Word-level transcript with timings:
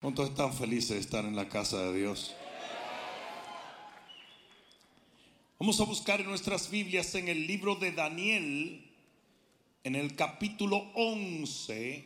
¿Cuántos 0.00 0.28
están 0.28 0.54
felices 0.54 0.90
de 0.90 1.00
estar 1.00 1.24
en 1.24 1.34
la 1.34 1.48
casa 1.48 1.82
de 1.82 1.98
Dios? 1.98 2.32
Vamos 5.58 5.80
a 5.80 5.84
buscar 5.84 6.20
en 6.20 6.28
nuestras 6.28 6.70
Biblias 6.70 7.16
en 7.16 7.26
el 7.26 7.48
libro 7.48 7.74
de 7.74 7.90
Daniel, 7.90 8.92
en 9.82 9.96
el 9.96 10.14
capítulo 10.14 10.92
11 10.94 12.04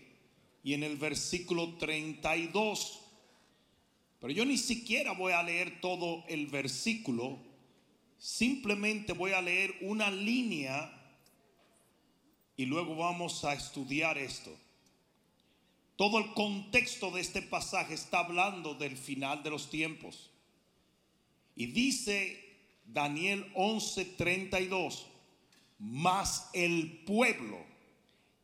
y 0.65 0.73
en 0.73 0.85
el 0.85 0.97
versículo 0.97 1.75
32. 1.75 3.01
Pero 4.21 4.33
yo 4.33 4.47
ni 4.47 4.57
siquiera 4.57 5.13
voy 5.13 5.35
a 5.35 5.43
leer 5.43 5.79
todo 5.83 6.25
el 6.29 6.47
versículo, 6.47 7.41
simplemente 8.17 9.13
voy 9.13 9.33
a 9.33 9.43
leer 9.43 9.71
una 9.83 10.11
línea 10.11 10.91
y 12.57 12.65
luego 12.65 12.97
vamos 12.97 13.45
a 13.45 13.53
estudiar 13.53 14.17
esto. 14.17 14.51
Todo 15.97 16.19
el 16.19 16.33
contexto 16.33 17.11
de 17.11 17.21
este 17.21 17.43
pasaje 17.43 17.95
está 17.95 18.21
hablando 18.21 18.75
del 18.75 18.97
final 18.97 19.43
de 19.43 19.51
los 19.51 19.71
tiempos. 19.71 20.31
Y 21.55 21.67
dice 21.67 22.43
Daniel 22.87 23.53
11:32, 23.55 25.07
mas 25.79 26.49
el 26.53 27.05
pueblo 27.05 27.59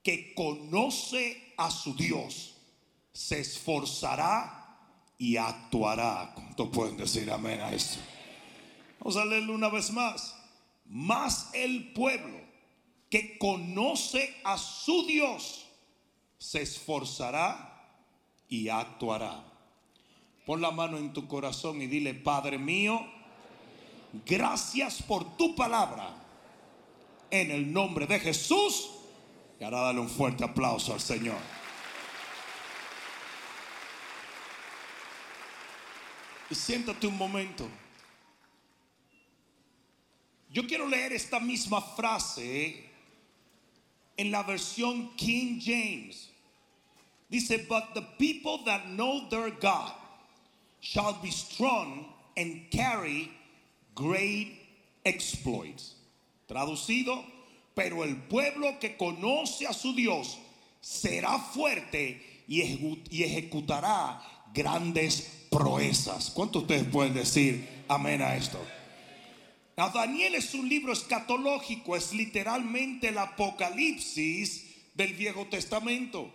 que 0.03 0.35
conoce 0.35 1.53
a 1.57 1.71
su 1.71 1.95
Dios 1.95 2.55
se 3.13 3.41
esforzará 3.41 4.59
y 5.19 5.37
actuará. 5.37 6.33
¿Cuántos 6.35 6.69
pueden 6.69 6.97
decir 6.97 7.31
amén 7.31 7.61
a 7.61 7.73
esto? 7.73 7.99
Vamos 9.01 9.17
a 9.17 9.25
leerlo 9.25 9.55
una 9.55 9.69
vez 9.69 9.91
más. 9.91 10.35
Mas 10.87 11.51
el 11.53 11.93
pueblo 11.93 12.41
que 13.11 13.39
conoce 13.39 14.35
a 14.45 14.57
su 14.57 15.07
Dios 15.07 15.68
se 16.39 16.63
esforzará 16.63 17.87
y 18.49 18.69
actuará. 18.69 19.45
Pon 20.47 20.63
la 20.63 20.71
mano 20.71 20.97
en 20.97 21.13
tu 21.13 21.27
corazón 21.29 21.83
y 21.83 21.87
dile, 21.87 22.15
Padre 22.15 22.57
mío, 22.59 23.05
gracias 24.25 25.03
por 25.03 25.37
tu 25.37 25.55
palabra. 25.55 26.15
En 27.31 27.51
el 27.51 27.71
nombre 27.71 28.07
de 28.07 28.19
Jesús. 28.21 28.89
Y 29.61 29.65
ahora 29.65 29.81
dale 29.81 30.01
un 30.01 30.09
fuerte 30.09 30.45
aplauso 30.45 30.95
al 30.95 31.01
Señor. 31.01 31.37
Y 36.51 36.55
siéntate 36.55 37.07
un 37.07 37.19
momento. 37.19 37.69
Yo 40.51 40.67
quiero 40.67 40.89
leer 40.89 41.13
esta 41.13 41.39
misma 41.41 41.83
frase 41.83 42.89
en 44.17 44.31
la 44.31 44.43
versión 44.43 45.15
King 45.17 45.61
James. 45.63 46.28
Dice, 47.31 47.67
but 47.69 47.95
the 47.95 48.03
people 48.19 48.65
that 48.65 48.89
know 48.91 49.29
their 49.29 49.51
God 49.51 49.93
shall 50.81 51.19
be 51.23 51.31
strong 51.31 52.07
and 52.37 52.71
carry 52.71 53.31
great 53.95 54.59
exploits. 55.05 55.95
Traducido, 56.49 57.23
pero 57.75 58.03
el 58.03 58.17
pueblo 58.29 58.79
que 58.81 58.97
conoce 58.97 59.67
a 59.67 59.75
su 59.75 59.95
Dios 59.95 60.39
será 60.81 61.39
fuerte 61.39 62.23
y, 62.49 62.63
ejecutará 63.23 64.23
grandes 64.55 65.47
proezas. 65.51 66.31
¿Cuántos 66.31 66.63
ustedes 66.63 66.85
pueden 66.85 67.13
decir 67.13 67.69
amén 67.89 68.23
a 68.23 68.37
esto? 68.37 68.59
Daniel 69.77 70.35
es 70.35 70.55
un 70.55 70.69
libro 70.69 70.93
escatológico, 70.93 71.95
es 71.95 72.13
literalmente 72.13 73.09
el 73.09 73.19
apocalipsis 73.19 74.65
del 74.95 75.13
Viejo 75.15 75.47
Testamento. 75.47 76.33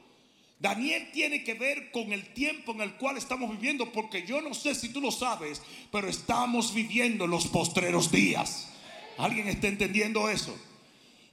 Daniel 0.64 1.10
tiene 1.12 1.44
que 1.44 1.56
ver 1.56 1.92
con 1.92 2.14
el 2.14 2.34
tiempo 2.34 2.72
en 2.72 2.80
el 2.80 2.94
cual 2.94 3.18
estamos 3.18 3.52
viviendo, 3.52 3.92
porque 3.92 4.26
yo 4.26 4.42
no 4.42 4.54
sé 4.54 4.74
si 4.74 4.94
tú 4.94 5.02
lo 5.02 5.12
sabes, 5.12 5.62
pero 5.92 6.08
estamos 6.08 6.74
viviendo 6.74 7.28
los 7.28 7.48
postreros 7.48 8.10
días. 8.10 8.70
¿Alguien 9.18 9.50
está 9.50 9.68
entendiendo 9.68 10.30
eso? 10.30 10.58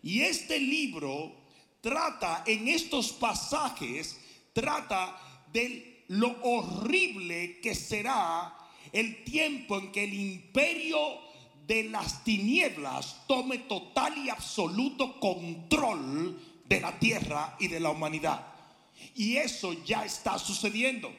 Y 0.03 0.23
este 0.23 0.59
libro 0.59 1.33
trata 1.81 2.43
en 2.45 2.67
estos 2.67 3.13
pasajes, 3.13 4.19
trata 4.53 5.17
de 5.53 6.03
lo 6.09 6.37
horrible 6.43 7.61
que 7.61 7.77
será 7.77 8.53
el 8.91 9.23
tiempo 9.23 9.79
en 9.79 9.93
que 9.93 10.03
el 10.03 10.15
imperio 10.15 10.99
de 11.69 11.85
las 11.85 12.25
tinieblas 12.25 13.23
tome 13.29 13.59
total 13.59 14.19
y 14.19 14.29
absoluto 14.29 15.21
control 15.21 16.37
de 16.65 16.81
la 16.81 16.99
tierra 16.99 17.55
y 17.61 17.69
de 17.69 17.79
la 17.79 17.91
humanidad. 17.91 18.51
Y 19.15 19.37
eso 19.37 19.73
ya 19.85 20.05
está 20.05 20.39
sucediendo. 20.39 21.13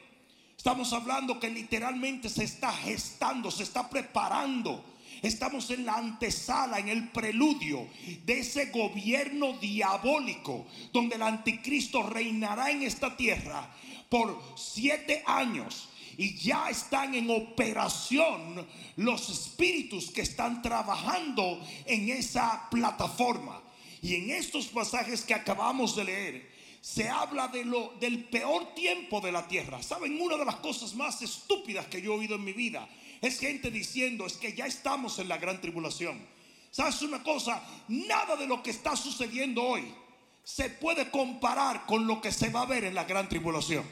Estamos 0.56 0.92
hablando 0.92 1.40
que 1.40 1.50
literalmente 1.50 2.28
se 2.28 2.44
está 2.44 2.72
gestando, 2.72 3.50
se 3.50 3.64
está 3.64 3.90
preparando. 3.90 4.84
Estamos 5.20 5.70
en 5.70 5.84
la 5.84 5.94
antesala, 5.94 6.78
en 6.78 6.88
el 6.88 7.08
preludio 7.10 7.88
de 8.24 8.40
ese 8.40 8.66
gobierno 8.66 9.54
diabólico 9.58 10.66
donde 10.92 11.16
el 11.16 11.22
anticristo 11.22 12.02
reinará 12.02 12.70
en 12.70 12.82
esta 12.82 13.16
tierra 13.16 13.68
por 14.08 14.40
siete 14.56 15.22
años 15.26 15.88
y 16.16 16.36
ya 16.36 16.68
están 16.70 17.14
en 17.14 17.30
operación 17.30 18.66
los 18.96 19.30
espíritus 19.30 20.10
que 20.10 20.22
están 20.22 20.60
trabajando 20.60 21.60
en 21.86 22.08
esa 22.10 22.68
plataforma. 22.70 23.62
Y 24.02 24.16
en 24.16 24.30
estos 24.30 24.66
pasajes 24.66 25.22
que 25.22 25.34
acabamos 25.34 25.96
de 25.96 26.04
leer, 26.04 26.51
se 26.82 27.08
habla 27.08 27.46
de 27.46 27.64
lo, 27.64 27.94
del 28.00 28.24
peor 28.24 28.74
tiempo 28.74 29.20
de 29.20 29.30
la 29.30 29.46
tierra. 29.46 29.80
¿Saben? 29.82 30.20
Una 30.20 30.36
de 30.36 30.44
las 30.44 30.56
cosas 30.56 30.94
más 30.96 31.22
estúpidas 31.22 31.86
que 31.86 32.02
yo 32.02 32.12
he 32.12 32.18
oído 32.18 32.34
en 32.34 32.44
mi 32.44 32.52
vida 32.52 32.88
es 33.20 33.38
gente 33.38 33.70
diciendo 33.70 34.26
es 34.26 34.36
que 34.36 34.52
ya 34.52 34.66
estamos 34.66 35.20
en 35.20 35.28
la 35.28 35.38
gran 35.38 35.60
tribulación. 35.60 36.20
¿Sabes 36.72 37.00
una 37.02 37.22
cosa? 37.22 37.62
Nada 37.86 38.34
de 38.34 38.48
lo 38.48 38.64
que 38.64 38.70
está 38.70 38.96
sucediendo 38.96 39.62
hoy 39.62 39.94
se 40.42 40.70
puede 40.70 41.08
comparar 41.08 41.86
con 41.86 42.08
lo 42.08 42.20
que 42.20 42.32
se 42.32 42.50
va 42.50 42.62
a 42.62 42.66
ver 42.66 42.82
en 42.82 42.96
la 42.96 43.04
gran 43.04 43.28
tribulación. 43.28 43.84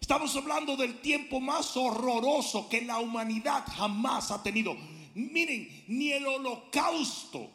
Estamos 0.00 0.36
hablando 0.36 0.76
del 0.76 1.00
tiempo 1.00 1.40
más 1.40 1.76
horroroso 1.76 2.68
que 2.68 2.82
la 2.82 3.00
humanidad 3.00 3.64
jamás 3.66 4.30
ha 4.30 4.44
tenido. 4.44 4.76
Miren, 5.14 5.84
ni 5.88 6.12
el 6.12 6.24
holocausto 6.24 7.50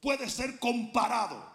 puede 0.00 0.30
ser 0.30 0.60
comparado 0.60 1.51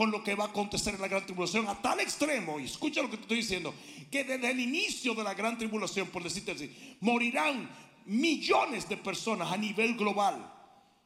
con 0.00 0.10
lo 0.10 0.24
que 0.24 0.34
va 0.34 0.44
a 0.44 0.46
acontecer 0.46 0.94
en 0.94 1.02
la 1.02 1.08
gran 1.08 1.26
tribulación 1.26 1.68
a 1.68 1.74
tal 1.74 2.00
extremo, 2.00 2.58
y 2.58 2.64
escucha 2.64 3.02
lo 3.02 3.10
que 3.10 3.18
te 3.18 3.24
estoy 3.24 3.36
diciendo, 3.36 3.74
que 4.10 4.24
desde 4.24 4.50
el 4.50 4.58
inicio 4.58 5.14
de 5.14 5.22
la 5.22 5.34
gran 5.34 5.58
tribulación, 5.58 6.08
por 6.08 6.22
decirte 6.22 6.52
así, 6.52 6.74
morirán 7.00 7.68
millones 8.06 8.88
de 8.88 8.96
personas 8.96 9.52
a 9.52 9.58
nivel 9.58 9.96
global. 9.96 10.54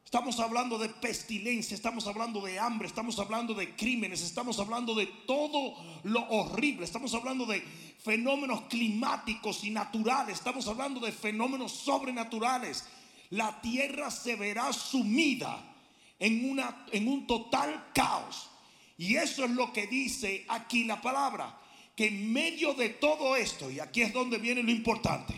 Estamos 0.05 0.39
hablando 0.39 0.79
de 0.79 0.91
pestilencia, 0.91 1.75
estamos 1.75 2.07
hablando 2.07 2.41
de 2.43 2.57
hambre, 2.61 2.87
estamos 2.87 3.19
hablando 3.19 3.53
de 3.53 3.75
crímenes, 3.75 4.23
estamos 4.23 4.61
hablando 4.61 4.95
de 4.95 5.07
todo 5.27 5.75
lo 6.05 6.29
horrible, 6.29 6.85
estamos 6.85 7.13
hablando 7.15 7.47
de 7.47 7.65
fenómenos 7.99 8.61
climáticos 8.69 9.65
y 9.65 9.71
naturales, 9.71 10.37
estamos 10.39 10.69
hablando 10.69 11.01
de 11.01 11.11
fenómenos 11.11 11.73
sobrenaturales. 11.73 12.85
La 13.31 13.61
tierra 13.61 14.13
se 14.13 14.37
verá 14.37 14.73
sumida 14.73 15.59
en, 16.21 16.49
una, 16.49 16.87
en 16.93 17.09
un 17.09 17.27
total 17.27 17.89
caos. 17.93 18.51
Y 18.97 19.17
eso 19.17 19.45
es 19.45 19.51
lo 19.51 19.73
que 19.73 19.87
dice 19.87 20.45
aquí 20.49 20.85
la 20.85 21.01
palabra, 21.01 21.59
que 21.97 22.07
en 22.07 22.33
medio 22.33 22.75
de 22.75 22.91
todo 22.91 23.37
esto, 23.37 23.71
y 23.71 23.81
aquí 23.81 24.03
es 24.03 24.13
donde 24.13 24.39
viene 24.39 24.63
lo 24.63 24.71
importante, 24.71 25.35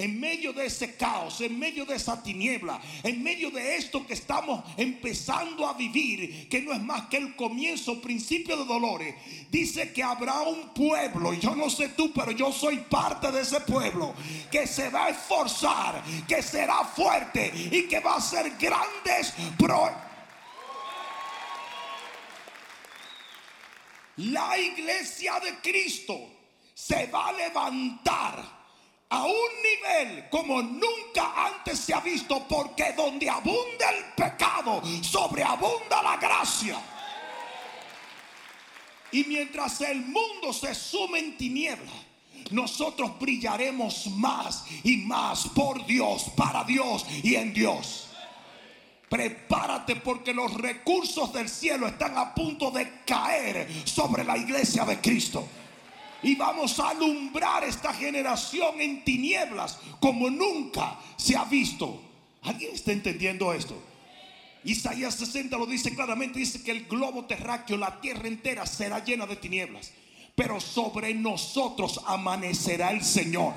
en 0.00 0.18
medio 0.18 0.54
de 0.54 0.64
ese 0.64 0.96
caos, 0.96 1.42
en 1.42 1.58
medio 1.58 1.84
de 1.84 1.96
esa 1.96 2.22
tiniebla, 2.22 2.80
en 3.02 3.22
medio 3.22 3.50
de 3.50 3.76
esto 3.76 4.06
que 4.06 4.14
estamos 4.14 4.64
empezando 4.78 5.66
a 5.66 5.74
vivir, 5.74 6.48
que 6.48 6.62
no 6.62 6.72
es 6.72 6.80
más 6.80 7.08
que 7.08 7.18
el 7.18 7.36
comienzo, 7.36 8.00
principio 8.00 8.56
de 8.56 8.64
dolores, 8.64 9.14
dice 9.50 9.92
que 9.92 10.02
habrá 10.02 10.40
un 10.40 10.70
pueblo, 10.70 11.34
y 11.34 11.38
yo 11.38 11.54
no 11.54 11.68
sé 11.68 11.90
tú, 11.90 12.12
pero 12.14 12.30
yo 12.30 12.50
soy 12.50 12.78
parte 12.78 13.30
de 13.30 13.42
ese 13.42 13.60
pueblo, 13.60 14.14
que 14.50 14.66
se 14.66 14.88
va 14.88 15.06
a 15.06 15.10
esforzar, 15.10 16.02
que 16.26 16.42
será 16.42 16.82
fuerte 16.84 17.52
y 17.70 17.82
que 17.82 18.00
va 18.00 18.14
a 18.14 18.18
hacer 18.18 18.56
grandes 18.58 19.34
La 24.20 24.58
iglesia 24.58 25.40
de 25.40 25.60
Cristo 25.60 26.18
se 26.74 27.06
va 27.06 27.28
a 27.28 27.32
levantar 27.32 28.60
a 29.08 29.24
un 29.24 29.32
nivel 29.62 30.28
como 30.28 30.60
nunca 30.60 31.46
antes 31.46 31.78
se 31.78 31.94
ha 31.94 32.00
visto, 32.00 32.46
porque 32.46 32.92
donde 32.92 33.30
abunda 33.30 33.90
el 33.90 34.04
pecado, 34.14 34.82
sobreabunda 35.02 36.02
la 36.02 36.18
gracia. 36.18 36.78
Y 39.10 39.24
mientras 39.24 39.80
el 39.80 40.02
mundo 40.02 40.52
se 40.52 40.74
sume 40.74 41.18
en 41.18 41.36
tinieblas, 41.38 41.94
nosotros 42.50 43.18
brillaremos 43.18 44.06
más 44.08 44.64
y 44.84 44.98
más 44.98 45.48
por 45.48 45.86
Dios, 45.86 46.26
para 46.36 46.62
Dios 46.64 47.06
y 47.22 47.36
en 47.36 47.54
Dios. 47.54 48.09
Prepárate 49.10 49.96
porque 49.96 50.32
los 50.32 50.54
recursos 50.54 51.32
del 51.32 51.48
cielo 51.48 51.88
están 51.88 52.16
a 52.16 52.32
punto 52.32 52.70
de 52.70 53.00
caer 53.04 53.68
sobre 53.84 54.22
la 54.22 54.38
iglesia 54.38 54.84
de 54.84 55.00
Cristo. 55.00 55.48
Y 56.22 56.36
vamos 56.36 56.78
a 56.78 56.90
alumbrar 56.90 57.64
esta 57.64 57.92
generación 57.92 58.80
en 58.80 59.02
tinieblas 59.02 59.78
como 59.98 60.30
nunca 60.30 60.96
se 61.16 61.36
ha 61.36 61.42
visto. 61.44 62.00
¿Alguien 62.42 62.72
está 62.72 62.92
entendiendo 62.92 63.52
esto? 63.52 63.82
Isaías 64.62 65.16
60 65.16 65.58
lo 65.58 65.66
dice 65.66 65.92
claramente, 65.92 66.38
dice 66.38 66.62
que 66.62 66.70
el 66.70 66.84
globo 66.86 67.24
terráqueo, 67.24 67.76
la 67.76 68.00
tierra 68.00 68.28
entera 68.28 68.64
será 68.64 69.02
llena 69.02 69.26
de 69.26 69.34
tinieblas, 69.34 69.90
pero 70.36 70.60
sobre 70.60 71.14
nosotros 71.14 72.00
amanecerá 72.06 72.92
el 72.92 73.02
Señor. 73.02 73.54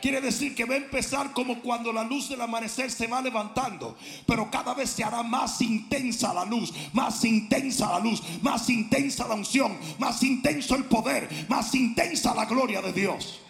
Quiere 0.00 0.20
decir 0.20 0.54
que 0.54 0.64
va 0.64 0.74
a 0.74 0.78
empezar 0.78 1.32
como 1.32 1.60
cuando 1.60 1.92
la 1.92 2.04
luz 2.04 2.28
del 2.28 2.40
amanecer 2.40 2.90
se 2.90 3.06
va 3.06 3.20
levantando, 3.20 3.96
pero 4.26 4.50
cada 4.50 4.72
vez 4.72 4.90
se 4.90 5.04
hará 5.04 5.22
más 5.22 5.60
intensa 5.60 6.32
la 6.32 6.44
luz, 6.44 6.72
más 6.92 7.22
intensa 7.24 7.90
la 7.90 7.98
luz, 7.98 8.22
más 8.40 8.68
intensa 8.70 9.28
la 9.28 9.34
unción, 9.34 9.76
más 9.98 10.22
intenso 10.22 10.74
el 10.74 10.84
poder, 10.84 11.28
más 11.48 11.74
intensa 11.74 12.34
la 12.34 12.46
gloria 12.46 12.80
de 12.80 12.92
Dios. 12.94 13.40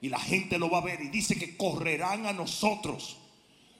Y 0.00 0.08
la 0.08 0.18
gente 0.18 0.58
lo 0.58 0.70
va 0.70 0.78
a 0.78 0.84
ver 0.84 1.00
y 1.02 1.08
dice 1.08 1.36
que 1.36 1.56
correrán 1.56 2.26
a 2.26 2.32
nosotros. 2.32 3.18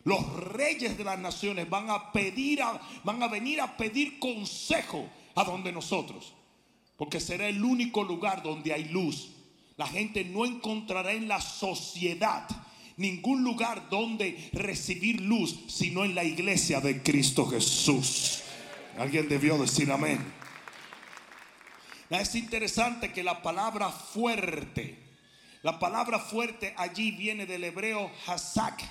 Los 0.05 0.33
reyes 0.35 0.97
de 0.97 1.05
las 1.05 1.19
naciones 1.19 1.69
van 1.69 1.91
a 1.91 2.13
pedir 2.13 2.61
van 3.03 3.23
a 3.23 3.29
venir 3.29 3.61
a 3.61 3.77
pedir 3.77 4.19
consejo 4.19 5.09
a 5.35 5.43
donde 5.43 5.73
nosotros, 5.73 6.35
porque 6.97 7.19
será 7.19 7.49
el 7.49 7.65
único 7.65 8.05
lugar 8.05 8.43
donde 8.43 8.73
hay 8.73 8.85
luz 8.85 9.40
la 9.81 9.87
gente 9.87 10.27
no 10.27 10.45
encontrará 10.45 11.13
en 11.13 11.27
la 11.27 11.41
sociedad 11.41 12.47
ningún 12.99 13.43
lugar 13.43 13.89
donde 13.89 14.51
recibir 14.53 15.23
luz, 15.23 15.59
sino 15.69 16.05
en 16.05 16.15
la 16.15 16.23
iglesia 16.23 16.83
de 16.83 17.03
Cristo 17.03 17.47
Jesús. 17.47 18.43
Alguien 18.99 19.27
debió 19.27 19.57
decir 19.57 19.91
amén. 19.91 20.23
Es 22.11 22.35
interesante 22.35 23.11
que 23.11 23.23
la 23.23 23.41
palabra 23.41 23.89
fuerte, 23.89 24.99
la 25.63 25.79
palabra 25.79 26.19
fuerte 26.19 26.75
allí 26.77 27.13
viene 27.13 27.47
del 27.47 27.65
hebreo 27.65 28.11
hazak, 28.27 28.83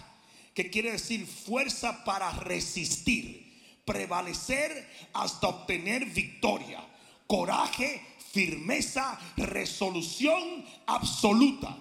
que 0.55 0.71
quiere 0.71 0.93
decir 0.93 1.27
fuerza 1.27 2.03
para 2.03 2.31
resistir, 2.31 3.61
prevalecer 3.85 4.89
hasta 5.13 5.49
obtener 5.49 6.05
victoria, 6.05 6.83
coraje 7.27 8.01
firmeza, 8.31 9.19
resolución 9.37 10.65
absoluta. 10.85 11.77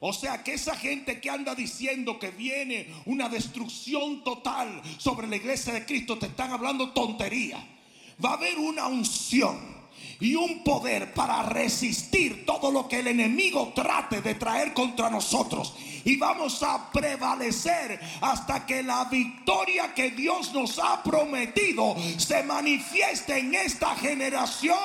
O 0.00 0.12
sea 0.12 0.42
que 0.42 0.54
esa 0.54 0.74
gente 0.74 1.20
que 1.20 1.28
anda 1.28 1.54
diciendo 1.54 2.18
que 2.18 2.30
viene 2.30 2.88
una 3.04 3.28
destrucción 3.28 4.24
total 4.24 4.80
sobre 4.98 5.26
la 5.26 5.36
iglesia 5.36 5.74
de 5.74 5.84
Cristo, 5.84 6.18
te 6.18 6.26
están 6.26 6.52
hablando 6.52 6.92
tontería. 6.92 7.62
Va 8.24 8.30
a 8.30 8.34
haber 8.34 8.58
una 8.58 8.86
unción 8.86 9.79
y 10.20 10.34
un 10.34 10.62
poder 10.62 11.14
para 11.14 11.42
resistir 11.42 12.44
todo 12.44 12.70
lo 12.70 12.86
que 12.86 13.00
el 13.00 13.08
enemigo 13.08 13.72
trate 13.74 14.20
de 14.20 14.34
traer 14.34 14.74
contra 14.74 15.08
nosotros. 15.08 15.74
Y 16.04 16.16
vamos 16.16 16.62
a 16.62 16.90
prevalecer 16.92 17.98
hasta 18.20 18.66
que 18.66 18.82
la 18.82 19.06
victoria 19.06 19.94
que 19.94 20.10
Dios 20.10 20.52
nos 20.52 20.78
ha 20.78 21.02
prometido 21.02 21.96
se 22.18 22.42
manifieste 22.42 23.38
en 23.38 23.54
esta 23.54 23.96
generación 23.96 24.78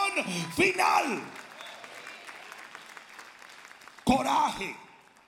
final. 0.55 1.21
Coraje, 4.05 4.75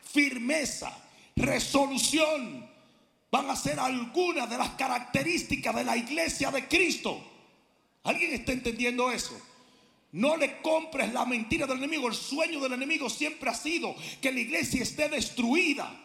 firmeza, 0.01 0.91
resolución 1.35 2.67
van 3.29 3.49
a 3.49 3.55
ser 3.55 3.79
algunas 3.79 4.49
de 4.49 4.57
las 4.57 4.69
características 4.71 5.75
de 5.75 5.83
la 5.83 5.97
iglesia 5.97 6.49
de 6.49 6.67
Cristo. 6.67 7.21
¿Alguien 8.03 8.33
está 8.33 8.53
entendiendo 8.53 9.11
eso? 9.11 9.37
No 10.13 10.37
le 10.37 10.61
compres 10.61 11.11
la 11.13 11.25
mentira 11.25 11.67
del 11.67 11.77
enemigo. 11.77 12.07
El 12.07 12.15
sueño 12.15 12.59
del 12.59 12.73
enemigo 12.73 13.09
siempre 13.09 13.49
ha 13.49 13.53
sido 13.53 13.95
que 14.21 14.31
la 14.31 14.39
iglesia 14.39 14.83
esté 14.83 15.09
destruida. 15.09 16.03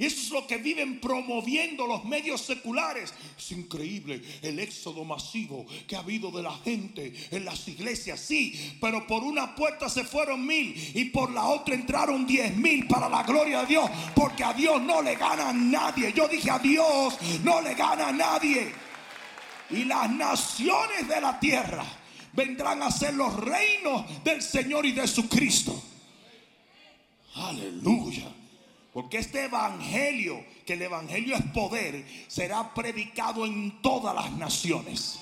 Y 0.00 0.06
eso 0.06 0.20
es 0.20 0.30
lo 0.30 0.46
que 0.46 0.58
viven 0.58 1.00
promoviendo 1.00 1.84
los 1.84 2.04
medios 2.04 2.42
seculares. 2.42 3.12
Es 3.36 3.50
increíble 3.50 4.22
el 4.42 4.60
éxodo 4.60 5.04
masivo 5.04 5.66
que 5.88 5.96
ha 5.96 6.00
habido 6.00 6.30
de 6.30 6.42
la 6.44 6.54
gente 6.58 7.12
en 7.32 7.44
las 7.44 7.66
iglesias. 7.66 8.20
Sí, 8.20 8.76
pero 8.80 9.08
por 9.08 9.24
una 9.24 9.56
puerta 9.56 9.88
se 9.88 10.04
fueron 10.04 10.46
mil 10.46 10.72
y 10.94 11.06
por 11.06 11.32
la 11.32 11.46
otra 11.46 11.74
entraron 11.74 12.28
diez 12.28 12.56
mil 12.56 12.86
para 12.86 13.08
la 13.08 13.24
gloria 13.24 13.62
de 13.62 13.66
Dios. 13.66 13.90
Porque 14.14 14.44
a 14.44 14.52
Dios 14.52 14.80
no 14.80 15.02
le 15.02 15.16
gana 15.16 15.52
nadie. 15.52 16.12
Yo 16.12 16.28
dije 16.28 16.48
a 16.48 16.60
Dios 16.60 17.18
no 17.42 17.60
le 17.60 17.74
gana 17.74 18.08
a 18.08 18.12
nadie. 18.12 18.72
Y 19.70 19.84
las 19.84 20.08
naciones 20.10 21.08
de 21.08 21.20
la 21.20 21.40
tierra 21.40 21.84
vendrán 22.32 22.82
a 22.82 22.90
ser 22.90 23.14
los 23.14 23.34
reinos 23.34 24.04
del 24.24 24.42
Señor 24.42 24.86
y 24.86 24.92
de 24.92 25.06
su 25.06 25.28
Cristo. 25.28 25.82
Aleluya. 27.34 28.26
Porque 28.92 29.18
este 29.18 29.44
evangelio, 29.44 30.44
que 30.66 30.72
el 30.72 30.82
evangelio 30.82 31.36
es 31.36 31.42
poder, 31.52 32.04
será 32.26 32.74
predicado 32.74 33.46
en 33.46 33.80
todas 33.80 34.14
las 34.14 34.32
naciones. 34.32 35.20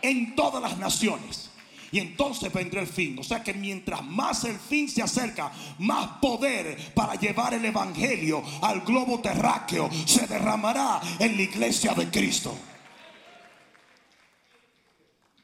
En 0.00 0.34
todas 0.34 0.62
las 0.62 0.78
naciones. 0.78 1.50
Y 1.92 1.98
entonces 1.98 2.52
vendrá 2.52 2.80
el 2.80 2.86
fin. 2.86 3.18
O 3.18 3.24
sea 3.24 3.42
que 3.42 3.52
mientras 3.52 4.02
más 4.04 4.44
el 4.44 4.58
fin 4.58 4.88
se 4.88 5.02
acerca, 5.02 5.52
más 5.78 6.18
poder 6.20 6.94
para 6.94 7.16
llevar 7.16 7.52
el 7.52 7.64
evangelio 7.64 8.42
al 8.62 8.80
globo 8.82 9.20
terráqueo 9.20 9.90
se 10.06 10.26
derramará 10.26 11.00
en 11.18 11.36
la 11.36 11.42
iglesia 11.42 11.92
de 11.94 12.08
Cristo 12.10 12.56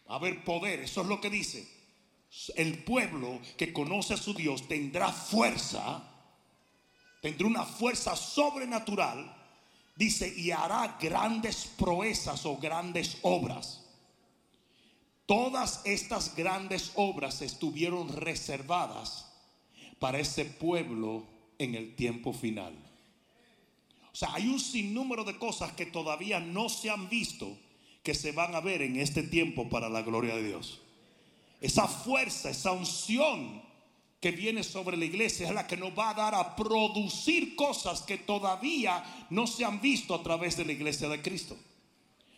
a 0.09 0.17
haber 0.17 0.45
poder. 0.45 0.81
Eso 0.81 1.03
es 1.03 1.07
lo 1.07 1.21
que 1.21 1.31
dice. 1.31 1.69
El 2.55 2.85
pueblo 2.85 3.41
que 3.57 3.73
conoce 3.73 4.15
a 4.15 4.19
su 4.19 4.35
Dios 4.35 4.69
tendrá 4.69 5.11
fuerza, 5.11 6.03
tendrá 7.23 7.47
una 7.47 7.65
fuerza 7.65 8.15
sobrenatural, 8.17 9.35
dice, 9.95 10.33
y 10.37 10.51
hará 10.51 10.99
grandes 11.01 11.67
proezas 11.79 12.45
o 12.45 12.57
grandes 12.57 13.19
obras. 13.23 13.85
Todas 15.25 15.81
estas 15.85 16.37
grandes 16.37 16.93
obras 16.95 17.43
estuvieron 17.43 18.15
reservadas 18.15 19.27
para 19.99 20.19
ese 20.21 20.45
pueblo 20.45 21.27
en 21.59 21.75
el 21.75 21.97
tiempo 21.97 22.33
final. 22.33 22.75
O 24.13 24.17
sea, 24.17 24.35
hay 24.35 24.49
un 24.49 24.61
sinnúmero 24.61 25.25
de 25.25 25.39
cosas 25.39 25.73
que 25.73 25.87
todavía 25.87 26.39
no 26.39 26.69
se 26.69 26.91
han 26.91 27.09
visto 27.09 27.59
que 28.07 28.15
se 28.15 28.31
van 28.31 28.55
a 28.55 28.61
ver 28.61 28.83
en 28.83 29.01
este 29.01 29.25
tiempo 29.25 29.69
para 29.69 29.89
la 29.89 30.01
gloria 30.01 30.37
de 30.37 30.45
Dios. 30.45 30.81
Esa 31.61 31.89
fuerza, 31.89 32.51
esa 32.51 32.71
unción 32.71 33.61
que 34.21 34.31
viene 34.31 34.63
sobre 34.63 34.97
la 34.97 35.07
iglesia 35.07 35.49
es 35.49 35.53
la 35.53 35.67
que 35.67 35.77
nos 35.77 35.91
va 35.91 36.11
a 36.11 36.15
dar 36.15 36.33
a 36.37 36.55
producir 36.55 37.57
cosas 37.57 38.03
que 38.03 38.17
todavía 38.17 39.27
no 39.31 39.49
se 39.49 39.65
han 39.65 39.81
visto 39.81 40.15
a 40.15 40.23
través 40.23 40.57
de 40.57 40.65
la 40.65 40.71
iglesia 40.71 41.09
de 41.09 41.21
Cristo. 41.21 41.57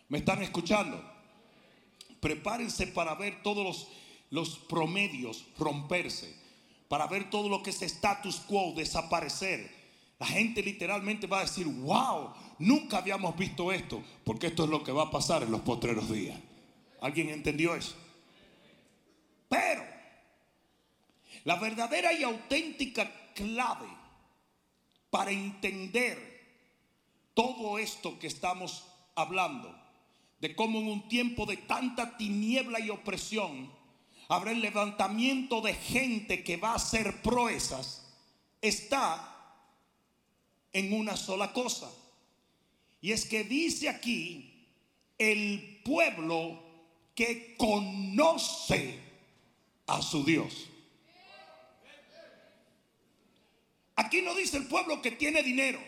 ¿Me 0.08 0.18
están 0.20 0.42
escuchando? 0.42 1.04
Prepárense 2.18 2.86
para 2.86 3.14
ver 3.14 3.42
todos 3.42 3.88
los, 4.30 4.58
promedios 4.70 5.44
romperse, 5.58 6.34
para 6.88 7.06
ver 7.08 7.28
todo 7.28 7.50
lo 7.50 7.62
que 7.62 7.68
es 7.68 7.82
status 7.82 8.36
quo 8.36 8.72
desaparecer. 8.74 9.70
La 10.18 10.26
gente 10.26 10.62
literalmente 10.62 11.26
va 11.26 11.38
a 11.38 11.42
decir, 11.42 11.66
wow, 11.66 12.32
Nunca 12.58 12.98
habíamos 12.98 13.36
visto 13.36 13.70
esto, 13.70 14.02
porque 14.24 14.48
esto 14.48 14.64
es 14.64 14.70
lo 14.70 14.82
que 14.82 14.90
va 14.90 15.04
a 15.04 15.10
pasar 15.10 15.44
en 15.44 15.52
los 15.52 15.60
postreros 15.60 16.10
días. 16.10 16.38
¿Alguien 17.00 17.28
entendió 17.28 17.74
eso? 17.76 17.94
Pero 19.48 19.84
la 21.44 21.56
verdadera 21.56 22.12
y 22.12 22.24
auténtica 22.24 23.10
clave 23.34 23.86
para 25.10 25.30
entender 25.30 26.36
todo 27.32 27.78
esto 27.78 28.18
que 28.18 28.26
estamos 28.26 28.84
hablando, 29.14 29.72
de 30.40 30.54
cómo 30.56 30.80
en 30.80 30.88
un 30.88 31.08
tiempo 31.08 31.46
de 31.46 31.58
tanta 31.58 32.16
tiniebla 32.16 32.80
y 32.80 32.90
opresión 32.90 33.70
habrá 34.28 34.50
el 34.50 34.60
levantamiento 34.60 35.60
de 35.60 35.74
gente 35.74 36.42
que 36.42 36.56
va 36.56 36.72
a 36.72 36.76
hacer 36.76 37.22
proezas, 37.22 38.04
está 38.60 39.37
en 40.72 40.92
una 40.92 41.16
sola 41.16 41.52
cosa. 41.52 41.90
Y 43.00 43.12
es 43.12 43.24
que 43.24 43.44
dice 43.44 43.88
aquí 43.88 44.66
el 45.16 45.80
pueblo 45.84 46.62
que 47.14 47.56
conoce 47.56 48.98
a 49.86 50.02
su 50.02 50.24
Dios. 50.24 50.68
Aquí 53.96 54.22
no 54.22 54.34
dice 54.34 54.56
el 54.58 54.66
pueblo 54.66 55.02
que 55.02 55.10
tiene 55.10 55.42
dinero. 55.42 55.80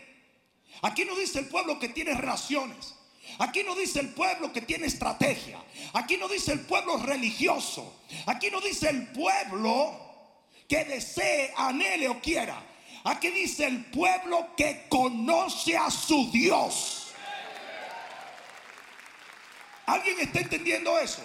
Aquí 0.81 1.05
no 1.05 1.15
dice 1.15 1.39
el 1.39 1.47
pueblo 1.47 1.79
que 1.79 1.89
tiene 1.89 2.13
raciones. 2.13 2.95
Aquí 3.37 3.63
no 3.63 3.75
dice 3.75 3.99
el 4.01 4.09
pueblo 4.09 4.51
que 4.51 4.61
tiene 4.61 4.87
estrategia. 4.87 5.63
Aquí 5.93 6.17
no 6.17 6.27
dice 6.27 6.51
el 6.53 6.61
pueblo 6.61 6.97
religioso. 6.97 8.01
Aquí 8.25 8.49
no 8.49 8.59
dice 8.59 8.89
el 8.89 9.07
pueblo 9.07 9.97
que 10.67 10.83
desee, 10.85 11.53
anhele 11.55 12.09
o 12.09 12.19
quiera. 12.19 12.70
Aquí 13.03 13.29
dice 13.29 13.65
el 13.65 13.85
pueblo 13.85 14.49
que 14.55 14.85
conoce 14.89 15.75
a 15.75 15.89
su 15.89 16.29
Dios. 16.31 17.11
¿Alguien 19.85 20.19
está 20.19 20.39
entendiendo 20.39 20.97
eso? 20.99 21.23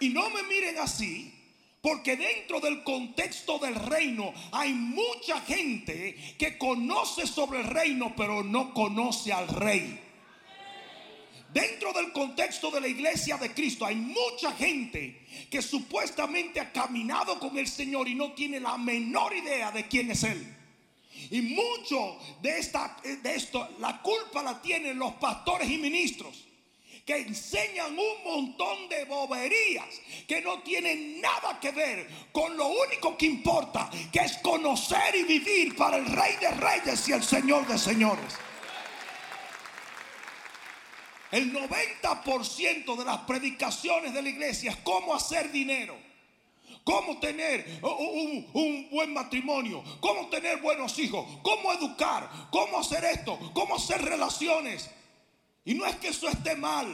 Y 0.00 0.08
no 0.08 0.30
me 0.30 0.42
miren 0.44 0.78
así, 0.78 1.40
Porque 1.82 2.14
dentro 2.16 2.60
del 2.60 2.82
contexto 2.82 3.58
del 3.58 3.74
reino 3.74 4.34
hay 4.52 4.74
mucha 4.74 5.40
gente 5.40 6.14
que 6.38 6.58
conoce 6.58 7.26
sobre 7.26 7.60
el 7.60 7.66
reino, 7.66 8.12
pero 8.14 8.42
no 8.42 8.74
conoce 8.74 9.32
al 9.32 9.48
rey. 9.48 9.98
Dentro 11.54 11.92
del 11.94 12.12
contexto 12.12 12.70
de 12.70 12.82
la 12.82 12.86
iglesia 12.86 13.38
de 13.38 13.52
Cristo 13.52 13.86
hay 13.86 13.96
mucha 13.96 14.52
gente 14.52 15.26
que 15.50 15.62
supuestamente 15.62 16.60
ha 16.60 16.70
caminado 16.70 17.40
con 17.40 17.56
el 17.56 17.66
Señor 17.66 18.08
y 18.08 18.14
no 18.14 18.32
tiene 18.32 18.60
la 18.60 18.76
menor 18.76 19.34
idea 19.34 19.72
de 19.72 19.88
quién 19.88 20.10
es 20.10 20.22
Él. 20.22 20.59
Y 21.30 21.42
mucho 21.42 22.18
de, 22.40 22.58
esta, 22.58 22.96
de 23.02 23.34
esto, 23.34 23.68
la 23.78 24.00
culpa 24.00 24.42
la 24.42 24.60
tienen 24.60 24.98
los 24.98 25.14
pastores 25.14 25.68
y 25.68 25.78
ministros 25.78 26.46
que 27.04 27.16
enseñan 27.16 27.98
un 27.98 28.24
montón 28.24 28.88
de 28.88 29.04
boberías 29.04 30.00
que 30.28 30.40
no 30.42 30.62
tienen 30.62 31.20
nada 31.20 31.58
que 31.58 31.72
ver 31.72 32.08
con 32.30 32.56
lo 32.56 32.68
único 32.68 33.16
que 33.16 33.26
importa, 33.26 33.90
que 34.12 34.20
es 34.20 34.38
conocer 34.38 35.16
y 35.16 35.24
vivir 35.24 35.76
para 35.76 35.96
el 35.96 36.06
Rey 36.06 36.36
de 36.40 36.50
Reyes 36.52 37.08
y 37.08 37.12
el 37.12 37.22
Señor 37.22 37.66
de 37.66 37.78
Señores. 37.78 38.34
El 41.32 41.52
90% 41.52 42.96
de 42.96 43.04
las 43.04 43.18
predicaciones 43.18 44.12
de 44.12 44.22
la 44.22 44.28
iglesia 44.28 44.72
es 44.72 44.76
cómo 44.78 45.14
hacer 45.14 45.52
dinero, 45.52 45.96
cómo 46.84 47.18
tener 47.18 47.80
un, 47.82 48.88
buen 48.90 49.12
matrimonio, 49.12 49.82
cómo 50.00 50.28
tener 50.28 50.60
buenos 50.60 50.98
hijos, 50.98 51.26
cómo 51.42 51.72
educar, 51.72 52.28
cómo 52.50 52.78
hacer 52.78 53.04
esto, 53.04 53.38
cómo 53.54 53.76
hacer 53.76 54.02
relaciones. 54.02 54.90
Y 55.64 55.74
no 55.74 55.86
es 55.86 55.96
que 55.96 56.08
eso 56.08 56.28
esté 56.28 56.56
mal, 56.56 56.88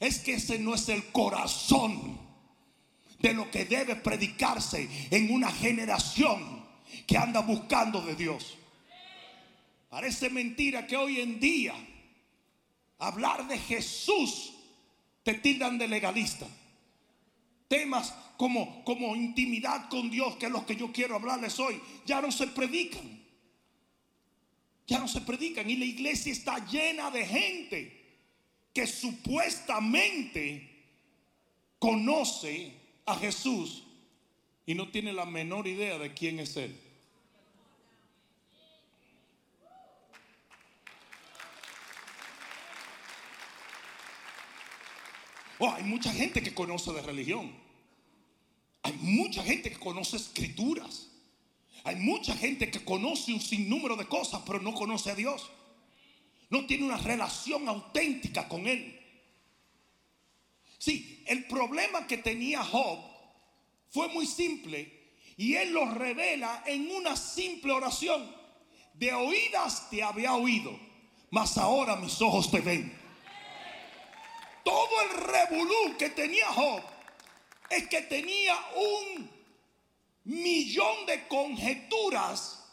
es 0.00 0.18
que 0.20 0.34
ese 0.34 0.58
no 0.58 0.74
es 0.74 0.88
el 0.88 1.10
corazón 1.12 2.18
de 3.20 3.32
lo 3.32 3.50
que 3.50 3.64
debe 3.64 3.96
predicarse 3.96 4.88
en 5.10 5.32
una 5.32 5.50
generación 5.50 6.64
que 7.06 7.16
anda 7.16 7.40
buscando 7.40 8.00
de 8.02 8.14
Dios. 8.14 8.56
Parece 9.88 10.28
mentira 10.28 10.86
que 10.86 10.96
hoy 10.96 11.20
en 11.20 11.38
día 11.38 11.74
hablar 12.98 13.46
de 13.46 13.58
Jesús 13.58 14.52
te 15.22 15.34
tildan 15.34 15.78
de 15.78 15.88
legalista. 15.88 16.46
Temas 17.68 18.12
como, 18.36 18.84
como 18.84 19.14
intimidad 19.16 19.88
con 19.88 20.10
Dios, 20.10 20.36
que 20.36 20.46
es 20.46 20.52
lo 20.52 20.66
que 20.66 20.76
yo 20.76 20.92
quiero 20.92 21.14
hablarles 21.14 21.58
hoy, 21.58 21.80
ya 22.06 22.20
no 22.20 22.30
se 22.32 22.46
predican 22.48 23.24
ya 24.86 24.98
no 24.98 25.08
se 25.08 25.20
predican 25.22 25.68
y 25.68 25.76
la 25.76 25.84
iglesia 25.86 26.32
está 26.32 26.58
llena 26.66 27.10
de 27.10 27.26
gente 27.26 28.04
que 28.72 28.86
supuestamente 28.86 30.70
conoce 31.78 32.72
a 33.06 33.16
Jesús 33.16 33.84
y 34.66 34.74
no 34.74 34.90
tiene 34.90 35.12
la 35.12 35.24
menor 35.24 35.66
idea 35.66 35.98
de 35.98 36.12
quién 36.12 36.40
es 36.40 36.56
Él. 36.56 36.78
Oh, 45.58 45.70
hay 45.70 45.84
mucha 45.84 46.12
gente 46.12 46.42
que 46.42 46.52
conoce 46.52 46.92
de 46.92 47.00
religión. 47.00 47.63
Hay 48.84 48.92
mucha 49.00 49.42
gente 49.42 49.70
que 49.70 49.78
conoce 49.78 50.16
escrituras. 50.16 51.08
Hay 51.84 51.96
mucha 51.96 52.36
gente 52.36 52.70
que 52.70 52.84
conoce 52.84 53.32
un 53.32 53.40
sinnúmero 53.40 53.96
de 53.96 54.06
cosas, 54.06 54.42
pero 54.46 54.60
no 54.60 54.74
conoce 54.74 55.10
a 55.10 55.14
Dios. 55.14 55.50
No 56.50 56.66
tiene 56.66 56.84
una 56.84 56.98
relación 56.98 57.66
auténtica 57.66 58.46
con 58.46 58.66
Él. 58.66 59.00
Sí, 60.78 61.24
el 61.26 61.46
problema 61.46 62.06
que 62.06 62.18
tenía 62.18 62.62
Job 62.62 62.98
fue 63.88 64.08
muy 64.08 64.26
simple 64.26 65.14
y 65.38 65.54
Él 65.54 65.72
lo 65.72 65.90
revela 65.90 66.62
en 66.66 66.90
una 66.90 67.16
simple 67.16 67.72
oración. 67.72 68.34
De 68.92 69.14
oídas 69.14 69.88
te 69.88 70.02
había 70.02 70.34
oído, 70.34 70.78
mas 71.30 71.56
ahora 71.56 71.96
mis 71.96 72.20
ojos 72.20 72.50
te 72.50 72.60
ven. 72.60 72.94
Todo 74.62 75.00
el 75.04 75.24
revolú 75.26 75.96
que 75.98 76.10
tenía 76.10 76.46
Job 76.48 76.93
es 77.70 77.88
que 77.88 78.02
tenía 78.02 78.54
un 78.76 79.30
millón 80.24 81.06
de 81.06 81.26
conjeturas 81.28 82.64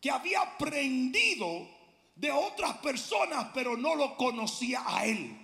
que 0.00 0.10
había 0.10 0.40
aprendido 0.40 1.68
de 2.16 2.30
otras 2.30 2.78
personas, 2.78 3.48
pero 3.54 3.76
no 3.76 3.94
lo 3.94 4.16
conocía 4.16 4.82
a 4.86 5.06
él. 5.06 5.36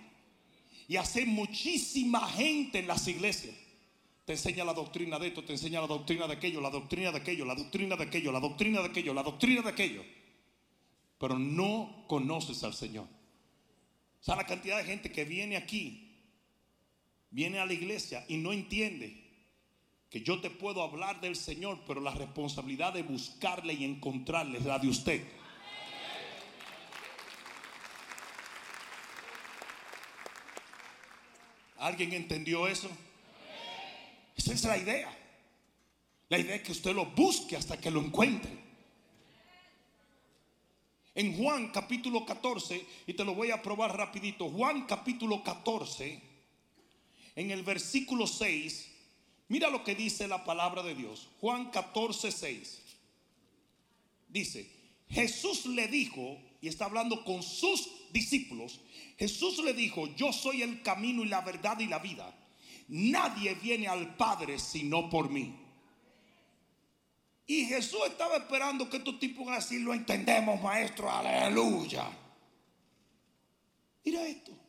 Y 0.87 0.95
hace 0.95 1.25
muchísima 1.25 2.27
gente 2.29 2.79
en 2.79 2.87
las 2.87 3.07
iglesias. 3.07 3.55
Te 4.25 4.33
enseña 4.33 4.65
la 4.65 4.73
doctrina 4.73 5.17
de 5.19 5.27
esto, 5.27 5.43
te 5.43 5.53
enseña 5.53 5.81
la 5.81 5.87
doctrina 5.87 6.27
de 6.27 6.33
aquello, 6.33 6.59
la 6.61 6.69
doctrina 6.69 7.11
de 7.11 7.17
aquello, 7.17 7.45
la 7.45 7.55
doctrina 7.55 7.95
de 7.95 8.03
aquello, 8.03 8.31
la 8.31 8.39
doctrina 8.39 8.81
de 8.81 8.87
aquello, 8.87 9.13
la 9.13 9.23
doctrina 9.23 9.61
de 9.61 9.69
aquello. 9.69 10.03
Pero 11.17 11.39
no 11.39 12.05
conoces 12.07 12.63
al 12.63 12.73
Señor. 12.73 13.05
O 13.05 14.23
sea, 14.23 14.35
la 14.35 14.45
cantidad 14.45 14.77
de 14.77 14.83
gente 14.83 15.11
que 15.11 15.23
viene 15.25 15.55
aquí, 15.57 16.06
viene 17.29 17.59
a 17.59 17.65
la 17.65 17.73
iglesia 17.73 18.25
y 18.27 18.37
no 18.37 18.53
entiende 18.53 19.23
que 20.09 20.21
yo 20.21 20.39
te 20.39 20.49
puedo 20.49 20.81
hablar 20.81 21.19
del 21.19 21.35
Señor, 21.35 21.79
pero 21.85 21.99
la 21.99 22.11
responsabilidad 22.11 22.93
de 22.93 23.03
buscarle 23.03 23.73
y 23.73 23.83
encontrarle 23.83 24.59
es 24.59 24.65
la 24.65 24.79
de 24.79 24.87
usted. 24.87 25.27
¿Alguien 31.77 32.13
entendió 32.13 32.67
eso? 32.67 32.89
Esa 34.35 34.53
es 34.53 34.63
la 34.63 34.77
idea. 34.77 35.17
La 36.29 36.39
idea 36.39 36.55
es 36.55 36.61
que 36.61 36.71
usted 36.71 36.93
lo 36.93 37.05
busque 37.07 37.55
hasta 37.55 37.79
que 37.79 37.91
lo 37.91 38.01
encuentre. 38.01 38.65
En 41.15 41.35
Juan 41.35 41.69
capítulo 41.69 42.25
14, 42.25 42.85
y 43.07 43.13
te 43.13 43.25
lo 43.25 43.33
voy 43.33 43.51
a 43.51 43.61
probar 43.61 43.97
rapidito, 43.97 44.49
Juan 44.49 44.85
capítulo 44.85 45.43
14, 45.43 46.21
en 47.37 47.51
el 47.51 47.63
versículo 47.63 48.27
6, 48.27 48.97
Mira 49.49 49.69
lo 49.69 49.83
que 49.83 49.95
dice 49.95 50.27
la 50.27 50.43
palabra 50.43 50.83
de 50.83 50.93
Dios. 50.93 51.29
Juan 51.39 51.71
14, 51.71 52.31
6. 52.31 52.81
Dice, 54.27 54.69
Jesús 55.09 55.65
le 55.67 55.87
dijo, 55.87 56.37
y 56.59 56.67
está 56.67 56.85
hablando 56.85 57.23
con 57.23 57.41
sus 57.41 57.89
discípulos, 58.11 58.81
Jesús 59.17 59.63
le 59.63 59.73
dijo, 59.73 60.07
yo 60.15 60.33
soy 60.33 60.63
el 60.63 60.81
camino 60.81 61.23
y 61.23 61.27
la 61.27 61.41
verdad 61.41 61.79
y 61.79 61.87
la 61.87 61.99
vida. 61.99 62.33
Nadie 62.89 63.55
viene 63.55 63.87
al 63.87 64.15
Padre 64.15 64.59
sino 64.59 65.09
por 65.09 65.29
mí. 65.29 65.55
Y 67.45 67.65
Jesús 67.65 68.01
estaba 68.07 68.35
esperando 68.35 68.89
que 68.89 68.97
estos 68.97 69.17
tipos 69.19 69.47
así 69.47 69.79
lo 69.79 69.93
entendemos, 69.93 70.61
maestro, 70.61 71.09
aleluya. 71.09 72.09
Mira 74.03 74.27
esto. 74.27 74.66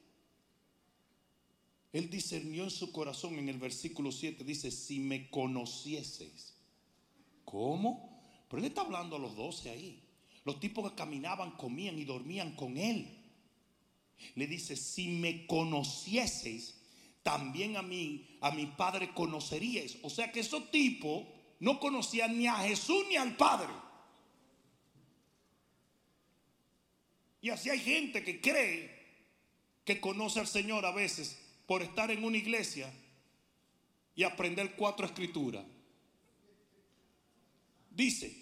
Él 1.92 2.10
discernió 2.10 2.64
en 2.64 2.70
su 2.70 2.92
corazón 2.92 3.38
en 3.38 3.48
el 3.48 3.58
versículo 3.58 4.12
7, 4.12 4.44
dice, 4.44 4.70
si 4.70 5.00
me 5.00 5.30
conocieses. 5.30 6.54
¿Cómo? 7.44 8.20
Pero 8.48 8.60
él 8.60 8.68
está 8.68 8.82
hablando 8.82 9.16
a 9.16 9.18
los 9.18 9.36
doce 9.36 9.70
ahí. 9.70 10.02
Los 10.44 10.60
tipos 10.60 10.90
que 10.90 10.96
caminaban, 10.96 11.52
comían 11.52 11.98
y 11.98 12.04
dormían 12.04 12.54
con 12.56 12.76
él. 12.76 13.08
Le 14.34 14.46
dice, 14.46 14.76
si 14.76 15.08
me 15.08 15.46
conocieseis, 15.46 16.74
también 17.22 17.76
a 17.76 17.82
mí, 17.82 18.38
a 18.40 18.50
mi 18.50 18.66
padre 18.66 19.12
conoceríais. 19.14 19.98
O 20.02 20.10
sea 20.10 20.30
que 20.30 20.40
esos 20.40 20.70
tipos 20.70 21.24
no 21.60 21.80
conocían 21.80 22.38
ni 22.38 22.46
a 22.46 22.56
Jesús 22.56 23.04
ni 23.08 23.16
al 23.16 23.36
Padre. 23.36 23.72
Y 27.40 27.50
así 27.50 27.70
hay 27.70 27.80
gente 27.80 28.24
que 28.24 28.40
cree 28.40 28.98
que 29.84 30.00
conoce 30.00 30.40
al 30.40 30.46
Señor 30.46 30.84
a 30.84 30.92
veces 30.92 31.38
por 31.68 31.82
estar 31.82 32.10
en 32.10 32.24
una 32.24 32.38
iglesia 32.38 32.90
y 34.14 34.22
aprender 34.24 34.74
cuatro 34.74 35.04
escrituras. 35.04 35.66
Dice, 37.90 38.34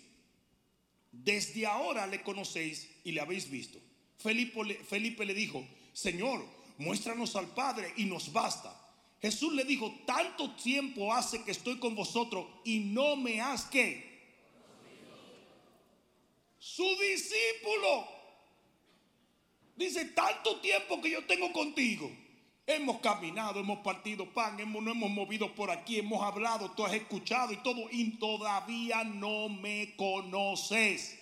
desde 1.10 1.66
ahora 1.66 2.06
le 2.06 2.22
conocéis 2.22 2.88
y 3.02 3.10
le 3.10 3.20
habéis 3.20 3.50
visto. 3.50 3.80
Felipe, 4.16 4.74
Felipe 4.88 5.26
le 5.26 5.34
dijo, 5.34 5.66
Señor, 5.92 6.46
muéstranos 6.78 7.34
al 7.34 7.48
Padre 7.48 7.92
y 7.96 8.04
nos 8.04 8.32
basta. 8.32 8.80
Jesús 9.20 9.52
le 9.54 9.64
dijo, 9.64 9.92
tanto 10.06 10.54
tiempo 10.54 11.12
hace 11.12 11.42
que 11.42 11.50
estoy 11.50 11.80
con 11.80 11.96
vosotros 11.96 12.46
y 12.62 12.78
no 12.78 13.16
me 13.16 13.40
has 13.40 13.64
que. 13.64 14.06
Su 16.60 16.88
discípulo. 17.00 18.06
Dice, 19.74 20.04
tanto 20.04 20.60
tiempo 20.60 21.00
que 21.02 21.10
yo 21.10 21.26
tengo 21.26 21.52
contigo 21.52 22.25
Hemos 22.66 23.00
caminado, 23.00 23.60
hemos 23.60 23.78
partido 23.78 24.28
pan, 24.34 24.58
hemos, 24.58 24.82
no 24.82 24.90
hemos 24.90 25.08
movido 25.08 25.54
por 25.54 25.70
aquí, 25.70 25.98
hemos 25.98 26.20
hablado, 26.20 26.72
tú 26.72 26.84
has 26.84 26.94
escuchado 26.94 27.52
y 27.52 27.58
todo, 27.58 27.88
y 27.92 28.10
todavía 28.18 29.04
no 29.04 29.48
me 29.48 29.94
conoces. 29.94 31.16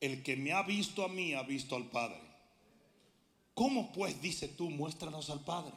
El 0.00 0.22
que 0.22 0.36
me 0.36 0.52
ha 0.52 0.62
visto 0.62 1.02
a 1.02 1.08
mí 1.08 1.32
ha 1.32 1.42
visto 1.42 1.74
al 1.76 1.84
Padre. 1.84 2.20
¿Cómo 3.54 3.90
pues, 3.90 4.20
dice 4.20 4.48
tú, 4.48 4.68
muéstranos 4.68 5.30
al 5.30 5.40
Padre? 5.40 5.74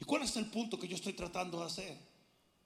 ¿Y 0.00 0.04
cuál 0.04 0.22
es 0.22 0.36
el 0.36 0.46
punto 0.46 0.80
que 0.80 0.88
yo 0.88 0.96
estoy 0.96 1.12
tratando 1.12 1.60
de 1.60 1.66
hacer? 1.66 1.96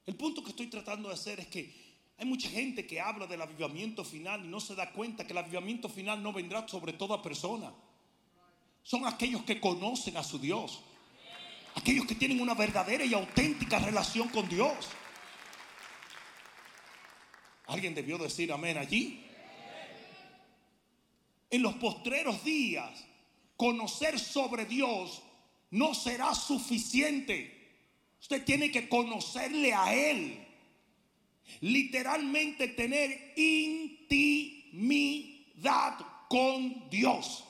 El 0.07 0.17
punto 0.17 0.43
que 0.43 0.51
estoy 0.51 0.69
tratando 0.69 1.09
de 1.09 1.15
hacer 1.15 1.39
es 1.39 1.49
que 1.49 1.82
hay 2.23 2.29
mucha 2.29 2.49
gente 2.49 2.87
que 2.87 3.01
habla 3.01 3.27
del 3.27 3.43
avivamiento 3.43 4.05
final 4.05 4.45
y 4.45 4.49
no 4.49 4.61
se 4.61 4.77
da 4.77 4.93
cuenta 4.93 5.27
que 5.27 5.33
el 5.33 5.39
avivamiento 5.39 5.89
final 5.89 6.23
no 6.23 6.33
vendrá 6.33 6.69
sobre 6.69 6.93
toda 6.93 7.21
persona. 7.21 7.73
Son 8.85 9.05
aquellos 9.09 9.43
que 9.43 9.61
conocen 9.61 10.17
a 10.17 10.23
su 10.23 10.39
Dios. 10.39 10.83
Aquellos 11.75 12.07
que 12.07 12.15
tienen 12.15 12.41
una 12.41 12.55
verdadera 12.55 13.05
y 13.05 13.13
auténtica 13.13 13.81
relación 13.81 14.29
con 14.29 14.49
Dios. 14.49 14.73
Alguien 17.67 17.93
debió 17.93 18.19
decir 18.19 18.53
amén 18.53 18.79
allí. 18.79 19.27
En 21.51 21.61
los 21.61 21.75
postreros 21.75 22.45
días, 22.45 23.05
conocer 23.57 24.21
sobre 24.21 24.65
Dios 24.65 25.25
no 25.73 25.93
será 25.93 26.37
suficiente. 26.37 27.81
Usted 28.21 28.45
tiene 28.45 28.71
que 28.71 28.89
conocerle 28.89 29.75
a 29.75 29.93
Él. 29.93 30.52
Literalmente 31.61 32.69
tener 32.69 33.35
intimidad 33.37 34.13
con 36.29 36.89
Dios. 36.91 37.45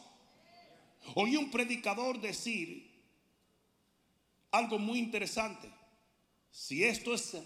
Oí 1.14 1.36
un 1.36 1.50
predicador 1.50 2.20
decir 2.20 2.90
algo 4.50 4.78
muy 4.78 4.98
interesante. 4.98 5.68
Si 6.50 6.84
esto 6.84 7.14
es 7.14 7.36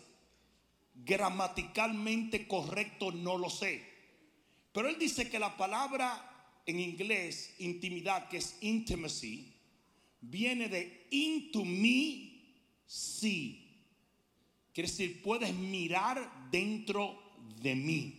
gramaticalmente 0.95 2.49
correcto, 2.49 3.13
no 3.13 3.39
lo 3.39 3.49
sé. 3.51 3.83
Pero 4.73 4.89
él 4.89 4.99
dice 4.99 5.31
que 5.31 5.39
la 5.39 5.57
palabra 5.57 6.33
en 6.67 6.81
inglés, 6.81 7.55
intimidad, 7.59 8.29
que 8.29 8.39
es 8.39 8.59
intimacy, 8.61 9.55
viene 10.21 10.69
de 10.69 11.07
into 11.11 11.65
me, 11.65 12.43
see. 12.87 13.63
Quiere 14.75 14.89
decir, 14.89 15.23
puedes 15.23 15.55
mirar 15.55 16.31
dentro 16.51 17.19
de 17.63 17.75
mí. 17.75 18.15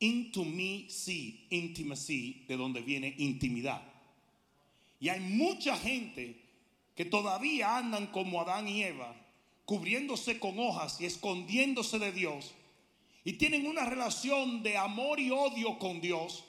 Into 0.00 0.44
me, 0.44 0.86
see, 0.88 1.46
intimacy, 1.50 2.44
de 2.48 2.56
donde 2.56 2.80
viene 2.82 3.14
intimidad. 3.18 3.82
Y 5.00 5.08
hay 5.08 5.20
mucha 5.20 5.76
gente 5.76 6.36
que 6.94 7.04
todavía 7.04 7.76
andan 7.76 8.08
como 8.08 8.40
Adán 8.40 8.68
y 8.68 8.82
Eva, 8.82 9.14
cubriéndose 9.64 10.38
con 10.38 10.58
hojas 10.58 11.00
y 11.00 11.06
escondiéndose 11.06 11.98
de 11.98 12.12
Dios. 12.12 12.54
Y 13.24 13.34
tienen 13.34 13.66
una 13.66 13.84
relación 13.84 14.62
de 14.62 14.76
amor 14.76 15.18
y 15.20 15.30
odio 15.30 15.78
con 15.78 16.00
Dios 16.00 16.44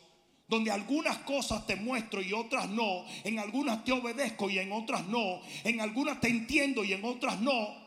donde 0.47 0.71
algunas 0.71 1.17
cosas 1.19 1.65
te 1.65 1.75
muestro 1.75 2.21
y 2.21 2.33
otras 2.33 2.69
no, 2.69 3.03
en 3.23 3.39
algunas 3.39 3.83
te 3.83 3.91
obedezco 3.91 4.49
y 4.49 4.59
en 4.59 4.71
otras 4.71 5.05
no, 5.07 5.41
en 5.63 5.81
algunas 5.81 6.21
te 6.21 6.27
entiendo 6.27 6.83
y 6.83 6.93
en 6.93 7.03
otras 7.03 7.39
no. 7.41 7.84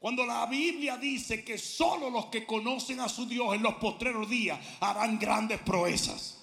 Cuando 0.00 0.24
la 0.24 0.46
Biblia 0.46 0.96
dice 0.96 1.44
que 1.44 1.58
solo 1.58 2.08
los 2.08 2.26
que 2.26 2.46
conocen 2.46 3.00
a 3.00 3.08
su 3.08 3.26
Dios 3.26 3.54
en 3.54 3.62
los 3.62 3.74
postreros 3.74 4.30
días 4.30 4.58
harán 4.80 5.18
grandes 5.18 5.60
proezas. 5.60 6.42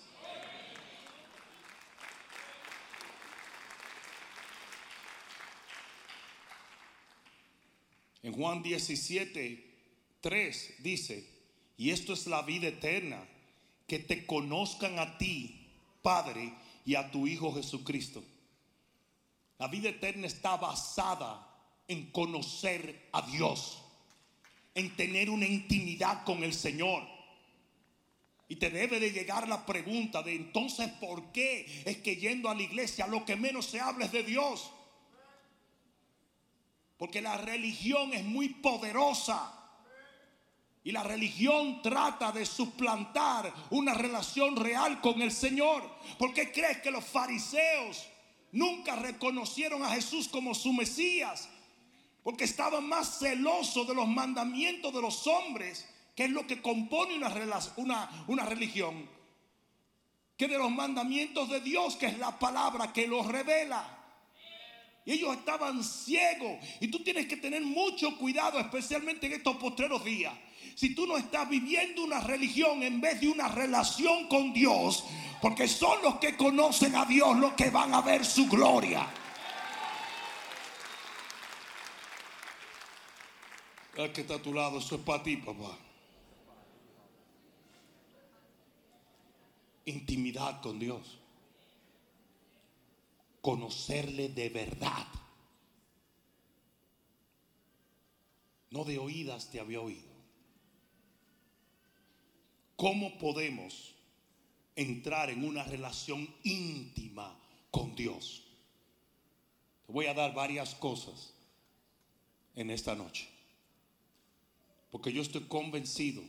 En 8.22 8.32
Juan 8.32 8.62
17, 8.62 9.76
3 10.22 10.76
dice, 10.84 11.28
y 11.78 11.90
esto 11.90 12.14
es 12.14 12.28
la 12.28 12.44
vida 12.44 12.68
eterna 12.68 13.28
que 13.88 13.98
te 13.98 14.28
conozcan 14.28 15.00
a 15.00 15.18
ti, 15.18 15.68
Padre, 16.04 16.54
y 16.86 16.94
a 16.94 17.10
tu 17.10 17.26
Hijo 17.26 17.52
Jesucristo. 17.56 18.24
La 19.58 19.68
vida 19.68 19.90
eterna 19.90 20.28
está 20.28 20.58
basada 20.58 21.47
en 21.88 22.12
conocer 22.12 23.10
a 23.13 23.22
Dios, 23.22 23.82
en 24.75 24.96
tener 24.96 25.29
una 25.29 25.46
intimidad 25.46 26.24
con 26.24 26.44
el 26.44 26.53
Señor. 26.53 27.03
Y 28.50 28.55
te 28.55 28.70
debe 28.70 29.00
de 29.00 29.12
llegar 29.12 29.48
la 29.48 29.66
pregunta 29.66 30.24
de 30.24 30.35
entonces, 30.35 30.88
¿por 31.00 31.31
qué 31.31 31.83
es 31.85 31.98
que 31.98 32.16
yendo 32.16 32.50
a 32.50 32.55
la 32.55 32.62
iglesia 32.62 33.07
lo 33.07 33.25
que 33.25 33.35
menos 33.35 33.66
se 33.66 33.79
habla 33.79 34.05
es 34.05 34.12
de 34.12 34.24
Dios? 34.24 34.72
Porque 36.98 37.22
la 37.22 37.38
religión 37.38 38.14
es 38.14 38.24
muy 38.24 38.50
poderosa. 38.50 39.53
Y 40.83 40.94
la 40.94 41.03
religión 41.03 41.81
trata 41.81 42.31
de 42.31 42.46
suplantar 42.46 43.53
una 43.72 43.94
relación 43.94 44.55
real 44.55 45.01
con 45.01 45.22
el 45.22 45.33
Señor. 45.33 45.83
¿Por 46.18 46.33
qué 46.33 46.50
crees 46.53 46.77
que 46.77 46.92
los 46.92 47.03
fariseos 47.03 48.07
nunca 48.53 48.96
reconocieron 48.96 49.83
a 49.83 49.90
Jesús 49.90 50.29
como 50.29 50.55
su 50.55 50.72
Mesías? 50.72 51.50
Porque 52.27 52.44
estaban 52.44 52.85
más 52.90 53.20
celosos 53.20 53.87
de 53.87 53.96
los 53.96 54.05
mandamientos 54.05 54.94
de 54.94 55.01
los 55.01 55.25
hombres, 55.27 55.87
que 56.13 56.25
es 56.25 56.29
lo 56.29 56.46
que 56.46 56.61
compone 56.61 57.16
una, 57.16 57.33
una, 57.77 58.25
una 58.27 58.44
religión, 58.44 59.09
que 60.35 60.50
de 60.50 60.57
los 60.57 60.70
mandamientos 60.70 61.48
de 61.48 61.61
Dios, 61.61 61.96
que 61.96 62.07
es 62.07 62.18
la 62.18 62.37
palabra 62.37 62.92
que 62.92 63.07
los 63.07 63.25
revela. 63.27 63.98
Y 65.05 65.13
ellos 65.13 65.37
estaban 65.37 65.81
ciegos. 65.81 66.57
Y 66.81 66.90
tú 66.90 67.01
tienes 67.01 67.27
que 67.27 67.37
tener 67.37 67.61
mucho 67.61 68.18
cuidado, 68.18 68.59
especialmente 68.59 69.27
en 69.27 69.31
estos 69.31 69.55
postreros 69.55 70.03
días 70.03 70.33
si 70.75 70.94
tú 70.94 71.07
no 71.07 71.18
estás 71.18 71.48
viviendo 71.48 72.03
una 72.03 72.20
religión 72.20 72.83
en 72.83 73.00
vez 73.00 73.22
de 73.22 73.29
una 73.29 73.48
relación 73.48 74.27
con 74.27 74.51
Dios, 74.51 75.05
porque 75.42 75.66
son 75.66 76.03
los 76.03 76.18
que 76.18 76.35
conocen 76.35 76.94
a 76.98 77.05
Dios 77.05 77.37
los 77.37 77.53
que 77.53 77.70
van 77.70 77.94
a 77.94 78.01
ver 78.01 78.25
su 78.25 78.48
gloria. 78.48 79.07
El 83.98 84.14
que 84.14 84.22
está 84.22 84.36
a 84.36 84.42
tu 84.42 84.53
lado, 84.53 84.77
eso 84.77 84.96
es 84.96 85.01
para 85.01 85.24
ti, 85.24 85.38
papá. 85.38 85.75
Intimidad 89.86 90.62
con 90.62 90.77
Dios. 90.77 91.18
Conocerle 93.42 94.29
de 94.29 94.50
verdad. 94.50 95.07
No 98.70 98.83
de 98.83 99.00
oídas 99.00 99.50
te 99.50 99.60
había 99.60 99.81
oído. 99.81 100.16
¿Cómo 102.75 103.18
podemos 103.18 103.96
entrar 104.75 105.31
en 105.31 105.44
una 105.44 105.64
relación 105.64 106.31
íntima 106.44 107.36
con 107.72 107.96
Dios? 107.96 108.44
Te 109.88 109.92
voy 109.92 110.05
a 110.05 110.14
dar 110.14 110.36
varias 110.36 110.75
cosas 110.75 111.33
en 112.53 112.70
esta 112.70 112.94
noche. 112.94 113.37
Porque 114.90 115.12
yo 115.12 115.22
estoy 115.22 115.42
convencido 115.42 116.24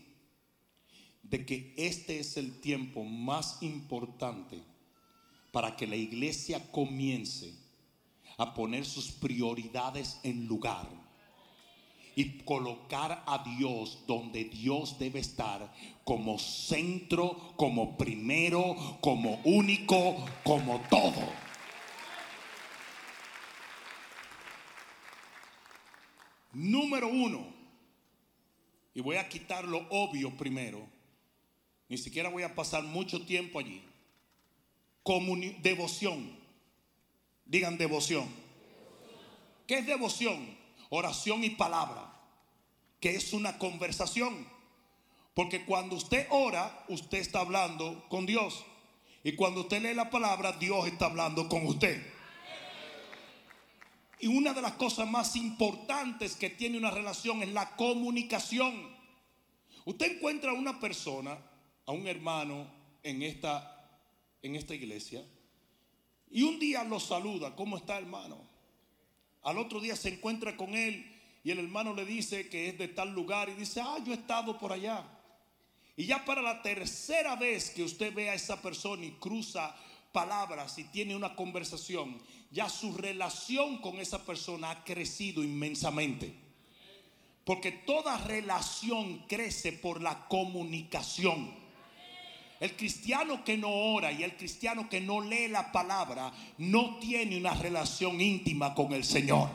de 1.23 1.45
que 1.45 1.75
este 1.77 2.21
es 2.21 2.37
el 2.37 2.61
tiempo 2.61 3.05
más 3.05 3.63
importante 3.63 4.63
para 5.53 5.77
que 5.77 5.87
la 5.87 5.97
iglesia 5.97 6.71
comience 6.71 7.55
a 8.37 8.55
poner 8.55 8.85
sus 8.85 9.11
prioridades 9.11 10.21
en 10.23 10.47
lugar 10.47 10.89
y 12.15 12.39
colocar 12.43 13.23
a 13.27 13.45
Dios 13.45 14.05
donde 14.07 14.45
Dios 14.45 14.99
debe 14.99 15.21
estar 15.21 15.73
como 16.05 16.39
centro, 16.39 17.55
como 17.57 17.97
primero, 17.97 18.99
como 19.01 19.41
único, 19.45 20.17
como 20.43 20.81
todo. 20.91 21.49
Número 26.53 27.09
uno, 27.09 27.58
y 28.99 29.01
voy 29.01 29.15
a 29.15 29.29
quitar 29.29 29.65
lo 29.65 29.87
obvio 29.91 30.37
primero, 30.37 30.85
ni 31.89 31.97
siquiera 31.97 32.31
voy 32.31 32.43
a 32.43 32.57
pasar 32.57 32.83
mucho 32.83 33.25
tiempo 33.25 33.61
allí. 33.61 33.81
devoción. 35.61 36.37
Digan 37.45 37.79
devoción. 37.79 38.29
¿Qué 39.69 39.79
es 39.79 39.87
devoción? 39.87 40.59
Oración 40.91 41.45
y 41.45 41.51
palabra 41.51 42.13
que 42.99 43.15
es 43.15 43.33
una 43.33 43.57
conversación. 43.57 44.49
Porque 45.33 45.65
cuando 45.65 45.95
usted 45.95 46.27
ora, 46.31 46.85
usted 46.89 47.19
está 47.19 47.39
hablando 47.39 48.05
con 48.09 48.27
Dios. 48.27 48.65
Y 49.23 49.37
cuando 49.37 49.61
usted 49.61 49.81
lee 49.81 49.95
la 49.95 50.11
palabra, 50.11 50.51
Dios 50.55 50.89
está 50.89 51.07
hablando 51.07 51.49
con 51.49 51.65
usted. 51.69 52.05
Y 54.21 54.27
una 54.27 54.53
de 54.53 54.63
las 54.63 54.73
cosas 54.73 55.09
más 55.09 55.37
importantes 55.37 56.37
que 56.37 56.51
tiene 56.51 56.79
una 56.79 56.91
relación 56.91 57.43
es 57.43 57.51
la 57.51 57.77
comunicación. 57.77 58.75
Usted 59.85 60.17
encuentra 60.17 60.51
a 60.51 60.55
una 60.55 60.81
persona, 60.81 61.39
a 61.87 61.93
un 61.93 62.07
hermano 62.07 62.67
en 63.03 63.23
esta, 63.23 63.89
en 64.43 64.57
esta 64.57 64.75
iglesia, 64.75 65.25
y 66.31 66.43
un 66.43 66.59
día 66.59 66.85
lo 66.85 67.01
saluda, 67.01 67.55
¿cómo 67.57 67.77
está 67.77 67.97
hermano? 67.97 68.39
Al 69.43 69.59
otro 69.59 69.81
día 69.81 69.97
se 69.97 70.11
encuentra 70.11 70.57
con 70.57 70.75
él 70.75 71.15
y 71.43 71.51
el 71.51 71.61
hermano 71.61 71.95
le 71.95 72.05
dice 72.05 72.49
que 72.49 72.69
es 72.69 72.79
de 72.79 72.89
tal 72.89 73.15
lugar 73.15 73.49
y 73.49 73.55
dice, 73.55 73.81
ah, 73.81 73.99
yo 74.05 74.13
he 74.13 74.17
estado 74.17 74.59
por 74.59 74.73
allá. 74.73 75.07
Y 75.97 76.07
ya 76.07 76.25
para 76.25 76.43
la 76.43 76.61
tercera 76.63 77.35
vez 77.37 77.71
que 77.71 77.83
usted 77.83 78.13
ve 78.13 78.29
a 78.31 78.35
esa 78.35 78.61
persona 78.61 79.05
y 79.05 79.13
cruza 79.13 79.75
palabras 80.13 80.79
y 80.79 80.85
tiene 80.85 81.15
una 81.15 81.35
conversación, 81.35 82.21
ya 82.51 82.69
su 82.69 82.97
relación 82.97 83.79
con 83.79 83.99
esa 83.99 84.25
persona 84.25 84.71
ha 84.71 84.85
crecido 84.85 85.43
inmensamente. 85.43 86.35
Porque 87.45 87.73
toda 87.73 88.19
relación 88.19 89.25
crece 89.27 89.73
por 89.73 90.03
la 90.03 90.27
comunicación. 90.29 91.55
El 92.61 92.77
cristiano 92.77 93.45
que 93.45 93.57
no 93.57 93.71
ora 93.71 94.11
y 94.11 94.23
el 94.23 94.37
cristiano 94.37 94.89
que 94.89 95.01
no 95.01 95.21
lee 95.21 95.49
la 95.49 95.71
palabra 95.71 96.33
no 96.59 96.99
tiene 96.99 97.37
una 97.37 97.55
relación 97.55 98.21
íntima 98.21 98.75
con 98.75 98.93
el 98.93 99.05
Señor. 99.05 99.49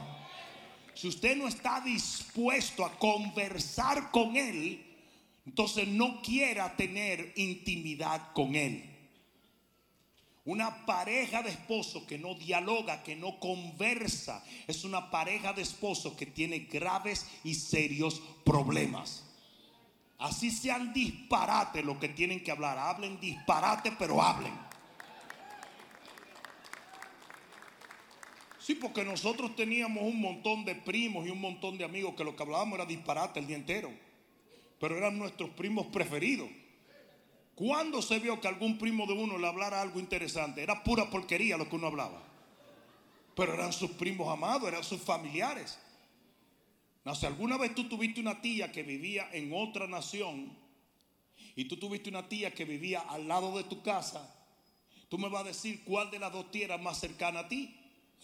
Si 0.94 1.08
usted 1.08 1.36
no 1.36 1.48
está 1.48 1.82
dispuesto 1.82 2.86
a 2.86 2.98
conversar 2.98 4.10
con 4.12 4.38
Él, 4.38 4.86
entonces 5.46 5.88
no 5.88 6.22
quiera 6.22 6.76
tener 6.76 7.34
intimidad 7.36 8.32
con 8.34 8.56
Él. 8.56 8.93
Una 10.46 10.86
pareja 10.86 11.42
de 11.42 11.52
esposo 11.52 12.06
que 12.06 12.18
no 12.18 12.36
dialoga, 12.36 13.02
que 13.02 13.16
no 13.16 13.40
conversa, 13.40 14.44
es 14.68 14.84
una 14.84 15.10
pareja 15.10 15.54
de 15.54 15.62
esposo 15.62 16.18
que 16.18 16.26
tiene 16.26 16.60
graves 16.60 17.26
y 17.46 17.56
serios 17.56 18.22
problemas. 18.44 19.24
Así 20.18 20.52
sean 20.52 20.94
disparate 20.94 21.82
lo 21.82 21.98
que 21.98 22.10
tienen 22.10 22.44
que 22.44 22.52
hablar. 22.52 22.78
Hablen 22.78 23.20
disparate, 23.22 23.94
pero 23.98 24.22
hablen. 24.22 24.54
Sí, 28.60 28.76
porque 28.76 29.04
nosotros 29.04 29.56
teníamos 29.56 30.04
un 30.04 30.22
montón 30.22 30.64
de 30.64 30.76
primos 30.76 31.26
y 31.26 31.30
un 31.30 31.42
montón 31.42 31.78
de 31.78 31.84
amigos 31.84 32.16
que 32.16 32.24
lo 32.24 32.36
que 32.36 32.44
hablábamos 32.44 32.76
era 32.76 32.86
disparate 32.86 33.40
el 33.40 33.48
día 33.48 33.58
entero. 33.58 33.92
Pero 34.80 34.98
eran 34.98 35.18
nuestros 35.18 35.50
primos 35.52 35.88
preferidos. 35.88 36.50
¿Cuándo 37.56 38.02
se 38.02 38.20
vio 38.20 38.42
que 38.42 38.48
algún 38.48 38.78
primo 38.78 39.06
de 39.06 39.14
uno 39.14 39.38
le 39.38 39.48
hablara 39.48 39.82
algo 39.82 40.00
interesante? 40.00 40.64
Era 40.64 40.84
pura 40.84 41.10
porquería 41.10 41.58
lo 41.58 41.70
que 41.70 41.76
uno 41.76 41.88
hablaba. 41.88 42.22
Pero 43.36 43.54
eran 43.54 43.74
sus 43.74 43.92
primos 43.92 44.28
amados, 44.28 44.68
eran 44.68 44.84
sus 44.84 45.02
familiares. 45.02 45.78
No, 47.06 47.14
si 47.14 47.26
alguna 47.26 47.58
vez 47.58 47.76
tú 47.76 47.88
tuviste 47.88 48.22
una 48.22 48.42
tía 48.42 48.72
que 48.72 48.82
vivía 48.82 49.30
en 49.34 49.52
otra 49.54 49.88
nación 49.88 50.52
y 51.56 51.66
tú 51.66 51.78
tuviste 51.78 52.10
una 52.10 52.28
tía 52.28 52.54
que 52.54 52.66
vivía 52.66 53.02
al 53.02 53.28
lado 53.28 53.56
de 53.58 53.66
tu 53.66 53.84
casa, 53.84 54.34
tú 55.10 55.18
me 55.20 55.30
vas 55.30 55.42
a 55.42 55.48
decir 55.50 55.84
cuál 55.84 56.10
de 56.10 56.20
las 56.20 56.32
dos 56.32 56.50
tierras 56.50 56.82
más 56.82 57.00
cercana 57.00 57.42
a 57.42 57.48
ti. 57.48 57.76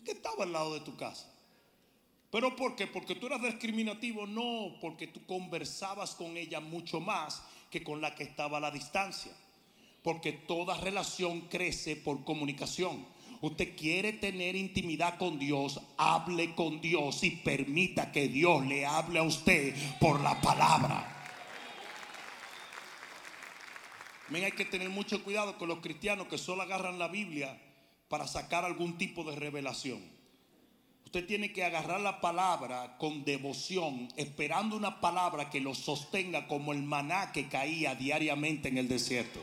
que 0.03 0.11
estaba 0.11 0.43
al 0.43 0.53
lado 0.53 0.73
de 0.73 0.79
tu 0.79 0.95
casa. 0.95 1.29
¿Pero 2.31 2.55
por 2.55 2.75
qué? 2.75 2.87
Porque 2.87 3.15
tú 3.15 3.27
eras 3.27 3.41
discriminativo. 3.41 4.25
No, 4.25 4.77
porque 4.79 5.07
tú 5.07 5.25
conversabas 5.25 6.15
con 6.15 6.37
ella 6.37 6.59
mucho 6.59 6.99
más 6.99 7.43
que 7.69 7.83
con 7.83 8.01
la 8.01 8.15
que 8.15 8.23
estaba 8.23 8.57
a 8.57 8.61
la 8.61 8.71
distancia. 8.71 9.31
Porque 10.03 10.31
toda 10.31 10.79
relación 10.79 11.41
crece 11.41 11.95
por 11.95 12.23
comunicación. 12.23 13.05
Usted 13.41 13.75
quiere 13.77 14.13
tener 14.13 14.55
intimidad 14.55 15.17
con 15.17 15.39
Dios, 15.39 15.79
hable 15.97 16.55
con 16.55 16.81
Dios 16.81 17.23
y 17.23 17.31
permita 17.31 18.11
que 18.11 18.27
Dios 18.27 18.65
le 18.65 18.85
hable 18.85 19.19
a 19.19 19.23
usted 19.23 19.73
por 19.99 20.19
la 20.19 20.39
palabra. 20.41 21.15
hay 24.31 24.51
que 24.51 24.65
tener 24.65 24.89
mucho 24.89 25.23
cuidado 25.23 25.57
con 25.57 25.69
los 25.69 25.79
cristianos 25.79 26.27
que 26.27 26.37
solo 26.37 26.63
agarran 26.63 26.99
la 26.99 27.07
Biblia 27.07 27.57
para 28.09 28.27
sacar 28.27 28.65
algún 28.65 28.97
tipo 28.97 29.23
de 29.23 29.35
revelación. 29.35 30.18
Usted 31.09 31.25
tiene 31.25 31.51
que 31.51 31.63
agarrar 31.63 32.01
la 32.01 32.21
palabra 32.21 32.95
con 32.99 33.25
devoción, 33.25 34.09
esperando 34.15 34.77
una 34.77 35.01
palabra 35.01 35.49
que 35.49 35.59
lo 35.59 35.73
sostenga 35.73 36.45
como 36.47 36.71
el 36.71 36.83
maná 36.83 37.31
que 37.31 37.49
caía 37.49 37.95
diariamente 37.95 38.69
en 38.69 38.77
el 38.77 38.87
desierto. 38.87 39.39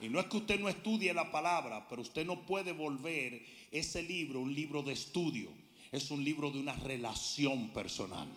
Y 0.00 0.08
no 0.08 0.20
es 0.20 0.26
que 0.26 0.36
usted 0.36 0.60
no 0.60 0.68
estudie 0.68 1.12
la 1.12 1.32
palabra, 1.32 1.88
pero 1.88 2.02
usted 2.02 2.24
no 2.24 2.46
puede 2.46 2.70
volver 2.70 3.44
ese 3.72 4.04
libro 4.04 4.38
un 4.38 4.54
libro 4.54 4.84
de 4.84 4.92
estudio. 4.92 5.50
Es 5.90 6.12
un 6.12 6.22
libro 6.22 6.52
de 6.52 6.60
una 6.60 6.74
relación 6.74 7.70
personal. 7.70 8.28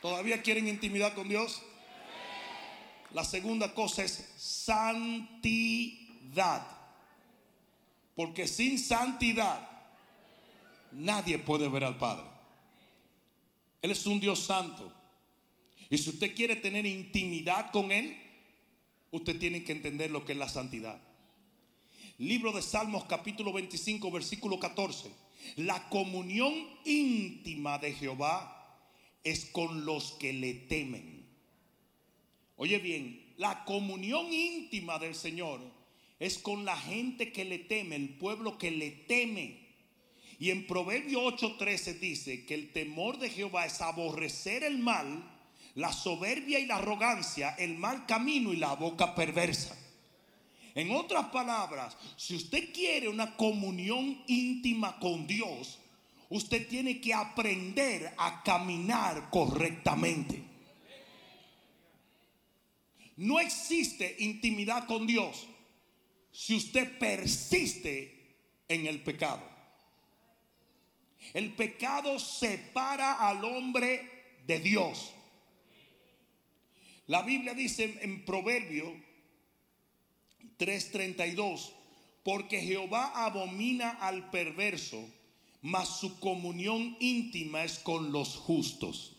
¿Todavía 0.00 0.42
quieren 0.42 0.68
intimidad 0.68 1.12
con 1.14 1.28
Dios? 1.28 1.60
La 3.14 3.24
segunda 3.24 3.74
cosa 3.74 4.04
es 4.04 4.32
santidad. 4.36 5.46
Porque 8.14 8.46
sin 8.46 8.78
santidad 8.78 9.68
nadie 10.92 11.38
puede 11.38 11.68
ver 11.68 11.84
al 11.84 11.98
Padre. 11.98 12.24
Él 13.82 13.90
es 13.90 14.06
un 14.06 14.20
Dios 14.20 14.40
santo. 14.40 14.92
Y 15.90 15.98
si 15.98 16.10
usted 16.10 16.34
quiere 16.34 16.56
tener 16.56 16.86
intimidad 16.86 17.70
con 17.70 17.92
Él, 17.92 18.16
usted 19.10 19.38
tiene 19.38 19.62
que 19.62 19.72
entender 19.72 20.10
lo 20.10 20.24
que 20.24 20.32
es 20.32 20.38
la 20.38 20.48
santidad. 20.48 20.98
Libro 22.18 22.52
de 22.52 22.62
Salmos 22.62 23.04
capítulo 23.04 23.52
25 23.52 24.10
versículo 24.10 24.58
14. 24.58 25.10
La 25.56 25.88
comunión 25.88 26.54
íntima 26.84 27.78
de 27.78 27.92
Jehová 27.92 28.78
es 29.24 29.46
con 29.46 29.84
los 29.84 30.12
que 30.12 30.32
le 30.32 30.54
temen 30.54 31.21
Oye 32.56 32.78
bien, 32.78 33.34
la 33.36 33.64
comunión 33.64 34.32
íntima 34.32 34.98
del 34.98 35.14
Señor 35.14 35.60
es 36.18 36.38
con 36.38 36.64
la 36.64 36.76
gente 36.76 37.32
que 37.32 37.44
le 37.44 37.58
teme, 37.58 37.96
el 37.96 38.10
pueblo 38.10 38.58
que 38.58 38.70
le 38.70 38.90
teme. 38.90 39.58
Y 40.38 40.50
en 40.50 40.66
Proverbio 40.66 41.22
8:13 41.22 41.98
dice 41.98 42.44
que 42.46 42.54
el 42.54 42.72
temor 42.72 43.18
de 43.18 43.30
Jehová 43.30 43.66
es 43.66 43.80
aborrecer 43.80 44.64
el 44.64 44.78
mal, 44.78 45.28
la 45.74 45.92
soberbia 45.92 46.58
y 46.58 46.66
la 46.66 46.76
arrogancia, 46.76 47.50
el 47.58 47.76
mal 47.76 48.06
camino 48.06 48.52
y 48.52 48.56
la 48.56 48.74
boca 48.74 49.14
perversa. 49.14 49.76
En 50.74 50.90
otras 50.90 51.26
palabras, 51.30 51.96
si 52.16 52.34
usted 52.34 52.72
quiere 52.72 53.08
una 53.08 53.36
comunión 53.36 54.22
íntima 54.26 54.98
con 54.98 55.26
Dios, 55.26 55.78
usted 56.30 56.66
tiene 56.68 57.00
que 57.00 57.12
aprender 57.12 58.14
a 58.16 58.42
caminar 58.42 59.28
correctamente. 59.30 60.51
No 63.16 63.40
existe 63.40 64.16
intimidad 64.18 64.86
con 64.86 65.06
Dios 65.06 65.46
si 66.30 66.54
usted 66.54 66.98
persiste 66.98 68.36
en 68.68 68.86
el 68.86 69.02
pecado. 69.02 69.42
El 71.34 71.52
pecado 71.54 72.18
separa 72.18 73.28
al 73.28 73.44
hombre 73.44 74.38
de 74.46 74.58
Dios. 74.58 75.12
La 77.06 77.22
Biblia 77.22 77.54
dice 77.54 77.98
en 78.00 78.24
Proverbio 78.24 78.94
3:32, 80.58 81.72
porque 82.22 82.60
Jehová 82.60 83.24
abomina 83.24 83.90
al 83.90 84.30
perverso, 84.30 85.08
mas 85.60 86.00
su 86.00 86.18
comunión 86.20 86.96
íntima 87.00 87.64
es 87.64 87.78
con 87.78 88.12
los 88.12 88.36
justos. 88.36 89.11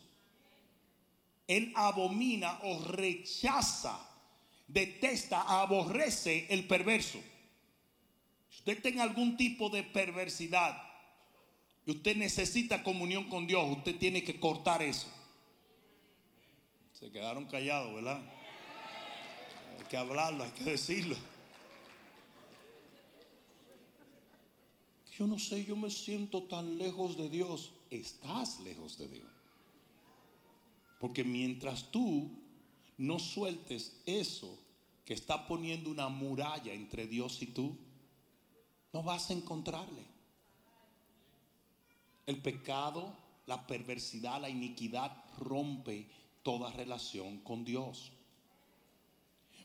Él 1.48 1.74
abomina 1.76 2.60
o 2.64 2.84
rechaza, 2.84 4.00
detesta, 4.68 5.42
aborrece 5.62 6.48
el 6.50 6.68
perverso. 6.68 7.20
Si 8.50 8.60
usted 8.60 8.82
tiene 8.82 9.02
algún 9.02 9.36
tipo 9.36 9.70
de 9.70 9.84
perversidad 9.84 10.82
y 11.86 11.92
usted 11.92 12.16
necesita 12.16 12.84
comunión 12.84 13.30
con 13.30 13.46
Dios, 13.48 13.78
usted 13.78 13.98
tiene 13.98 14.24
que 14.24 14.40
cortar 14.40 14.82
eso. 14.82 15.08
Se 16.94 17.12
quedaron 17.12 17.46
callados, 17.46 17.94
¿verdad? 17.96 18.22
Hay 19.80 19.86
que 19.90 19.98
hablarlo, 19.98 20.44
hay 20.44 20.52
que 20.52 20.64
decirlo. 20.64 21.18
Yo 25.18 25.28
no 25.28 25.38
sé, 25.38 25.64
yo 25.66 25.76
me 25.76 25.92
siento 25.92 26.44
tan 26.44 26.78
lejos 26.78 27.18
de 27.18 27.30
Dios. 27.30 27.72
Estás 27.92 28.60
lejos 28.62 28.98
de 28.98 29.08
Dios. 29.08 29.33
Porque 31.04 31.26
mientras 31.26 31.92
tú 31.92 32.32
no 32.98 33.20
sueltes 33.20 34.02
eso 34.06 34.58
que 35.04 35.14
está 35.14 35.50
poniendo 35.50 35.92
una 35.92 36.08
muralla 36.08 36.72
entre 36.72 37.08
Dios 37.08 37.42
y 37.42 37.48
tú, 37.48 37.76
no 38.94 39.04
vas 39.04 39.30
a 39.30 39.34
encontrarle. 39.34 40.02
El 42.26 42.42
pecado, 42.42 43.14
la 43.48 43.68
perversidad, 43.68 44.40
la 44.40 44.50
iniquidad 44.50 45.26
rompe 45.40 46.08
toda 46.42 46.72
relación 46.72 47.40
con 47.40 47.66
Dios. 47.66 48.14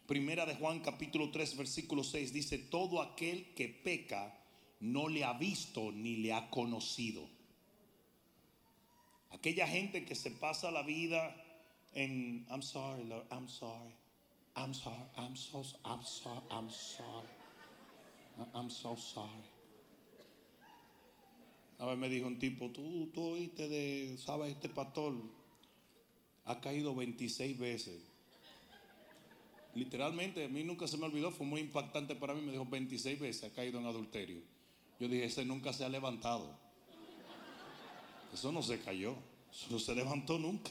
Primera 0.08 0.44
de 0.44 0.56
Juan 0.56 0.80
capítulo 0.80 1.30
3 1.30 1.56
versículo 1.56 2.02
6 2.02 2.32
dice, 2.32 2.58
todo 2.58 3.00
aquel 3.00 3.54
que 3.54 3.68
peca 3.68 4.36
no 4.80 5.06
le 5.06 5.22
ha 5.22 5.34
visto 5.34 5.92
ni 5.92 6.16
le 6.16 6.32
ha 6.32 6.50
conocido. 6.50 7.37
Aquella 9.30 9.66
gente 9.66 10.04
que 10.04 10.14
se 10.14 10.30
pasa 10.30 10.70
la 10.70 10.82
vida 10.82 11.34
en 11.94 12.46
I'm 12.50 12.62
sorry, 12.62 13.04
Lord, 13.04 13.26
I'm 13.30 13.48
sorry. 13.48 13.94
I'm 14.56 14.74
sorry, 14.74 14.96
I'm 15.16 15.36
so 15.36 15.62
I'm 15.84 16.02
sorry, 16.02 16.42
I'm 16.50 16.70
sorry. 16.70 17.28
I'm 18.54 18.70
so 18.70 18.96
sorry. 18.96 19.44
A 21.78 21.86
ver, 21.86 21.96
me 21.96 22.08
dijo 22.08 22.26
un 22.26 22.38
tipo, 22.38 22.70
tú, 22.70 23.08
tú 23.12 23.22
oíste 23.22 23.68
de, 23.68 24.18
sabes, 24.18 24.50
este 24.50 24.68
pastor 24.68 25.14
ha 26.44 26.60
caído 26.60 26.94
26 26.94 27.56
veces. 27.58 28.02
Literalmente, 29.74 30.44
a 30.44 30.48
mí 30.48 30.64
nunca 30.64 30.88
se 30.88 30.96
me 30.96 31.06
olvidó, 31.06 31.30
fue 31.30 31.46
muy 31.46 31.60
impactante 31.60 32.16
para 32.16 32.34
mí. 32.34 32.40
Me 32.40 32.50
dijo 32.50 32.66
26 32.66 33.20
veces 33.20 33.44
ha 33.44 33.54
caído 33.54 33.78
en 33.78 33.86
adulterio. 33.86 34.42
Yo 34.98 35.06
dije, 35.06 35.26
ese 35.26 35.44
nunca 35.44 35.72
se 35.72 35.84
ha 35.84 35.88
levantado. 35.88 36.58
Eso 38.32 38.52
no 38.52 38.62
se 38.62 38.80
cayó, 38.80 39.14
eso 39.50 39.66
no 39.70 39.78
se 39.78 39.94
levantó 39.94 40.38
nunca. 40.38 40.70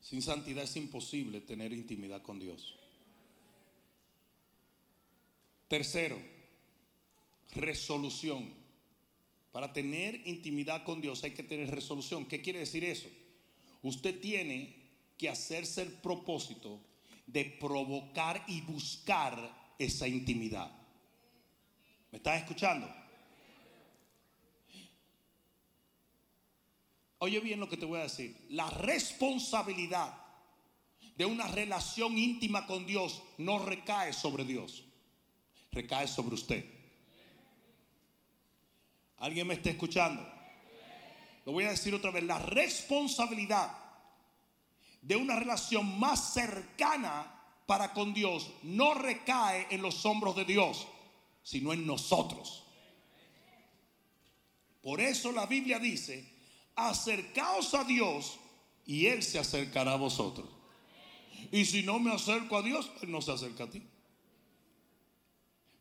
Sin 0.00 0.22
santidad 0.22 0.62
es 0.62 0.76
imposible 0.76 1.40
tener 1.40 1.72
intimidad 1.72 2.22
con 2.22 2.38
Dios. 2.38 2.76
Tercero, 5.68 6.16
resolución. 7.56 8.48
Para 9.50 9.72
tener 9.72 10.26
intimidad 10.26 10.84
con 10.84 11.00
Dios 11.00 11.24
hay 11.24 11.32
que 11.32 11.42
tener 11.42 11.74
resolución. 11.74 12.26
¿Qué 12.26 12.40
quiere 12.40 12.60
decir 12.60 12.84
eso? 12.84 13.08
Usted 13.82 14.20
tiene 14.20 14.76
que 15.18 15.28
hacerse 15.28 15.82
el 15.82 15.92
propósito 15.92 16.78
de 17.26 17.44
provocar 17.44 18.44
y 18.46 18.60
buscar 18.60 19.74
esa 19.78 20.06
intimidad. 20.06 20.70
¿Me 22.10 22.18
estás 22.18 22.40
escuchando? 22.40 22.88
Oye 27.18 27.40
bien 27.40 27.60
lo 27.60 27.68
que 27.68 27.76
te 27.76 27.86
voy 27.86 28.00
a 28.00 28.04
decir. 28.04 28.46
La 28.50 28.68
responsabilidad 28.70 30.14
de 31.16 31.24
una 31.24 31.46
relación 31.48 32.16
íntima 32.18 32.66
con 32.66 32.86
Dios 32.86 33.22
no 33.38 33.58
recae 33.58 34.12
sobre 34.12 34.44
Dios, 34.44 34.84
recae 35.72 36.06
sobre 36.06 36.34
usted. 36.34 36.64
¿Alguien 39.18 39.46
me 39.46 39.54
está 39.54 39.70
escuchando? 39.70 40.26
Lo 41.46 41.52
voy 41.52 41.64
a 41.64 41.70
decir 41.70 41.94
otra 41.94 42.10
vez. 42.10 42.22
La 42.24 42.38
responsabilidad 42.38 43.72
de 45.00 45.16
una 45.16 45.36
relación 45.36 45.98
más 45.98 46.34
cercana 46.34 47.32
para 47.64 47.92
con 47.92 48.12
Dios 48.12 48.50
no 48.62 48.94
recae 48.94 49.68
en 49.70 49.80
los 49.80 50.04
hombros 50.04 50.36
de 50.36 50.44
Dios, 50.44 50.86
sino 51.46 51.72
en 51.72 51.86
nosotros. 51.86 52.64
Por 54.82 55.00
eso 55.00 55.30
la 55.30 55.46
Biblia 55.46 55.78
dice, 55.78 56.28
acercaos 56.74 57.72
a 57.74 57.84
Dios 57.84 58.40
y 58.84 59.06
Él 59.06 59.22
se 59.22 59.38
acercará 59.38 59.92
a 59.92 59.96
vosotros. 59.96 60.48
Y 61.52 61.64
si 61.64 61.84
no 61.84 62.00
me 62.00 62.12
acerco 62.12 62.56
a 62.56 62.62
Dios, 62.62 62.90
Él 63.00 63.12
no 63.12 63.22
se 63.22 63.30
acerca 63.30 63.62
a 63.62 63.70
ti. 63.70 63.80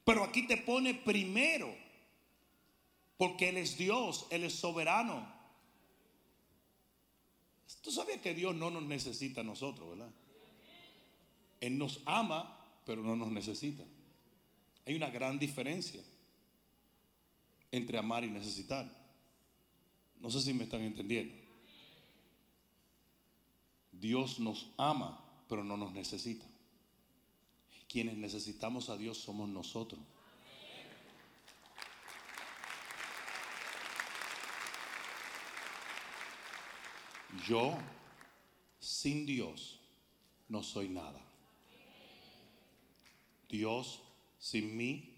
Pero 0.04 0.24
aquí 0.24 0.46
te 0.46 0.58
pone 0.58 0.94
primero, 0.94 1.76
porque 3.18 3.50
Él 3.50 3.58
es 3.58 3.76
Dios, 3.76 4.28
Él 4.30 4.44
es 4.44 4.54
soberano. 4.54 5.28
Tú 7.82 7.90
sabías 7.90 8.22
que 8.22 8.36
Dios 8.36 8.54
no 8.54 8.70
nos 8.70 8.84
necesita 8.84 9.42
a 9.42 9.44
nosotros, 9.44 9.98
¿verdad? 9.98 10.14
Él 11.60 11.76
nos 11.80 12.02
ama, 12.06 12.56
pero 12.86 13.02
no 13.02 13.16
nos 13.16 13.32
necesita. 13.32 13.84
Hay 14.86 14.96
una 14.96 15.10
gran 15.10 15.40
diferencia 15.40 16.02
entre 17.72 17.98
amar 17.98 18.24
y 18.24 18.30
necesitar. 18.30 18.90
No 20.20 20.30
sé 20.30 20.42
si 20.42 20.54
me 20.54 20.66
están 20.66 20.82
entendiendo. 20.82 21.34
Dios 23.92 24.40
nos 24.40 24.68
ama, 24.78 25.24
pero 25.50 25.64
no 25.64 25.76
nos 25.76 25.92
necesita. 25.94 26.46
Quienes 27.88 28.16
necesitamos 28.18 28.90
a 28.90 28.98
Dios 28.98 29.18
somos 29.18 29.50
nosotros. 29.50 30.00
Yo 37.48 37.78
sin 38.80 39.26
Dios 39.26 39.80
no 40.48 40.64
soy 40.64 40.90
nada. 40.90 41.22
Dios 43.50 44.02
sin 44.40 44.76
mí 44.76 45.18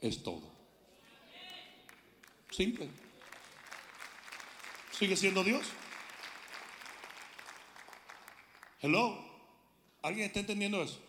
es 0.00 0.22
todo. 0.22 0.52
Simple. 2.50 2.88
¿Sigue 4.92 5.16
siendo 5.16 5.44
Dios? 5.44 5.66
Hello. 8.80 9.24
¿Alguien 10.02 10.26
está 10.26 10.40
entendiendo 10.40 10.82
eso? 10.82 11.00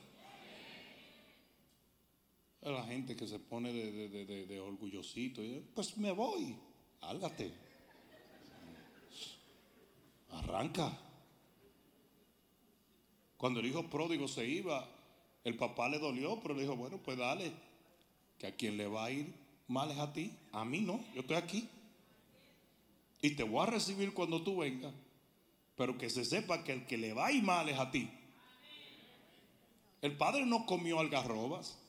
La 2.61 2.83
gente 2.83 3.15
que 3.15 3.27
se 3.27 3.39
pone 3.39 3.71
de, 3.71 4.59
orgullosito, 4.59 5.41
pues 5.73 5.95
me 5.97 6.11
voy, 6.11 6.57
álgate, 7.01 7.53
arranca. 10.31 10.99
Cuando 13.37 13.61
el 13.61 13.67
hijo 13.67 13.89
pródigo 13.89 14.27
se 14.27 14.45
iba, 14.45 14.89
el 15.47 15.55
papá 15.55 15.87
le 15.87 15.97
dolió, 15.97 16.41
pero 16.41 16.53
le 16.53 16.63
dijo, 16.63 16.75
bueno, 16.75 16.97
pues 16.97 17.17
dale, 17.17 17.53
que 18.37 18.47
a 18.47 18.55
quien 18.57 18.75
le 18.75 18.85
va 18.85 19.05
a 19.05 19.11
ir 19.11 19.33
mal 19.69 19.89
es 19.89 19.97
a 19.97 20.11
ti, 20.11 20.33
a 20.51 20.65
mí 20.65 20.81
no, 20.81 20.99
yo 21.15 21.21
estoy 21.21 21.37
aquí. 21.37 21.69
Y 23.21 23.29
te 23.29 23.43
voy 23.43 23.63
a 23.63 23.67
recibir 23.67 24.13
cuando 24.13 24.41
tú 24.43 24.57
vengas, 24.57 24.93
pero 25.77 25.97
que 25.97 26.09
se 26.09 26.25
sepa 26.25 26.65
que 26.65 26.73
el 26.73 26.85
que 26.85 26.97
le 26.97 27.13
va 27.13 27.27
a 27.27 27.31
ir 27.31 27.43
mal 27.43 27.69
es 27.69 27.79
a 27.79 27.89
ti. 27.89 28.09
El 30.01 30.17
padre 30.17 30.45
no 30.45 30.65
comió 30.65 30.99
algarrobas, 30.99 31.79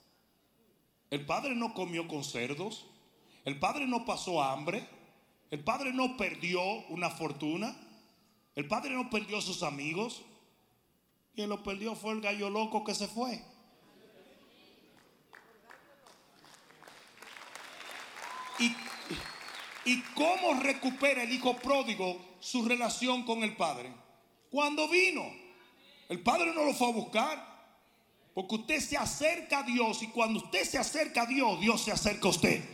el 1.10 1.26
padre 1.26 1.56
no 1.56 1.74
comió 1.74 2.06
con 2.06 2.22
cerdos, 2.22 2.86
el 3.44 3.58
padre 3.58 3.88
no 3.88 4.04
pasó 4.04 4.40
hambre, 4.40 4.86
el 5.50 5.64
padre 5.64 5.92
no 5.92 6.16
perdió 6.16 6.62
una 6.90 7.10
fortuna, 7.10 7.76
el 8.54 8.68
padre 8.68 8.90
no 8.90 9.10
perdió 9.10 9.40
sus 9.40 9.64
amigos, 9.64 10.22
quien 11.38 11.50
lo 11.50 11.62
perdió 11.62 11.94
fue 11.94 12.14
el 12.14 12.20
gallo 12.20 12.50
loco 12.50 12.82
que 12.82 12.96
se 12.96 13.06
fue. 13.06 13.40
¿Y, 18.58 18.74
¿Y 19.84 20.02
cómo 20.16 20.54
recupera 20.54 21.22
el 21.22 21.32
hijo 21.32 21.56
pródigo 21.58 22.20
su 22.40 22.66
relación 22.66 23.22
con 23.22 23.44
el 23.44 23.54
padre? 23.54 23.94
Cuando 24.50 24.88
vino, 24.88 25.32
el 26.08 26.20
padre 26.24 26.52
no 26.52 26.64
lo 26.64 26.74
fue 26.74 26.88
a 26.88 26.92
buscar. 26.92 27.68
Porque 28.34 28.56
usted 28.56 28.80
se 28.80 28.96
acerca 28.96 29.60
a 29.60 29.62
Dios 29.62 30.02
y 30.02 30.08
cuando 30.08 30.40
usted 30.40 30.64
se 30.64 30.76
acerca 30.76 31.22
a 31.22 31.26
Dios, 31.26 31.60
Dios 31.60 31.80
se 31.80 31.92
acerca 31.92 32.26
a 32.26 32.30
usted. 32.32 32.64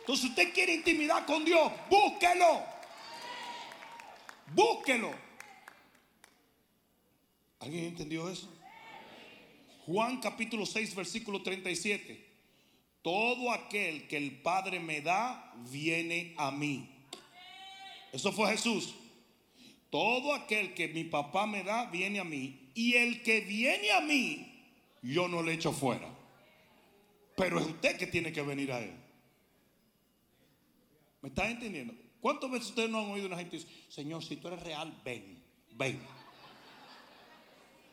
Entonces 0.00 0.26
usted 0.26 0.52
quiere 0.52 0.74
intimidad 0.74 1.24
con 1.24 1.46
Dios, 1.46 1.72
búsquelo. 1.88 2.62
Búsquelo. 4.52 5.29
¿Alguien 7.60 7.84
entendió 7.84 8.28
eso? 8.28 8.48
Juan 9.84 10.20
capítulo 10.20 10.64
6, 10.64 10.94
versículo 10.94 11.42
37. 11.42 12.28
Todo 13.02 13.52
aquel 13.52 14.08
que 14.08 14.16
el 14.16 14.40
Padre 14.40 14.80
me 14.80 15.02
da, 15.02 15.54
viene 15.70 16.34
a 16.38 16.50
mí. 16.50 16.88
Eso 18.12 18.32
fue 18.32 18.50
Jesús. 18.50 18.94
Todo 19.90 20.34
aquel 20.34 20.74
que 20.74 20.88
mi 20.88 21.04
papá 21.04 21.46
me 21.46 21.62
da, 21.62 21.86
viene 21.90 22.18
a 22.18 22.24
mí. 22.24 22.70
Y 22.74 22.94
el 22.94 23.22
que 23.22 23.40
viene 23.40 23.90
a 23.92 24.00
mí, 24.00 24.64
yo 25.02 25.28
no 25.28 25.42
le 25.42 25.54
echo 25.54 25.72
fuera. 25.72 26.08
Pero 27.36 27.58
es 27.58 27.66
usted 27.66 27.98
que 27.98 28.06
tiene 28.06 28.32
que 28.32 28.42
venir 28.42 28.72
a 28.72 28.80
él. 28.80 28.94
¿Me 31.20 31.28
está 31.28 31.50
entendiendo? 31.50 31.94
¿Cuántas 32.20 32.50
veces 32.50 32.68
ustedes 32.70 32.88
no 32.88 33.00
han 33.00 33.10
oído 33.10 33.26
una 33.26 33.36
gente 33.36 33.58
decir, 33.58 33.70
Señor, 33.88 34.22
si 34.22 34.36
tú 34.36 34.48
eres 34.48 34.62
real, 34.62 34.98
ven, 35.04 35.42
ven? 35.72 36.00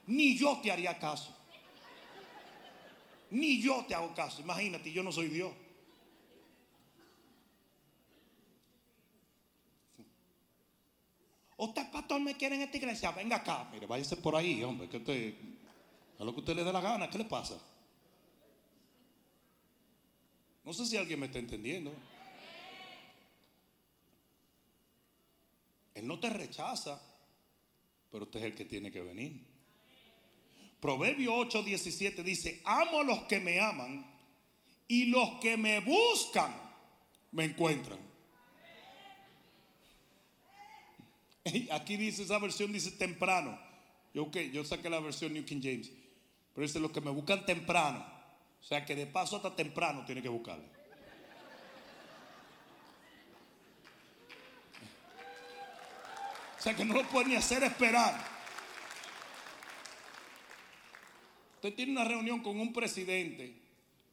Ni 0.07 0.37
yo 0.37 0.59
te 0.61 0.71
haría 0.71 0.97
caso. 0.97 1.35
Ni 3.29 3.61
yo 3.61 3.85
te 3.87 3.93
hago 3.93 4.13
caso. 4.15 4.41
Imagínate, 4.41 4.91
yo 4.91 5.03
no 5.03 5.11
soy 5.11 5.27
Dios. 5.27 5.51
Usted, 11.57 11.91
pastor, 11.91 12.21
me 12.21 12.37
quiere 12.37 12.55
en 12.55 12.61
esta 12.61 12.77
iglesia. 12.77 13.11
Venga 13.11 13.37
acá. 13.37 13.67
Mire, 13.71 13.85
váyase 13.85 14.15
por 14.17 14.35
ahí, 14.35 14.63
hombre. 14.63 14.87
A 16.19 16.23
lo 16.23 16.33
que 16.33 16.39
usted 16.39 16.55
le 16.55 16.63
dé 16.63 16.71
la 16.71 16.81
gana. 16.81 17.09
¿Qué 17.09 17.17
le 17.17 17.25
pasa? 17.25 17.59
No 20.63 20.71
sé 20.71 20.85
si 20.85 20.97
alguien 20.97 21.19
me 21.19 21.25
está 21.25 21.39
entendiendo. 21.39 21.93
Él 25.95 26.07
no 26.07 26.19
te 26.19 26.29
rechaza, 26.29 27.01
pero 28.11 28.25
usted 28.25 28.39
es 28.39 28.45
el 28.45 28.55
que 28.55 28.65
tiene 28.65 28.91
que 28.91 29.01
venir. 29.01 29.56
Proverbio 30.79 31.33
8, 31.33 31.63
17 31.63 32.23
dice, 32.23 32.61
amo 32.63 33.01
a 33.01 33.03
los 33.03 33.23
que 33.23 33.39
me 33.39 33.59
aman 33.59 34.05
y 34.87 35.07
los 35.07 35.39
que 35.41 35.57
me 35.57 35.79
buscan 35.79 36.53
me 37.31 37.45
encuentran. 37.45 37.97
Aquí 41.71 41.97
dice, 41.97 42.23
esa 42.23 42.39
versión 42.39 42.71
dice 42.71 42.91
temprano. 42.91 43.59
Yo, 44.13 44.31
yo 44.31 44.63
saqué 44.63 44.89
la 44.89 44.99
versión 44.99 45.33
New 45.33 45.43
King 45.45 45.59
James. 45.61 45.91
Pero 46.53 46.67
dice 46.67 46.79
los 46.79 46.91
que 46.91 47.01
me 47.01 47.11
buscan 47.11 47.45
temprano. 47.45 48.05
O 48.59 48.63
sea 48.63 48.85
que 48.85 48.95
de 48.95 49.05
paso 49.07 49.35
hasta 49.37 49.55
temprano 49.55 50.03
tiene 50.05 50.21
que 50.21 50.29
buscarle. 50.29 50.65
sea 56.59 56.75
que 56.75 56.85
no 56.85 56.93
lo 56.93 57.03
puede 57.07 57.29
ni 57.29 57.35
hacer 57.35 57.63
esperar. 57.63 58.36
Usted 61.67 61.75
tiene 61.75 61.91
una 61.91 62.05
reunión 62.05 62.39
con 62.39 62.57
un 62.61 62.71
presidente, 62.71 63.53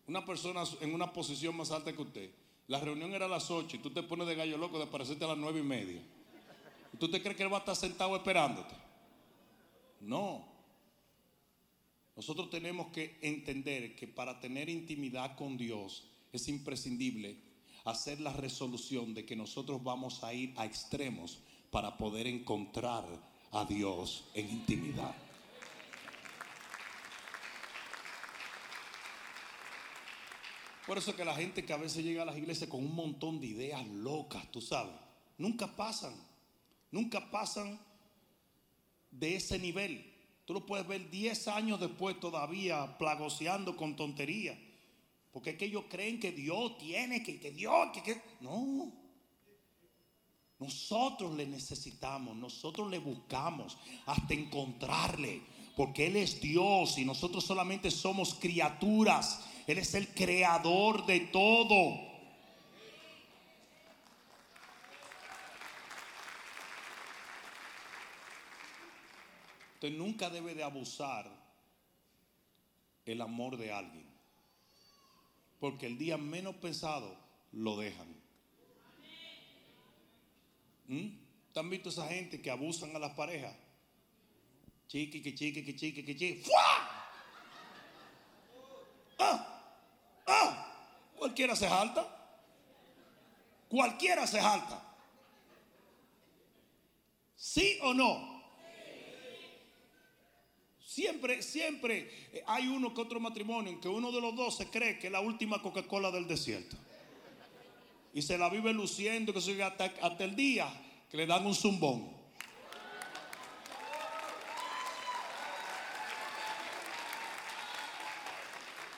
una 0.09 0.25
persona 0.25 0.65
en 0.81 0.93
una 0.93 1.13
posición 1.13 1.57
más 1.57 1.71
alta 1.71 1.93
que 1.93 2.03
usted. 2.03 2.31
La 2.67 2.81
reunión 2.81 3.13
era 3.13 3.27
a 3.27 3.29
las 3.29 3.49
8 3.49 3.77
y 3.77 3.79
tú 3.79 3.91
te 3.91 4.03
pones 4.03 4.27
de 4.27 4.35
gallo 4.35 4.59
loco 4.59 4.77
de 4.77 4.87
aparecerte 4.87 5.25
a 5.25 5.29
las 5.29 5.39
9 5.39 5.61
y 5.61 5.63
media. 5.63 6.03
¿Y 6.93 6.97
tú 6.97 7.09
te 7.09 7.23
crees 7.23 7.37
que 7.37 7.45
él 7.45 7.53
va 7.53 7.59
a 7.59 7.61
estar 7.61 7.77
sentado 7.77 8.17
esperándote? 8.17 8.75
No. 10.01 10.45
Nosotros 12.17 12.51
tenemos 12.51 12.89
que 12.89 13.19
entender 13.23 13.95
que 13.95 14.09
para 14.09 14.41
tener 14.41 14.69
intimidad 14.69 15.37
con 15.37 15.57
Dios 15.57 16.09
es 16.33 16.49
imprescindible 16.49 17.37
hacer 17.85 18.19
la 18.19 18.33
resolución 18.33 19.15
de 19.15 19.25
que 19.25 19.37
nosotros 19.37 19.81
vamos 19.81 20.25
a 20.25 20.35
ir 20.35 20.53
a 20.57 20.67
extremos 20.67 21.39
para 21.71 21.97
poder 21.99 22.27
encontrar 22.27 23.05
a 23.53 23.65
Dios 23.65 24.25
en 24.35 24.51
intimidad. 24.51 25.15
Por 30.87 30.99
eso 30.99 31.17
que 31.17 31.25
la 31.25 31.35
gente 31.35 31.65
que 31.65 31.73
a 31.73 31.79
veces 31.79 32.05
llega 32.05 32.23
a 32.23 32.27
las 32.27 32.37
iglesias 32.37 32.69
con 32.69 32.85
un 32.85 32.95
montón 32.95 33.41
de 33.41 33.47
ideas 33.47 33.87
locas, 33.87 34.51
tú 34.51 34.61
sabes, 34.61 34.95
nunca 35.39 35.75
pasan, 35.75 36.15
nunca 36.91 37.31
pasan 37.31 37.81
de 39.11 39.37
ese 39.37 39.59
nivel. 39.59 40.13
Tú 40.45 40.53
lo 40.53 40.67
puedes 40.67 40.87
ver 40.87 41.11
10 41.11 41.49
años 41.49 41.81
después 41.81 42.21
todavía 42.21 42.99
plagoseando 42.99 43.77
con 43.77 43.97
tonterías. 43.97 44.59
Porque 45.33 45.51
es 45.51 45.57
que 45.57 45.65
ellos 45.65 45.85
creen 45.89 46.21
que 46.21 46.33
Dios 46.33 46.77
tiene, 46.79 47.23
que, 47.23 47.41
que 47.41 47.51
Dios, 47.51 47.89
que, 47.93 48.03
que... 48.03 48.23
No. 48.41 48.93
Nosotros 50.59 51.35
le 51.35 51.47
necesitamos, 51.47 52.37
nosotros 52.37 52.91
le 52.91 52.99
buscamos 52.99 53.77
hasta 54.07 54.35
encontrarle. 54.35 55.43
Porque 55.77 56.07
Él 56.07 56.17
es 56.17 56.41
Dios 56.41 56.99
y 56.99 57.05
nosotros 57.05 57.45
solamente 57.45 57.91
somos 57.91 58.35
criaturas. 58.35 59.45
Él 59.67 59.79
es 59.79 59.95
el 59.95 60.09
creador 60.09 61.07
de 61.07 61.21
todo. 61.21 62.15
Usted 69.75 69.91
nunca 69.91 70.31
debe 70.31 70.55
de 70.55 70.63
abusar 70.63 71.31
el 73.07 73.21
amor 73.21 73.57
de 73.57 73.73
alguien. 73.73 74.07
Porque 75.61 75.87
el 75.87 75.97
día 75.97 76.19
menos 76.19 76.57
pensado 76.57 77.17
lo 77.53 77.77
dejan. 77.79 78.15
¿Mm? 80.89 81.09
¿Te 81.53 81.61
han 81.61 81.71
visto 81.71 81.89
esa 81.89 82.07
gente 82.09 82.43
que 82.43 82.51
abusan 82.51 82.95
a 82.95 82.99
las 82.99 83.13
parejas? 83.13 83.55
Chiqui, 84.89 85.23
que 85.23 85.35
chiqui, 85.35 85.65
que 85.65 85.75
chiqui, 85.75 86.05
que 86.05 86.17
chiqui. 86.17 86.43
¡Fua! 86.43 87.11
¡Ah! 89.19 89.54
¡Ah! 90.27 90.65
Cualquiera 91.17 91.57
se 91.57 91.69
jalta. 91.69 92.07
Cualquiera 93.69 94.27
se 94.27 94.41
jalta. 94.41 94.83
¿Sí 97.35 97.79
o 97.83 97.93
no? 97.93 98.35
Siempre, 100.81 101.43
siempre 101.43 102.09
hay 102.47 102.69
uno 102.69 102.95
que 102.95 103.01
otro 103.01 103.19
matrimonio 103.19 103.73
en 103.73 103.81
que 103.81 103.89
uno 103.89 104.13
de 104.13 104.21
los 104.21 104.37
dos 104.37 104.57
se 104.57 104.71
cree 104.71 104.99
que 104.99 105.09
es 105.09 105.13
la 105.13 105.21
última 105.21 105.61
Coca-Cola 105.61 106.13
del 106.13 106.29
desierto. 106.29 106.77
Y 108.13 108.23
se 108.23 108.39
la 108.39 108.49
vive 108.49 108.73
luciendo, 108.73 109.35
que 109.35 109.41
se 109.41 109.61
hasta, 109.61 109.87
hasta 110.01 110.23
el 110.23 110.37
día 110.37 110.69
que 111.11 111.17
le 111.17 111.27
dan 111.27 111.45
un 111.45 111.55
zumbón. 111.55 112.14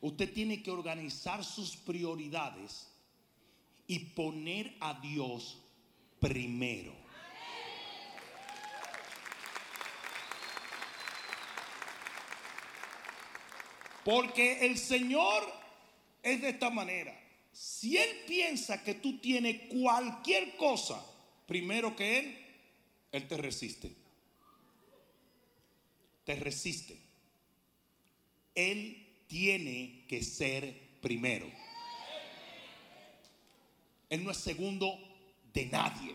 usted 0.00 0.32
tiene 0.32 0.60
que 0.60 0.72
organizar 0.72 1.44
sus 1.44 1.76
prioridades 1.76 2.88
y 3.86 4.00
poner 4.00 4.74
a 4.80 4.94
Dios 4.94 5.62
primero. 6.18 6.96
Porque 14.04 14.66
el 14.66 14.78
Señor 14.78 15.44
es 16.24 16.42
de 16.42 16.48
esta 16.48 16.70
manera. 16.70 17.23
Si 17.54 17.96
Él 17.96 18.24
piensa 18.26 18.82
que 18.82 18.94
tú 18.94 19.18
tienes 19.18 19.68
cualquier 19.68 20.56
cosa 20.56 21.02
primero 21.46 21.94
que 21.94 22.18
Él, 22.18 22.38
Él 23.12 23.28
te 23.28 23.36
resiste. 23.36 23.94
Te 26.24 26.34
resiste. 26.34 26.98
Él 28.56 29.24
tiene 29.28 30.04
que 30.08 30.22
ser 30.24 30.98
primero. 31.00 31.46
Él 34.10 34.24
no 34.24 34.32
es 34.32 34.36
segundo 34.36 34.98
de 35.52 35.66
nadie. 35.66 36.14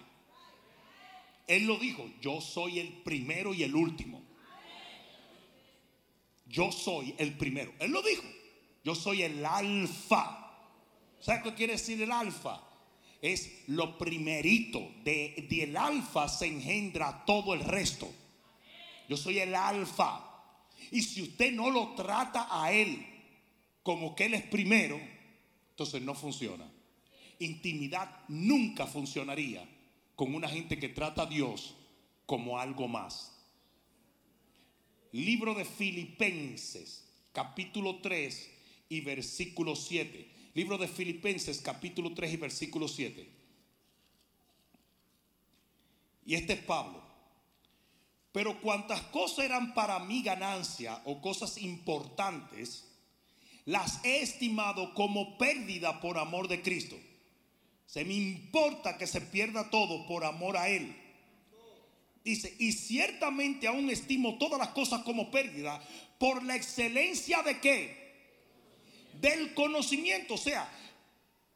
Él 1.47 1.65
lo 1.65 1.77
dijo, 1.77 2.09
yo 2.21 2.41
soy 2.41 2.79
el 2.79 3.01
primero 3.01 3.53
y 3.53 3.63
el 3.63 3.75
último. 3.75 4.21
Yo 6.47 6.71
soy 6.71 7.15
el 7.17 7.37
primero. 7.37 7.73
Él 7.79 7.91
lo 7.91 8.01
dijo, 8.01 8.23
yo 8.83 8.93
soy 8.93 9.23
el 9.23 9.45
alfa. 9.45 10.38
¿Sabes 11.19 11.43
qué 11.43 11.53
quiere 11.53 11.73
decir 11.73 12.01
el 12.01 12.11
alfa? 12.11 12.61
Es 13.21 13.63
lo 13.67 13.97
primerito. 13.97 14.91
De, 15.03 15.47
del 15.49 15.75
alfa 15.75 16.27
se 16.27 16.47
engendra 16.47 17.23
todo 17.25 17.53
el 17.53 17.61
resto. 17.61 18.09
Yo 19.07 19.17
soy 19.17 19.39
el 19.39 19.53
alfa. 19.53 20.25
Y 20.91 21.01
si 21.01 21.21
usted 21.21 21.51
no 21.51 21.69
lo 21.69 21.93
trata 21.95 22.47
a 22.49 22.71
él 22.71 23.05
como 23.83 24.15
que 24.15 24.25
él 24.25 24.35
es 24.35 24.43
primero, 24.43 24.99
entonces 25.71 26.01
no 26.01 26.15
funciona. 26.15 26.69
Intimidad 27.39 28.23
nunca 28.27 28.85
funcionaría 28.85 29.67
con 30.15 30.35
una 30.35 30.47
gente 30.47 30.79
que 30.79 30.89
trata 30.89 31.23
a 31.23 31.25
Dios 31.25 31.75
como 32.25 32.59
algo 32.59 32.87
más. 32.87 33.35
Libro 35.11 35.55
de 35.55 35.65
Filipenses, 35.65 37.05
capítulo 37.31 37.99
3 38.01 38.51
y 38.89 39.01
versículo 39.01 39.75
7. 39.75 40.38
Libro 40.59 40.77
de 40.77 40.89
Filipenses 40.89 41.61
capítulo 41.61 42.13
3 42.13 42.33
y 42.33 42.35
versículo 42.35 42.89
7. 42.89 43.25
Y 46.25 46.35
este 46.35 46.51
es 46.51 46.59
Pablo. 46.59 47.01
Pero 48.33 48.59
cuantas 48.59 48.99
cosas 49.03 49.45
eran 49.45 49.73
para 49.73 49.99
mí 49.99 50.21
ganancia 50.21 51.01
o 51.05 51.21
cosas 51.21 51.59
importantes, 51.59 52.83
las 53.63 54.03
he 54.03 54.21
estimado 54.21 54.93
como 54.95 55.37
pérdida 55.37 56.01
por 56.01 56.17
amor 56.17 56.49
de 56.49 56.61
Cristo. 56.61 56.97
Se 57.85 58.03
me 58.03 58.15
importa 58.15 58.97
que 58.97 59.07
se 59.07 59.21
pierda 59.21 59.69
todo 59.69 60.05
por 60.07 60.25
amor 60.25 60.57
a 60.57 60.67
Él. 60.67 60.93
Dice, 62.25 62.53
y 62.59 62.73
ciertamente 62.73 63.65
aún 63.65 63.89
estimo 63.89 64.37
todas 64.37 64.59
las 64.59 64.71
cosas 64.71 65.03
como 65.03 65.31
pérdida 65.31 65.81
por 66.17 66.43
la 66.43 66.57
excelencia 66.57 67.43
de 67.43 67.61
qué? 67.61 68.08
Del 69.19 69.53
conocimiento. 69.53 70.35
O 70.35 70.37
sea, 70.37 70.69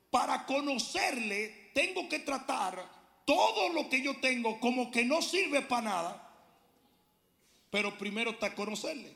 para 0.09 0.45
conocerle 0.45 1.71
tengo 1.73 2.07
que 2.07 2.19
tratar 2.19 2.87
todo 3.25 3.69
lo 3.69 3.89
que 3.89 4.01
yo 4.01 4.17
tengo 4.17 4.59
como 4.59 4.91
que 4.91 5.05
no 5.05 5.21
sirve 5.21 5.61
para 5.61 5.81
nada. 5.81 6.29
Pero 7.69 7.97
primero 7.97 8.31
está 8.31 8.53
conocerle. 8.53 9.11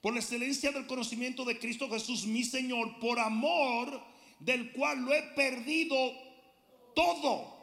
Por 0.00 0.14
la 0.14 0.20
excelencia 0.20 0.70
del 0.70 0.86
conocimiento 0.86 1.44
de 1.44 1.58
Cristo 1.58 1.90
Jesús, 1.90 2.24
mi 2.24 2.44
Señor, 2.44 3.00
por 3.00 3.18
amor 3.18 4.00
del 4.38 4.70
cual 4.72 5.00
lo 5.00 5.12
he 5.12 5.22
perdido 5.34 5.96
todo. 6.94 7.58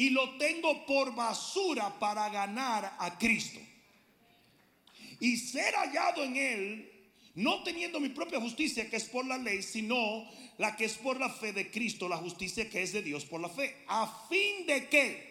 y 0.00 0.10
lo 0.10 0.38
tengo 0.38 0.86
por 0.86 1.12
basura 1.12 1.98
para 1.98 2.28
ganar 2.28 2.96
a 3.00 3.18
Cristo. 3.18 3.58
Y 5.18 5.36
ser 5.36 5.74
hallado 5.74 6.22
en 6.22 6.36
Él, 6.36 6.97
no 7.38 7.62
teniendo 7.62 8.00
mi 8.00 8.08
propia 8.08 8.40
justicia 8.40 8.90
que 8.90 8.96
es 8.96 9.04
por 9.04 9.24
la 9.24 9.38
ley, 9.38 9.62
sino 9.62 10.28
la 10.58 10.74
que 10.76 10.86
es 10.86 10.94
por 10.94 11.20
la 11.20 11.30
fe 11.30 11.52
de 11.52 11.70
Cristo, 11.70 12.08
la 12.08 12.16
justicia 12.16 12.68
que 12.68 12.82
es 12.82 12.92
de 12.92 13.00
Dios 13.00 13.24
por 13.24 13.40
la 13.40 13.48
fe. 13.48 13.84
¿A 13.86 14.26
fin 14.28 14.66
de 14.66 14.88
qué? 14.88 15.28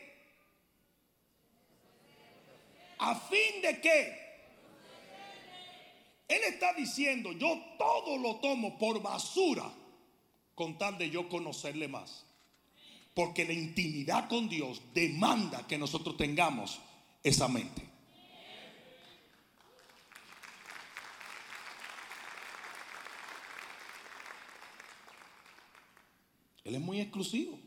¿A 2.99 3.13
fin 3.13 3.61
de 3.61 3.81
qué? 3.81 4.27
Él 6.29 6.41
está 6.47 6.73
diciendo, 6.73 7.33
yo 7.33 7.61
todo 7.77 8.17
lo 8.17 8.37
tomo 8.37 8.77
por 8.77 9.01
basura 9.01 9.69
con 10.55 10.77
tal 10.77 10.97
de 10.97 11.09
yo 11.09 11.27
conocerle 11.27 11.89
más. 11.89 12.25
Porque 13.13 13.43
la 13.43 13.53
intimidad 13.53 14.29
con 14.29 14.47
Dios 14.47 14.81
demanda 14.93 15.67
que 15.67 15.77
nosotros 15.77 16.15
tengamos 16.15 16.79
esa 17.21 17.49
mente. 17.49 17.86
Él 26.67 26.75
es 26.75 26.81
muy 26.81 26.99
exclusivo. 26.99 27.59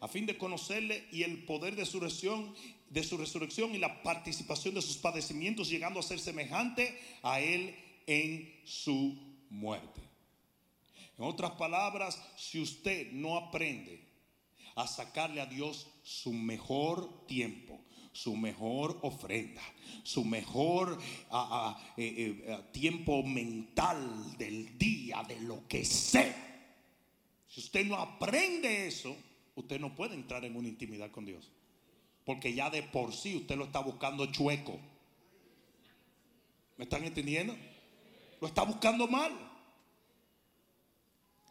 A 0.00 0.08
fin 0.08 0.26
de 0.26 0.36
conocerle 0.36 1.06
y 1.10 1.22
el 1.22 1.44
poder 1.44 1.74
de 1.74 1.86
su 1.86 1.98
resurrección, 1.98 2.54
de 2.90 3.02
su 3.02 3.16
resurrección 3.16 3.74
y 3.74 3.78
la 3.78 4.02
participación 4.02 4.74
de 4.74 4.82
sus 4.82 4.98
padecimientos, 4.98 5.70
llegando 5.70 5.98
a 5.98 6.02
ser 6.02 6.20
semejante 6.20 7.00
a 7.22 7.40
él 7.40 7.74
en 8.06 8.60
su 8.64 9.18
muerte. 9.48 10.02
En 11.18 11.24
otras 11.24 11.52
palabras, 11.52 12.22
si 12.36 12.60
usted 12.60 13.10
no 13.12 13.38
aprende 13.38 14.04
a 14.74 14.86
sacarle 14.86 15.40
a 15.40 15.46
Dios 15.46 15.86
su 16.02 16.34
mejor 16.34 17.26
tiempo, 17.26 17.80
su 18.12 18.36
mejor 18.36 18.98
ofrenda, 19.02 19.62
su 20.02 20.22
mejor 20.24 20.98
eh, 21.00 21.74
eh, 21.96 22.58
tiempo 22.72 23.22
mental 23.22 24.36
del 24.36 24.76
día, 24.76 25.22
de 25.26 25.40
lo 25.40 25.66
que 25.66 25.84
sea. 25.86 26.55
Si 27.56 27.62
usted 27.62 27.86
no 27.86 27.96
aprende 27.96 28.86
eso, 28.86 29.16
usted 29.54 29.80
no 29.80 29.94
puede 29.94 30.14
entrar 30.14 30.44
en 30.44 30.56
una 30.56 30.68
intimidad 30.68 31.10
con 31.10 31.24
Dios. 31.24 31.50
Porque 32.26 32.52
ya 32.52 32.68
de 32.68 32.82
por 32.82 33.14
sí 33.14 33.34
usted 33.34 33.56
lo 33.56 33.64
está 33.64 33.78
buscando 33.80 34.26
chueco. 34.26 34.78
¿Me 36.76 36.84
están 36.84 37.04
entendiendo? 37.04 37.56
Lo 38.42 38.48
está 38.48 38.62
buscando 38.62 39.08
mal. 39.08 39.32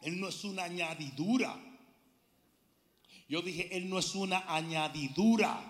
Él 0.02 0.20
no 0.20 0.28
es 0.28 0.44
una 0.44 0.62
añadidura. 0.62 1.60
Yo 3.28 3.42
dije, 3.42 3.76
Él 3.76 3.90
no 3.90 3.98
es 3.98 4.14
una 4.14 4.44
añadidura. 4.46 5.60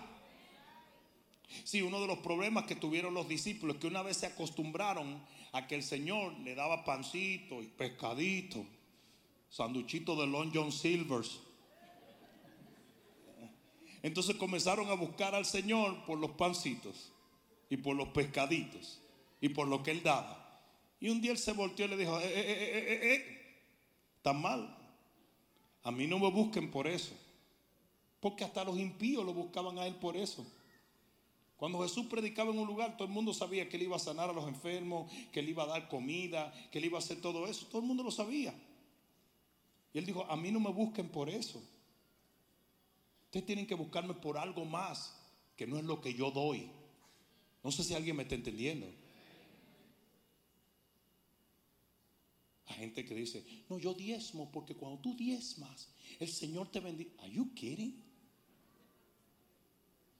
Sí, 1.63 1.81
uno 1.81 1.99
de 1.99 2.05
los 2.05 2.19
problemas 2.19 2.65
que 2.65 2.75
tuvieron 2.75 3.15
los 3.15 3.27
discípulos 3.27 3.77
que 3.77 3.87
una 3.87 4.03
vez 4.03 4.17
se 4.17 4.27
acostumbraron 4.27 5.19
a 5.53 5.65
que 5.65 5.73
el 5.73 5.81
Señor 5.81 6.37
le 6.41 6.53
daba 6.53 6.85
pancito 6.85 7.63
y 7.63 7.65
pescadito, 7.65 8.63
sanduchito 9.49 10.15
de 10.15 10.27
Long 10.27 10.51
John 10.53 10.71
Silvers. 10.71 11.39
Entonces 14.03 14.35
comenzaron 14.35 14.89
a 14.89 14.93
buscar 14.93 15.35
al 15.35 15.45
Señor 15.45 16.05
por 16.05 16.19
los 16.19 16.31
pancitos 16.31 17.11
y 17.69 17.77
por 17.77 17.95
los 17.95 18.09
pescaditos 18.09 19.01
y 19.41 19.49
por 19.49 19.67
lo 19.67 19.83
que 19.83 19.91
Él 19.91 20.03
daba. 20.03 20.43
Y 20.99 21.09
un 21.09 21.21
día 21.21 21.31
Él 21.31 21.37
se 21.37 21.51
volteó 21.51 21.85
y 21.85 21.89
le 21.89 21.97
dijo, 21.97 22.19
eh, 22.19 22.25
eh, 22.25 22.29
eh, 22.29 22.99
eh, 23.03 23.15
eh, 24.23 24.33
mal. 24.33 24.75
A 25.83 25.91
mí 25.91 26.07
no 26.07 26.19
me 26.19 26.29
busquen 26.29 26.69
por 26.71 26.87
eso. 26.87 27.13
Porque 28.19 28.43
hasta 28.43 28.63
los 28.63 28.77
impíos 28.77 29.25
lo 29.25 29.33
buscaban 29.33 29.77
a 29.77 29.85
Él 29.85 29.95
por 29.95 30.17
eso. 30.17 30.45
Cuando 31.55 31.81
Jesús 31.81 32.05
predicaba 32.05 32.51
en 32.51 32.59
un 32.59 32.67
lugar, 32.67 32.97
todo 32.97 33.07
el 33.07 33.13
mundo 33.13 33.33
sabía 33.33 33.67
que 33.67 33.77
Él 33.77 33.83
iba 33.83 33.95
a 33.95 33.99
sanar 33.99 34.29
a 34.29 34.33
los 34.33 34.47
enfermos, 34.47 35.11
que 35.31 35.39
Él 35.39 35.49
iba 35.49 35.63
a 35.63 35.67
dar 35.67 35.87
comida, 35.87 36.53
que 36.71 36.77
Él 36.79 36.85
iba 36.85 36.97
a 36.97 37.01
hacer 37.01 37.19
todo 37.21 37.47
eso. 37.47 37.65
Todo 37.67 37.81
el 37.81 37.87
mundo 37.87 38.03
lo 38.03 38.11
sabía. 38.11 38.53
Él 39.97 40.05
dijo, 40.05 40.25
a 40.29 40.35
mí 40.35 40.51
no 40.51 40.59
me 40.59 40.71
busquen 40.71 41.09
por 41.09 41.29
eso. 41.29 41.61
Ustedes 43.25 43.45
tienen 43.45 43.65
que 43.67 43.75
buscarme 43.75 44.13
por 44.13 44.37
algo 44.37 44.63
más 44.63 45.13
que 45.55 45.65
no 45.65 45.77
es 45.77 45.83
lo 45.83 45.99
que 45.99 46.13
yo 46.13 46.31
doy. 46.31 46.69
No 47.63 47.71
sé 47.71 47.83
si 47.83 47.93
alguien 47.93 48.15
me 48.15 48.23
está 48.23 48.35
entendiendo. 48.35 48.87
Hay 52.67 52.75
gente 52.75 53.05
que 53.05 53.15
dice, 53.15 53.43
no, 53.69 53.79
yo 53.79 53.93
diezmo 53.93 54.51
porque 54.51 54.75
cuando 54.75 54.99
tú 54.99 55.15
diezmas, 55.15 55.89
el 56.19 56.29
Señor 56.29 56.69
te 56.71 56.79
bendice. 56.79 57.11
¿Are 57.19 57.31
you 57.31 57.53
kidding? 57.53 58.03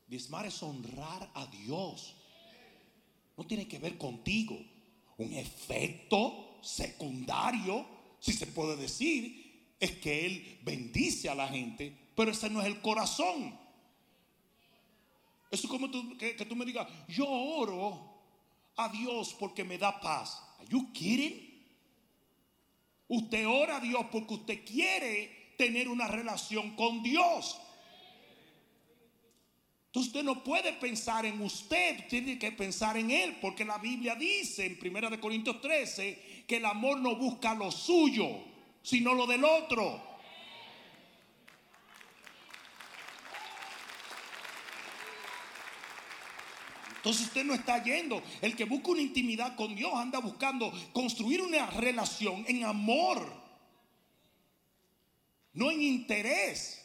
Diezmar 0.08 0.46
es 0.46 0.64
honrar 0.64 1.30
a 1.36 1.46
Dios. 1.48 2.16
No 3.38 3.46
tiene 3.46 3.68
que 3.68 3.78
ver 3.78 3.98
contigo. 3.98 4.58
Un 5.18 5.34
efecto 5.34 6.60
secundario, 6.64 7.86
si 8.20 8.34
se 8.34 8.48
puede 8.48 8.76
decir, 8.76 9.47
es 9.80 9.92
que 9.98 10.26
Él 10.26 10.60
bendice 10.64 11.30
a 11.30 11.36
la 11.36 11.48
gente 11.48 12.08
pero 12.18 12.32
ese 12.32 12.50
no 12.50 12.62
es 12.62 12.66
el 12.66 12.82
corazón. 12.82 13.56
Eso 15.52 15.68
es 15.68 15.70
como 15.70 15.88
que, 16.18 16.34
tú 16.34 16.56
me 16.56 16.66
digas, 16.66 16.88
yo 17.08 17.28
oro 17.30 18.24
a 18.76 18.90
Dios 18.90 19.36
porque 19.40 19.64
me 19.64 19.78
da 19.78 20.02
paz. 20.02 20.42
¿Are 20.58 20.68
you 20.68 20.92
kidding? 20.92 21.64
Usted 23.08 23.48
ora 23.48 23.78
a 23.78 23.80
Dios 23.80 24.04
porque 24.12 24.34
usted 24.34 24.66
quiere 24.66 25.54
tener 25.60 25.88
una 25.88 26.08
relación 26.08 26.76
con 26.76 27.04
Dios. 27.04 27.56
Entonces 29.86 30.08
usted 30.12 30.24
no 30.24 30.44
puede 30.44 30.74
pensar 30.74 31.24
en 31.24 31.40
usted, 31.40 32.08
tiene 32.08 32.40
que 32.40 32.52
pensar 32.52 32.98
en 32.98 33.12
Él, 33.12 33.38
porque 33.40 33.64
la 33.64 33.78
Biblia 33.78 34.16
dice 34.16 34.66
en 34.66 34.80
1 34.82 35.22
Corintios 35.22 35.62
13 35.62 36.46
que 36.48 36.58
el 36.58 36.66
amor 36.66 37.00
no 37.00 37.16
busca 37.16 37.54
lo 37.54 37.72
suyo, 37.72 38.57
sino 38.88 39.14
lo 39.14 39.28
del 39.28 39.44
otro. 39.44 40.02
Entonces 46.96 47.28
usted 47.28 47.44
no 47.44 47.54
está 47.54 47.84
yendo. 47.84 48.24
El 48.42 48.56
que 48.56 48.64
busca 48.64 48.92
una 48.92 49.02
intimidad 49.02 49.58
con 49.58 49.76
Dios 49.76 49.92
anda 49.94 50.20
buscando 50.20 50.72
construir 50.94 51.42
una 51.42 51.70
relación 51.72 52.46
en 52.48 52.64
amor, 52.64 53.30
no 55.52 55.70
en 55.70 55.82
interés. 55.82 56.82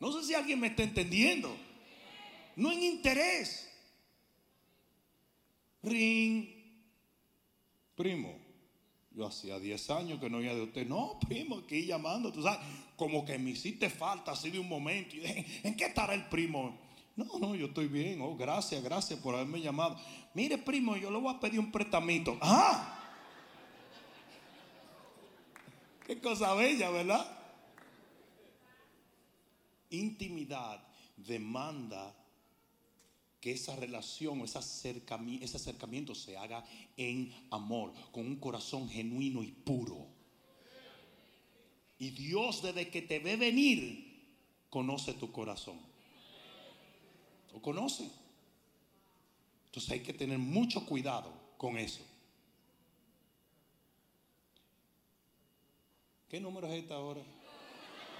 No 0.00 0.12
sé 0.12 0.26
si 0.26 0.32
alguien 0.32 0.60
me 0.60 0.68
está 0.68 0.82
entendiendo. 0.82 1.54
No 2.56 2.72
en 2.72 2.82
interés. 2.82 3.70
Ring. 5.82 6.48
Primo, 7.96 8.43
yo 9.14 9.26
hacía 9.26 9.58
10 9.58 9.90
años 9.90 10.20
que 10.20 10.28
no 10.28 10.38
oía 10.38 10.54
de 10.54 10.62
usted. 10.62 10.86
No, 10.86 11.18
primo, 11.20 11.58
aquí 11.58 11.86
llamando. 11.86 12.32
Tú 12.32 12.42
sabes, 12.42 12.60
como 12.96 13.24
que 13.24 13.38
me 13.38 13.50
hiciste 13.50 13.88
falta 13.88 14.32
así 14.32 14.50
de 14.50 14.58
un 14.58 14.68
momento. 14.68 15.14
¿En 15.62 15.76
qué 15.76 15.86
estará 15.86 16.14
el 16.14 16.26
primo? 16.26 16.76
No, 17.16 17.38
no, 17.38 17.54
yo 17.54 17.66
estoy 17.66 17.86
bien. 17.86 18.20
Oh, 18.20 18.36
gracias, 18.36 18.82
gracias 18.82 19.20
por 19.20 19.34
haberme 19.36 19.60
llamado. 19.60 19.96
Mire, 20.34 20.58
primo, 20.58 20.96
yo 20.96 21.10
le 21.10 21.18
voy 21.18 21.32
a 21.32 21.38
pedir 21.38 21.60
un 21.60 21.70
prestamito. 21.70 22.36
¡Ah! 22.40 23.00
Qué 26.04 26.20
cosa 26.20 26.52
bella, 26.54 26.90
¿verdad? 26.90 27.38
Intimidad 29.90 30.82
demanda 31.16 32.14
que 33.44 33.52
esa 33.52 33.76
relación, 33.76 34.40
ese 34.40 34.56
acercamiento, 34.56 35.44
ese 35.44 35.58
acercamiento 35.58 36.14
se 36.14 36.38
haga 36.38 36.64
en 36.96 37.30
amor, 37.50 37.92
con 38.10 38.24
un 38.24 38.36
corazón 38.36 38.88
genuino 38.88 39.42
y 39.42 39.48
puro. 39.48 40.06
Y 41.98 42.08
Dios 42.08 42.62
desde 42.62 42.88
que 42.88 43.02
te 43.02 43.18
ve 43.18 43.36
venir, 43.36 44.30
conoce 44.70 45.12
tu 45.12 45.30
corazón. 45.30 45.78
¿Lo 47.52 47.60
conocen? 47.60 48.10
Entonces 49.66 49.90
hay 49.90 50.00
que 50.00 50.14
tener 50.14 50.38
mucho 50.38 50.86
cuidado 50.86 51.30
con 51.58 51.76
eso. 51.76 52.00
¿Qué 56.30 56.40
número 56.40 56.66
es 56.68 56.82
esta 56.82 56.94
ahora? 56.94 57.20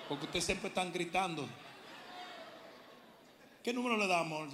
Porque 0.07 0.27
ustedes 0.27 0.45
siempre 0.45 0.69
están 0.69 0.93
gritando. 0.93 1.49
¿Qué 3.63 3.73
número 3.73 3.97
le 3.97 4.07
damos? 4.07 4.53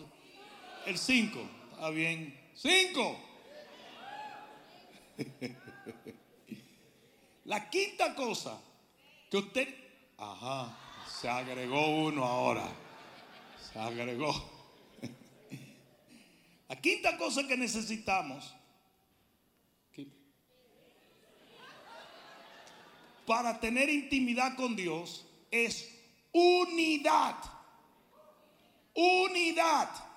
El 0.86 0.98
5. 0.98 1.38
Está 1.72 1.90
bien. 1.90 2.38
5. 2.54 3.20
La 7.44 7.68
quinta 7.68 8.14
cosa 8.14 8.60
que 9.30 9.36
usted... 9.36 9.68
Ajá, 10.18 10.76
se 11.20 11.28
agregó 11.28 12.06
uno 12.06 12.24
ahora. 12.24 12.68
Se 13.72 13.78
agregó. 13.78 14.32
La 16.68 16.76
quinta 16.76 17.16
cosa 17.16 17.46
que 17.46 17.56
necesitamos 17.56 18.54
para 23.26 23.60
tener 23.60 23.88
intimidad 23.88 24.56
con 24.56 24.74
Dios 24.74 25.26
es 25.50 25.88
unidad. 26.32 27.36
Unidad. 28.94 30.09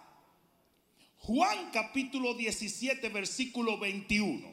Juan 1.26 1.72
capítulo 1.72 2.34
17, 2.34 3.08
versículo 3.08 3.78
21 3.78 4.46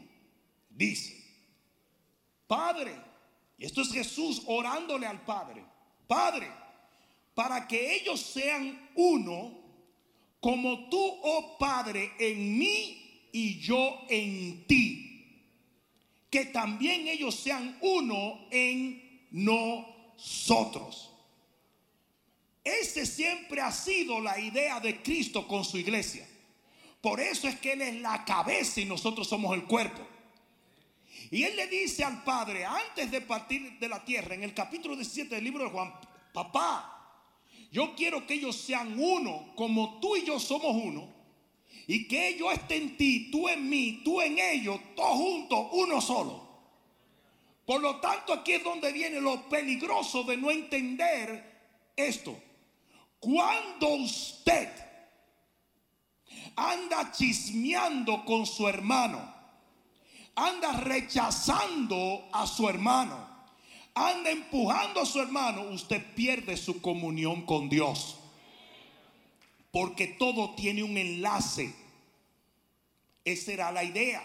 dice, 0.71 1.21
Padre, 2.47 2.95
y 3.59 3.65
esto 3.65 3.83
es 3.83 3.91
Jesús 3.93 4.43
orándole 4.47 5.05
al 5.05 5.25
Padre, 5.25 5.65
Padre, 6.07 6.49
para 7.35 7.67
que 7.67 7.97
ellos 7.97 8.21
sean 8.21 8.89
uno, 8.95 9.59
como 10.39 10.89
tú, 10.89 11.01
oh 11.01 11.59
Padre, 11.59 12.13
en 12.21 12.57
mí 12.57 13.29
y 13.33 13.59
yo 13.59 14.03
en 14.09 14.65
ti, 14.69 15.43
que 16.31 16.47
también 16.47 17.09
ellos 17.09 17.35
sean 17.35 17.79
uno 17.81 18.47
en 18.53 19.27
nosotros. 19.33 21.11
Ese 22.63 23.05
siempre 23.07 23.61
ha 23.61 23.73
sido 23.73 24.21
la 24.21 24.39
idea 24.39 24.79
de 24.79 25.03
Cristo 25.03 25.49
con 25.49 25.65
su 25.65 25.77
iglesia. 25.77 26.30
Por 27.01 27.21
eso 27.21 27.49
es 27.49 27.57
que 27.57 27.73
Él 27.73 27.83
es 27.83 28.01
la 28.01 28.25
cabeza 28.25 28.81
y 28.81 28.85
nosotros 28.85 29.29
somos 29.29 29.55
el 29.55 29.65
cuerpo. 29.65 30.07
Y 31.31 31.45
Él 31.45 31.57
le 31.57 31.67
dice 31.69 32.05
al 32.05 32.23
Padre, 32.25 32.65
antes 32.65 33.11
de 33.11 33.21
partir 33.21 33.79
de 33.79 33.89
la 33.89 34.05
tierra, 34.05 34.35
en 34.35 34.43
el 34.43 34.53
capítulo 34.53 34.97
17 34.97 35.35
del 35.35 35.45
libro 35.45 35.65
de 35.65 35.71
Juan, 35.71 35.93
papá, 36.33 36.97
yo 37.71 37.95
quiero 37.95 38.27
que 38.27 38.35
ellos 38.35 38.57
sean 38.57 38.99
uno, 38.99 39.53
como 39.55 40.01
tú 40.01 40.17
y 40.17 40.25
yo 40.25 40.41
somos 40.41 40.75
uno, 40.75 41.09
y 41.87 42.07
que 42.07 42.29
ellos 42.29 42.53
estén 42.53 42.83
en 42.83 42.97
ti, 42.97 43.31
tú 43.31 43.49
en 43.49 43.69
mí, 43.69 44.01
tú 44.05 44.21
en 44.21 44.39
ellos, 44.39 44.79
todos 44.97 45.17
juntos, 45.17 45.69
uno 45.73 46.01
solo. 46.01 46.49
Por 47.65 47.81
lo 47.81 48.01
tanto, 48.01 48.33
aquí 48.33 48.53
es 48.53 48.65
donde 48.65 48.93
viene 48.93 49.21
lo 49.21 49.49
peligroso 49.49 50.25
de 50.25 50.37
no 50.37 50.51
entender 50.51 51.61
esto. 51.95 52.37
Cuando 53.21 53.89
usted 53.91 54.69
anda 56.57 57.13
chismeando 57.13 58.25
con 58.25 58.47
su 58.47 58.69
hermano, 58.69 59.35
anda 60.35 60.73
rechazando 60.73 62.29
a 62.33 62.47
su 62.47 62.69
hermano, 62.69 63.29
anda 63.95 64.31
empujando 64.31 65.01
a 65.01 65.07
su 65.07 65.21
hermano, 65.21 65.63
usted 65.71 66.03
pierde 66.15 66.57
su 66.57 66.81
comunión 66.81 67.43
con 67.43 67.69
Dios. 67.69 68.17
Porque 69.71 70.09
todo 70.09 70.55
tiene 70.55 70.83
un 70.83 70.97
enlace. 70.97 71.73
Esa 73.25 73.53
era 73.53 73.73
la 73.73 73.85
idea. 73.85 74.23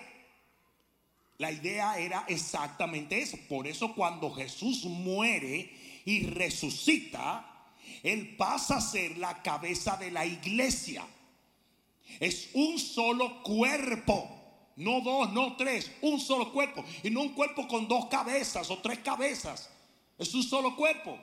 La 1.37 1.51
idea 1.51 1.97
era 1.99 2.25
exactamente 2.27 3.21
eso. 3.21 3.37
Por 3.49 3.67
eso 3.67 3.93
cuando 3.93 4.31
Jesús 4.33 4.85
muere 4.85 5.71
y 6.05 6.25
resucita, 6.27 7.45
Él 8.01 8.35
pasa 8.37 8.77
a 8.77 8.81
ser 8.81 9.17
la 9.17 9.41
cabeza 9.43 9.97
de 9.97 10.11
la 10.11 10.25
iglesia. 10.25 11.05
Es 12.19 12.49
un 12.53 12.79
solo 12.79 13.41
cuerpo. 13.43 14.31
No 14.77 15.01
dos, 15.01 15.31
no 15.31 15.55
tres, 15.55 15.91
un 16.01 16.19
solo 16.19 16.51
cuerpo. 16.51 16.83
Y 17.03 17.09
no 17.09 17.21
un 17.21 17.29
cuerpo 17.29 17.67
con 17.67 17.87
dos 17.87 18.07
cabezas 18.07 18.69
o 18.69 18.79
tres 18.79 18.99
cabezas. 18.99 19.69
Es 20.17 20.33
un 20.33 20.43
solo 20.43 20.75
cuerpo. 20.75 21.17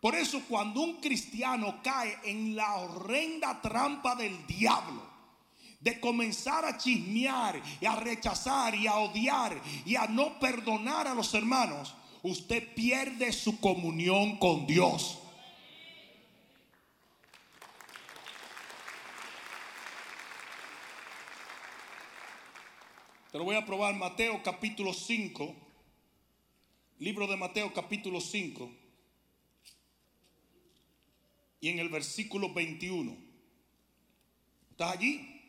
Por 0.00 0.16
eso 0.16 0.42
cuando 0.48 0.80
un 0.80 1.00
cristiano 1.00 1.80
cae 1.82 2.18
en 2.24 2.56
la 2.56 2.74
horrenda 2.74 3.60
trampa 3.62 4.16
del 4.16 4.46
diablo, 4.48 5.00
de 5.78 6.00
comenzar 6.00 6.64
a 6.64 6.76
chismear 6.76 7.60
y 7.80 7.86
a 7.86 7.96
rechazar 7.96 8.74
y 8.74 8.86
a 8.86 8.96
odiar 8.96 9.60
y 9.84 9.94
a 9.96 10.06
no 10.06 10.38
perdonar 10.40 11.06
a 11.06 11.14
los 11.14 11.34
hermanos, 11.34 11.94
usted 12.22 12.74
pierde 12.74 13.32
su 13.32 13.60
comunión 13.60 14.38
con 14.38 14.66
Dios. 14.66 15.18
Te 23.32 23.38
lo 23.38 23.44
voy 23.44 23.56
a 23.56 23.64
probar 23.64 23.94
Mateo 23.94 24.42
capítulo 24.42 24.92
5. 24.92 25.56
Libro 26.98 27.26
de 27.26 27.34
Mateo 27.34 27.72
capítulo 27.72 28.20
5. 28.20 28.70
Y 31.62 31.70
en 31.70 31.78
el 31.78 31.88
versículo 31.88 32.52
21. 32.52 33.16
¿Estás 34.72 34.98
allí? 34.98 35.40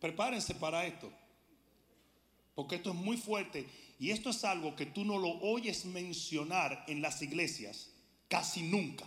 Prepárense 0.00 0.54
para 0.54 0.86
esto. 0.86 1.12
Porque 2.54 2.76
esto 2.76 2.92
es 2.92 2.96
muy 2.96 3.18
fuerte. 3.18 3.68
Y 3.98 4.12
esto 4.12 4.30
es 4.30 4.42
algo 4.44 4.74
que 4.74 4.86
tú 4.86 5.04
no 5.04 5.18
lo 5.18 5.28
oyes 5.40 5.84
mencionar 5.84 6.86
en 6.88 7.02
las 7.02 7.20
iglesias 7.20 7.92
casi 8.28 8.62
nunca. 8.62 9.04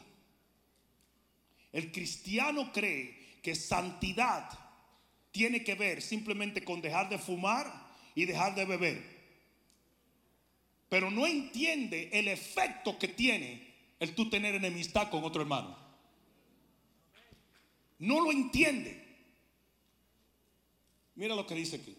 El 1.71 1.91
cristiano 1.91 2.71
cree 2.71 3.39
que 3.41 3.55
santidad 3.55 4.64
tiene 5.35 5.65
que 5.65 5.75
ver 5.75 6.01
simplemente 6.01 6.63
con 6.63 6.79
dejar 6.79 7.09
de 7.09 7.19
fumar 7.19 7.69
y 8.15 8.23
dejar 8.23 8.55
de 8.55 8.63
beber. 8.63 9.03
Pero 10.87 11.11
no 11.11 11.27
entiende 11.27 12.09
el 12.13 12.29
efecto 12.29 12.97
que 12.97 13.09
tiene 13.09 13.75
el 13.99 14.15
tú 14.15 14.29
tener 14.29 14.55
enemistad 14.55 15.09
con 15.09 15.25
otro 15.25 15.41
hermano. 15.41 15.77
No 17.99 18.21
lo 18.21 18.31
entiende. 18.31 19.03
Mira 21.15 21.35
lo 21.35 21.45
que 21.45 21.55
dice 21.55 21.75
aquí. 21.75 21.97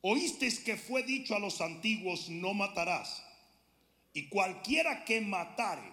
Oísteis 0.00 0.60
que 0.60 0.78
fue 0.78 1.02
dicho 1.02 1.36
a 1.36 1.38
los 1.40 1.60
antiguos, 1.60 2.30
no 2.30 2.54
matarás. 2.54 3.22
Y 4.14 4.30
cualquiera 4.30 5.04
que 5.04 5.20
matare 5.20 5.92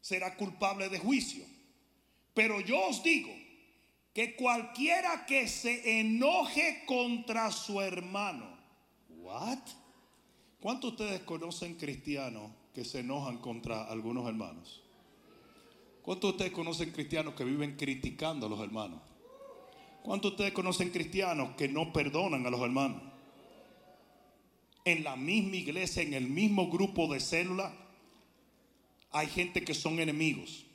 será 0.00 0.36
culpable 0.36 0.88
de 0.88 1.00
juicio. 1.00 1.44
Pero 2.34 2.60
yo 2.60 2.86
os 2.86 3.02
digo 3.02 3.41
que 4.12 4.36
cualquiera 4.36 5.24
que 5.26 5.48
se 5.48 6.00
enoje 6.00 6.84
contra 6.86 7.50
su 7.50 7.80
hermano, 7.80 8.46
what? 9.08 9.58
¿Cuántos 10.60 10.96
de 10.96 11.04
ustedes 11.04 11.20
conocen 11.22 11.74
cristianos 11.74 12.50
que 12.74 12.84
se 12.84 13.00
enojan 13.00 13.38
contra 13.38 13.84
algunos 13.84 14.28
hermanos? 14.28 14.82
¿Cuántos 16.02 16.30
de 16.30 16.32
ustedes 16.32 16.52
conocen 16.52 16.90
cristianos 16.92 17.34
que 17.34 17.44
viven 17.44 17.76
criticando 17.76 18.46
a 18.46 18.50
los 18.50 18.60
hermanos? 18.60 19.00
¿Cuántos 20.02 20.32
de 20.32 20.34
ustedes 20.34 20.52
conocen 20.52 20.90
cristianos 20.90 21.54
que 21.56 21.68
no 21.68 21.92
perdonan 21.92 22.46
a 22.46 22.50
los 22.50 22.60
hermanos? 22.60 23.02
En 24.84 25.04
la 25.04 25.16
misma 25.16 25.56
iglesia, 25.56 26.02
en 26.02 26.12
el 26.12 26.28
mismo 26.28 26.68
grupo 26.68 27.12
de 27.12 27.20
células, 27.20 27.72
hay 29.12 29.28
gente 29.28 29.64
que 29.64 29.74
son 29.74 30.00
enemigos 30.00 30.66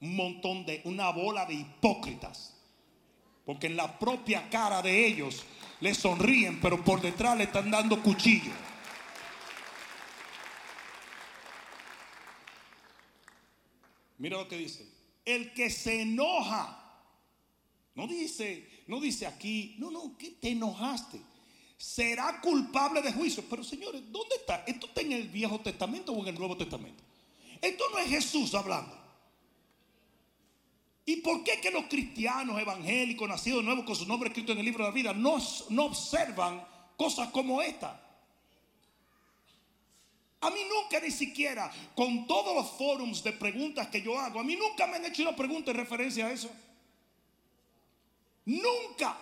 un 0.00 0.16
montón 0.16 0.64
de, 0.64 0.80
una 0.84 1.10
bola 1.10 1.46
de 1.46 1.54
hipócritas. 1.54 2.56
Porque 3.44 3.66
en 3.66 3.76
la 3.76 3.98
propia 3.98 4.48
cara 4.48 4.82
de 4.82 5.06
ellos 5.06 5.44
le 5.80 5.94
sonríen, 5.94 6.60
pero 6.60 6.82
por 6.84 7.00
detrás 7.00 7.36
le 7.36 7.44
están 7.44 7.70
dando 7.70 8.02
cuchillo. 8.02 8.52
Mira 14.18 14.36
lo 14.36 14.48
que 14.48 14.58
dice. 14.58 14.86
El 15.24 15.52
que 15.54 15.70
se 15.70 16.02
enoja. 16.02 16.76
No 17.94 18.06
dice, 18.06 18.84
no 18.86 19.00
dice 19.00 19.26
aquí, 19.26 19.76
no, 19.78 19.90
no, 19.90 20.16
que 20.16 20.30
te 20.32 20.50
enojaste. 20.50 21.20
Será 21.76 22.40
culpable 22.40 23.00
de 23.00 23.12
juicio. 23.12 23.42
Pero 23.48 23.64
señores, 23.64 24.02
¿dónde 24.12 24.36
está? 24.36 24.64
¿Esto 24.66 24.86
está 24.86 25.00
en 25.00 25.12
el 25.12 25.28
Viejo 25.28 25.58
Testamento 25.60 26.12
o 26.12 26.22
en 26.22 26.28
el 26.28 26.38
Nuevo 26.38 26.56
Testamento? 26.56 27.02
Esto 27.60 27.84
no 27.90 27.98
es 27.98 28.08
Jesús 28.08 28.54
hablando. 28.54 28.99
¿Y 31.10 31.16
por 31.16 31.42
qué 31.42 31.60
que 31.60 31.72
los 31.72 31.86
cristianos 31.86 32.60
evangélicos 32.60 33.28
nacidos 33.28 33.62
de 33.62 33.66
nuevo 33.66 33.84
con 33.84 33.96
su 33.96 34.06
nombre 34.06 34.28
escrito 34.28 34.52
en 34.52 34.58
el 34.58 34.64
libro 34.64 34.84
de 34.84 34.90
la 34.90 34.94
vida 34.94 35.12
no, 35.12 35.38
no 35.70 35.86
observan 35.86 36.64
cosas 36.96 37.30
como 37.30 37.60
esta? 37.60 38.00
A 40.40 40.50
mí 40.50 40.60
nunca 40.68 41.04
ni 41.04 41.10
siquiera, 41.10 41.68
con 41.96 42.28
todos 42.28 42.54
los 42.54 42.70
forums 42.78 43.24
de 43.24 43.32
preguntas 43.32 43.88
que 43.88 44.00
yo 44.00 44.16
hago, 44.16 44.38
a 44.38 44.44
mí 44.44 44.54
nunca 44.54 44.86
me 44.86 44.98
han 44.98 45.04
hecho 45.04 45.22
una 45.22 45.34
pregunta 45.34 45.72
en 45.72 45.78
referencia 45.78 46.28
a 46.28 46.32
eso. 46.32 46.48
Nunca, 48.44 49.18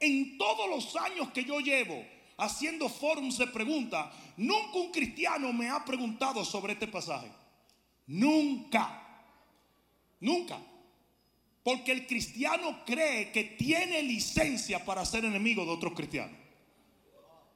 en 0.00 0.38
todos 0.38 0.66
los 0.70 0.96
años 0.96 1.30
que 1.32 1.44
yo 1.44 1.60
llevo 1.60 2.06
haciendo 2.38 2.88
forums 2.88 3.36
de 3.36 3.48
preguntas, 3.48 4.06
nunca 4.38 4.78
un 4.78 4.90
cristiano 4.92 5.52
me 5.52 5.68
ha 5.68 5.84
preguntado 5.84 6.42
sobre 6.42 6.72
este 6.72 6.88
pasaje. 6.88 7.30
Nunca. 8.06 9.02
Nunca. 10.20 10.58
Porque 11.68 11.92
el 11.92 12.06
cristiano 12.06 12.82
cree 12.86 13.30
que 13.30 13.44
tiene 13.44 14.02
licencia 14.02 14.82
para 14.82 15.04
ser 15.04 15.26
enemigo 15.26 15.66
de 15.66 15.72
otros 15.72 15.92
cristianos. 15.92 16.34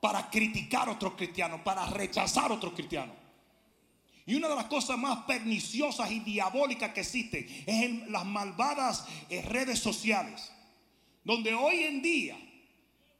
Para 0.00 0.28
criticar 0.28 0.86
a 0.86 0.92
otros 0.92 1.14
cristianos, 1.14 1.62
para 1.62 1.86
rechazar 1.86 2.50
a 2.50 2.54
otros 2.56 2.74
cristianos. 2.74 3.16
Y 4.26 4.34
una 4.34 4.50
de 4.50 4.54
las 4.54 4.66
cosas 4.66 4.98
más 4.98 5.20
perniciosas 5.20 6.10
y 6.10 6.20
diabólicas 6.20 6.92
que 6.92 7.00
existen 7.00 7.46
es 7.64 8.06
las 8.10 8.26
malvadas 8.26 9.06
eh, 9.30 9.40
redes 9.40 9.78
sociales. 9.78 10.52
Donde 11.24 11.54
hoy 11.54 11.84
en 11.84 12.02
día 12.02 12.36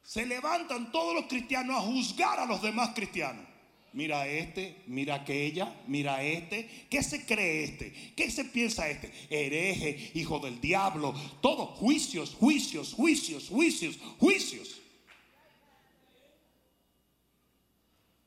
se 0.03 0.27
levantan 0.27 0.91
todos 0.91 1.15
los 1.15 1.25
cristianos 1.25 1.75
a 1.75 1.81
juzgar 1.81 2.39
a 2.39 2.45
los 2.45 2.61
demás 2.61 2.91
cristianos. 2.93 3.47
Mira 3.93 4.27
este, 4.27 4.81
mira 4.87 5.15
aquella, 5.15 5.71
mira 5.87 6.23
este. 6.23 6.87
¿Qué 6.89 7.03
se 7.03 7.25
cree 7.25 7.63
este? 7.63 7.93
¿Qué 8.15 8.31
se 8.31 8.45
piensa 8.45 8.89
este? 8.89 9.11
Hereje, 9.29 10.11
hijo 10.15 10.39
del 10.39 10.59
diablo. 10.59 11.13
Todo, 11.41 11.67
juicios, 11.67 12.33
juicios, 12.33 12.93
juicios, 12.93 13.49
juicios, 13.49 13.99
juicios. 14.17 14.81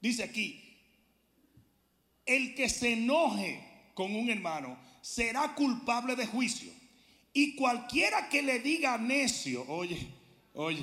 Dice 0.01 0.23
aquí, 0.23 0.63
el 2.25 2.55
que 2.55 2.69
se 2.69 2.93
enoje 2.93 3.61
con 3.95 4.15
un 4.15 4.31
hermano 4.31 4.79
será 5.01 5.53
culpable 5.57 6.15
de 6.15 6.27
juicio. 6.27 6.71
Y 7.33 7.57
cualquiera 7.57 8.29
que 8.29 8.41
le 8.41 8.61
diga 8.61 8.99
necio, 8.99 9.65
oye, 9.69 10.07
oye, 10.55 10.83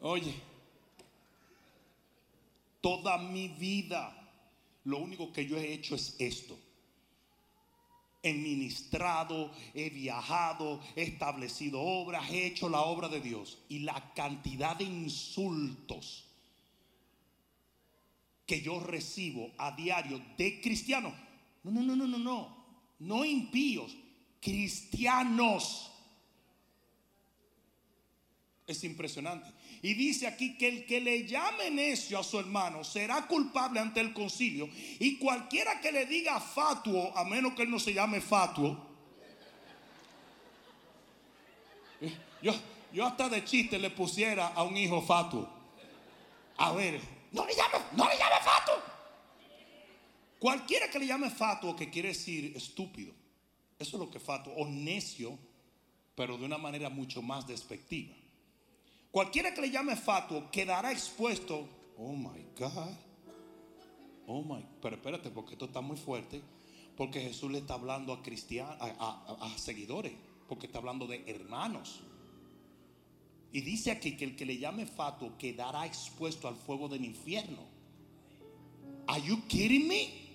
oye, 0.00 0.34
toda 2.80 3.18
mi 3.18 3.48
vida 3.48 4.16
lo 4.84 4.98
único 4.98 5.32
que 5.32 5.46
yo 5.46 5.56
he 5.56 5.72
hecho 5.72 5.94
es 5.94 6.16
esto. 6.18 6.58
He 8.22 8.34
ministrado, 8.34 9.50
he 9.74 9.88
viajado, 9.88 10.80
he 10.94 11.02
establecido 11.02 11.80
obras, 11.80 12.30
he 12.30 12.46
hecho 12.46 12.68
la 12.68 12.82
obra 12.82 13.08
de 13.08 13.20
Dios. 13.20 13.58
Y 13.68 13.80
la 13.80 14.12
cantidad 14.14 14.76
de 14.76 14.84
insultos 14.84 16.26
que 18.46 18.60
yo 18.60 18.80
recibo 18.80 19.52
a 19.58 19.74
diario 19.76 20.20
de 20.36 20.60
cristianos. 20.60 21.14
No, 21.62 21.70
no, 21.70 21.82
no, 21.82 21.96
no, 21.96 22.06
no, 22.06 22.18
no. 22.18 22.60
No 22.98 23.24
impíos, 23.24 23.96
cristianos. 24.40 25.90
Es 28.66 28.84
impresionante. 28.84 29.50
Y 29.82 29.94
dice 29.94 30.26
aquí 30.26 30.58
que 30.58 30.68
el 30.68 30.86
que 30.86 31.00
le 31.00 31.26
llame 31.26 31.70
necio 31.70 32.18
a 32.18 32.24
su 32.24 32.38
hermano 32.38 32.84
será 32.84 33.26
culpable 33.26 33.80
ante 33.80 34.00
el 34.00 34.12
concilio. 34.12 34.68
Y 34.98 35.16
cualquiera 35.16 35.80
que 35.80 35.90
le 35.90 36.04
diga 36.04 36.38
fatuo, 36.38 37.16
a 37.16 37.24
menos 37.24 37.54
que 37.54 37.62
él 37.62 37.70
no 37.70 37.78
se 37.78 37.94
llame 37.94 38.20
fatuo. 38.20 38.78
Eh, 42.02 42.14
yo, 42.42 42.52
yo 42.92 43.06
hasta 43.06 43.30
de 43.30 43.42
chiste 43.44 43.78
le 43.78 43.90
pusiera 43.90 44.48
a 44.48 44.62
un 44.64 44.76
hijo 44.76 45.00
fatuo. 45.00 45.48
A 46.58 46.72
ver, 46.72 47.00
no 47.32 47.46
le 47.46 47.54
llame, 47.54 47.84
no 47.96 48.06
le 48.06 48.18
llame 48.18 48.36
fatuo. 48.44 48.82
Cualquiera 50.38 50.90
que 50.90 50.98
le 50.98 51.06
llame 51.06 51.30
fatuo, 51.30 51.74
que 51.74 51.88
quiere 51.88 52.08
decir 52.08 52.52
estúpido. 52.54 53.14
Eso 53.78 53.96
es 53.96 54.00
lo 54.00 54.10
que 54.10 54.20
fatuo, 54.20 54.52
o 54.54 54.66
necio, 54.66 55.38
pero 56.14 56.36
de 56.36 56.44
una 56.44 56.58
manera 56.58 56.90
mucho 56.90 57.22
más 57.22 57.46
despectiva. 57.46 58.14
Cualquiera 59.10 59.52
que 59.52 59.60
le 59.60 59.70
llame 59.70 59.96
fatuo 59.96 60.50
quedará 60.50 60.92
expuesto. 60.92 61.68
Oh 61.96 62.12
my 62.12 62.46
God. 62.58 62.94
Oh 64.26 64.42
my. 64.42 64.64
Pero 64.80 64.96
espérate, 64.96 65.30
porque 65.30 65.54
esto 65.54 65.64
está 65.66 65.80
muy 65.80 65.96
fuerte. 65.96 66.40
Porque 66.96 67.20
Jesús 67.20 67.50
le 67.50 67.58
está 67.58 67.74
hablando 67.74 68.12
a 68.12 68.22
cristianos, 68.22 68.76
a, 68.80 69.52
seguidores. 69.56 70.12
Porque 70.48 70.66
está 70.66 70.78
hablando 70.78 71.06
de 71.06 71.24
hermanos. 71.26 72.00
Y 73.52 73.62
dice 73.62 73.90
aquí 73.90 74.16
que 74.16 74.24
el 74.24 74.36
que 74.36 74.46
le 74.46 74.58
llame 74.58 74.86
fatuo 74.86 75.36
quedará 75.36 75.86
expuesto 75.86 76.46
al 76.46 76.54
fuego 76.54 76.88
del 76.88 77.04
infierno. 77.04 77.64
Are 79.08 79.20
you 79.20 79.42
kidding 79.48 79.88
me? 79.88 80.30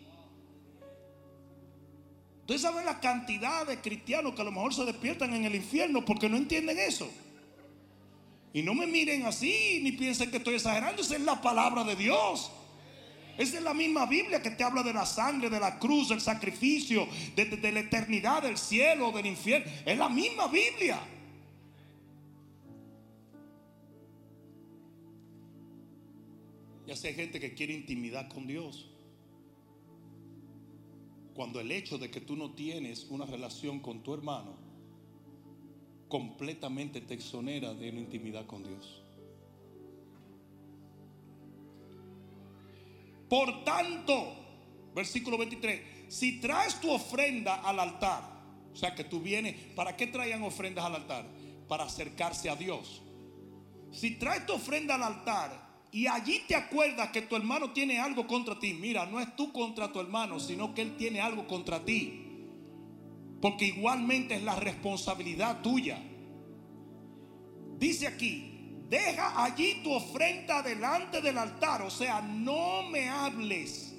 Ustedes 2.41 2.61
saben 2.61 2.85
la 2.85 2.99
cantidad 2.99 3.65
de 3.65 3.79
cristianos 3.79 4.35
que 4.35 4.41
a 4.41 4.45
lo 4.45 4.51
mejor 4.51 4.73
se 4.73 4.83
despiertan 4.83 5.33
en 5.33 5.45
el 5.45 5.55
infierno 5.55 6.03
porque 6.03 6.27
no 6.27 6.35
entienden 6.35 6.77
eso. 6.77 7.09
Y 8.55 8.63
no 8.63 8.73
me 8.73 8.87
miren 8.87 9.25
así 9.25 9.81
ni 9.83 9.91
piensen 9.91 10.31
que 10.31 10.37
estoy 10.37 10.55
exagerando. 10.55 11.01
Esa 11.01 11.15
es 11.15 11.21
la 11.21 11.41
palabra 11.41 11.83
de 11.83 11.93
Dios. 11.93 12.49
Esa 13.37 13.57
es 13.57 13.63
la 13.63 13.73
misma 13.73 14.05
Biblia 14.05 14.41
que 14.41 14.51
te 14.51 14.63
habla 14.63 14.81
de 14.81 14.93
la 14.93 15.05
sangre, 15.05 15.49
de 15.49 15.59
la 15.59 15.77
cruz, 15.77 16.07
del 16.07 16.21
sacrificio, 16.21 17.05
de, 17.35 17.71
la 17.73 17.81
eternidad, 17.81 18.43
del 18.43 18.57
cielo, 18.57 19.11
del 19.11 19.25
infierno. 19.25 19.69
Es 19.85 19.97
la 19.97 20.07
misma 20.07 20.47
Biblia. 20.47 21.01
Ya 26.87 26.95
sé, 26.95 27.09
hay 27.09 27.15
gente 27.15 27.41
que 27.41 27.53
quiere 27.53 27.73
intimidad 27.73 28.29
con 28.29 28.47
Dios. 28.47 28.89
Cuando 31.33 31.59
el 31.59 31.69
hecho 31.73 31.97
de 31.97 32.09
que 32.09 32.21
tú 32.21 32.37
no 32.37 32.53
tienes 32.53 33.07
una 33.09 33.25
relación 33.25 33.81
con 33.81 34.01
tu 34.01 34.13
hermano 34.13 34.64
completamente 36.07 37.01
te 37.01 37.13
exonera 37.13 37.73
de 37.73 37.89
una 37.89 37.99
intimidad 37.99 38.45
con 38.45 38.63
Dios. 38.63 39.01
Por 43.29 43.63
tanto, 43.63 44.33
versículo 44.93 45.37
23, 45.37 45.81
si 46.07 46.39
traes 46.39 46.79
tu 46.79 46.91
ofrenda 46.91 47.55
al 47.55 47.79
altar, 47.79 48.23
o 48.71 48.75
sea 48.75 48.93
que 48.93 49.03
tú 49.03 49.19
vienes, 49.19 49.55
¿para 49.75 49.95
qué 49.95 50.07
traían 50.07 50.43
ofrendas 50.43 50.85
al 50.85 50.95
altar? 50.95 51.25
Para 51.67 51.85
acercarse 51.85 52.49
a 52.49 52.55
Dios. 52.55 53.01
Si 53.91 54.11
traes 54.11 54.45
tu 54.45 54.53
ofrenda 54.53 54.95
al 54.95 55.03
altar 55.03 55.65
y 55.91 56.07
allí 56.07 56.41
te 56.47 56.55
acuerdas 56.55 57.09
que 57.09 57.21
tu 57.21 57.37
hermano 57.37 57.71
tiene 57.71 57.99
algo 57.99 58.27
contra 58.27 58.59
ti. 58.59 58.73
Mira, 58.73 59.05
no 59.05 59.19
es 59.19 59.33
tú 59.35 59.53
contra 59.53 59.91
tu 59.93 59.99
hermano, 60.01 60.39
sino 60.41 60.75
que 60.75 60.81
él 60.81 60.97
tiene 60.97 61.21
algo 61.21 61.47
contra 61.47 61.83
ti. 61.83 62.24
Porque 63.45 63.65
igualmente 63.65 64.33
es 64.33 64.41
la 64.41 64.55
responsabilidad 64.55 65.61
tuya. 65.61 66.01
Dice 67.77 68.07
aquí, 68.07 68.73
deja 68.89 69.43
allí 69.43 69.83
tu 69.83 69.93
ofrenda 69.93 70.63
delante 70.63 71.21
del 71.21 71.37
altar. 71.37 71.83
O 71.83 71.91
sea, 71.91 72.23
no 72.23 72.89
me 72.89 73.07
hables. 73.07 73.93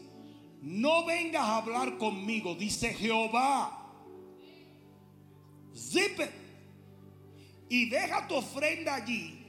No 0.62 1.06
vengas 1.06 1.42
a 1.44 1.58
hablar 1.58 1.96
conmigo, 1.96 2.56
dice 2.56 2.92
Jehová. 2.92 3.88
Zipe. 5.76 6.28
Y 7.68 7.88
deja 7.88 8.26
tu 8.26 8.34
ofrenda 8.34 8.96
allí. 8.96 9.46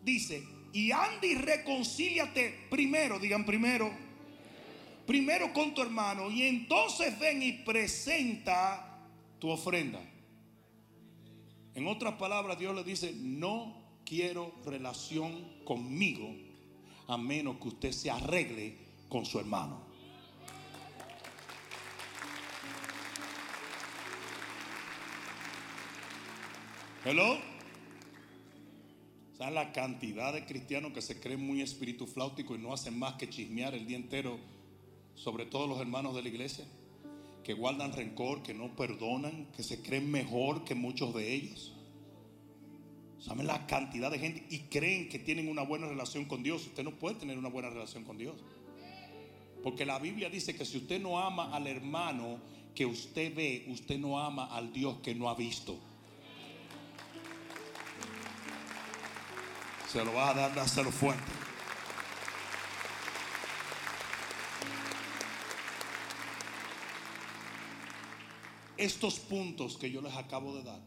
Dice, 0.00 0.44
y 0.72 0.92
anda 0.92 1.26
y 1.26 1.34
reconcíliate 1.34 2.68
primero, 2.70 3.18
digan 3.18 3.44
primero, 3.44 3.90
primero 5.08 5.52
con 5.52 5.74
tu 5.74 5.82
hermano 5.82 6.30
y 6.30 6.44
entonces 6.44 7.18
ven 7.18 7.42
y 7.42 7.52
presenta 7.64 8.90
tu 9.42 9.50
ofrenda. 9.50 9.98
En 11.74 11.88
otras 11.88 12.14
palabras, 12.14 12.60
Dios 12.60 12.76
le 12.76 12.84
dice, 12.84 13.12
no 13.12 13.74
quiero 14.04 14.52
relación 14.64 15.64
conmigo 15.64 16.32
a 17.08 17.18
menos 17.18 17.56
que 17.56 17.66
usted 17.66 17.90
se 17.90 18.08
arregle 18.08 18.78
con 19.08 19.26
su 19.26 19.40
hermano. 19.40 19.82
Hello 27.04 27.36
la 29.50 29.72
cantidad 29.72 30.32
de 30.32 30.46
cristianos 30.46 30.92
que 30.92 31.02
se 31.02 31.18
creen 31.18 31.44
muy 31.44 31.62
espíritu 31.62 32.06
flautico 32.06 32.54
y 32.54 32.58
no 32.58 32.72
hacen 32.72 32.96
más 32.96 33.14
que 33.14 33.28
chismear 33.28 33.74
el 33.74 33.88
día 33.88 33.96
entero 33.96 34.38
sobre 35.16 35.46
todos 35.46 35.68
los 35.68 35.80
hermanos 35.80 36.14
de 36.14 36.22
la 36.22 36.28
iglesia? 36.28 36.64
Que 37.44 37.54
guardan 37.54 37.92
rencor, 37.92 38.42
que 38.42 38.54
no 38.54 38.74
perdonan, 38.76 39.46
que 39.56 39.62
se 39.62 39.82
creen 39.82 40.10
mejor 40.10 40.64
que 40.64 40.74
muchos 40.74 41.14
de 41.14 41.34
ellos. 41.34 41.72
¿Saben 43.18 43.46
la 43.46 43.66
cantidad 43.66 44.10
de 44.10 44.18
gente? 44.18 44.46
Y 44.50 44.60
creen 44.62 45.08
que 45.08 45.18
tienen 45.18 45.48
una 45.48 45.62
buena 45.62 45.86
relación 45.86 46.24
con 46.24 46.42
Dios. 46.42 46.66
Usted 46.66 46.82
no 46.82 46.98
puede 46.98 47.16
tener 47.16 47.38
una 47.38 47.48
buena 47.48 47.70
relación 47.70 48.04
con 48.04 48.18
Dios. 48.18 48.36
Porque 49.62 49.86
la 49.86 49.98
Biblia 49.98 50.28
dice 50.28 50.56
que 50.56 50.64
si 50.64 50.78
usted 50.78 51.00
no 51.00 51.20
ama 51.20 51.54
al 51.54 51.68
hermano 51.68 52.40
que 52.74 52.84
usted 52.84 53.34
ve, 53.34 53.66
usted 53.68 53.98
no 53.98 54.18
ama 54.18 54.46
al 54.46 54.72
Dios 54.72 54.98
que 55.02 55.14
no 55.14 55.28
ha 55.28 55.34
visto. 55.34 55.78
Se 59.88 60.04
lo 60.04 60.14
va 60.14 60.30
a 60.30 60.34
dar, 60.34 60.58
hacerlo 60.58 60.90
fuerte. 60.90 61.41
Estos 68.82 69.20
puntos 69.20 69.78
que 69.78 69.92
yo 69.92 70.02
les 70.02 70.12
acabo 70.16 70.56
de 70.56 70.64
dar 70.64 70.82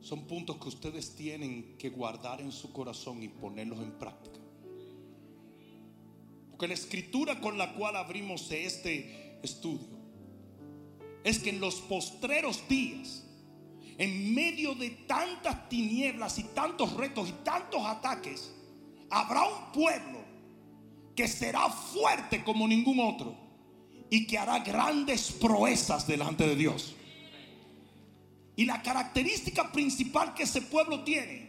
son 0.00 0.26
puntos 0.26 0.56
que 0.56 0.68
ustedes 0.68 1.14
tienen 1.14 1.76
que 1.76 1.90
guardar 1.90 2.40
en 2.40 2.50
su 2.50 2.72
corazón 2.72 3.22
y 3.22 3.28
ponerlos 3.28 3.80
en 3.80 3.92
práctica. 3.98 4.40
Porque 6.48 6.68
la 6.68 6.72
escritura 6.72 7.38
con 7.38 7.58
la 7.58 7.74
cual 7.74 7.96
abrimos 7.96 8.50
este 8.50 9.38
estudio 9.42 9.98
es 11.22 11.38
que 11.38 11.50
en 11.50 11.60
los 11.60 11.82
postreros 11.82 12.66
días 12.66 13.26
en 13.98 14.34
medio 14.34 14.74
de 14.74 14.88
tantas 15.06 15.68
tinieblas 15.68 16.38
y 16.38 16.44
tantos 16.44 16.94
retos 16.94 17.28
y 17.28 17.32
tantos 17.44 17.84
ataques, 17.84 18.54
habrá 19.10 19.42
un 19.42 19.70
pueblo 19.70 20.24
que 21.14 21.28
será 21.28 21.68
fuerte 21.68 22.42
como 22.42 22.66
ningún 22.66 23.00
otro 23.00 23.47
y 24.10 24.26
que 24.26 24.38
hará 24.38 24.60
grandes 24.60 25.32
proezas 25.32 26.06
delante 26.06 26.46
de 26.46 26.56
Dios. 26.56 26.94
Y 28.56 28.64
la 28.64 28.82
característica 28.82 29.70
principal 29.70 30.34
que 30.34 30.42
ese 30.42 30.62
pueblo 30.62 31.04
tiene 31.04 31.48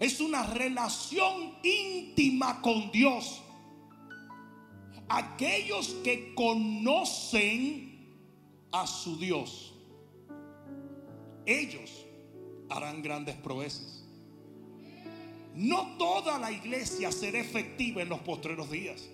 es 0.00 0.20
una 0.20 0.42
relación 0.44 1.54
íntima 1.62 2.60
con 2.60 2.90
Dios. 2.90 3.42
Aquellos 5.08 5.88
que 6.02 6.34
conocen 6.34 7.92
a 8.72 8.86
su 8.86 9.16
Dios, 9.18 9.74
ellos 11.46 12.04
harán 12.70 13.02
grandes 13.02 13.36
proezas. 13.36 14.04
No 15.54 15.98
toda 15.98 16.38
la 16.38 16.50
iglesia 16.50 17.12
será 17.12 17.38
efectiva 17.38 18.02
en 18.02 18.08
los 18.08 18.20
postreros 18.20 18.70
días. 18.70 19.08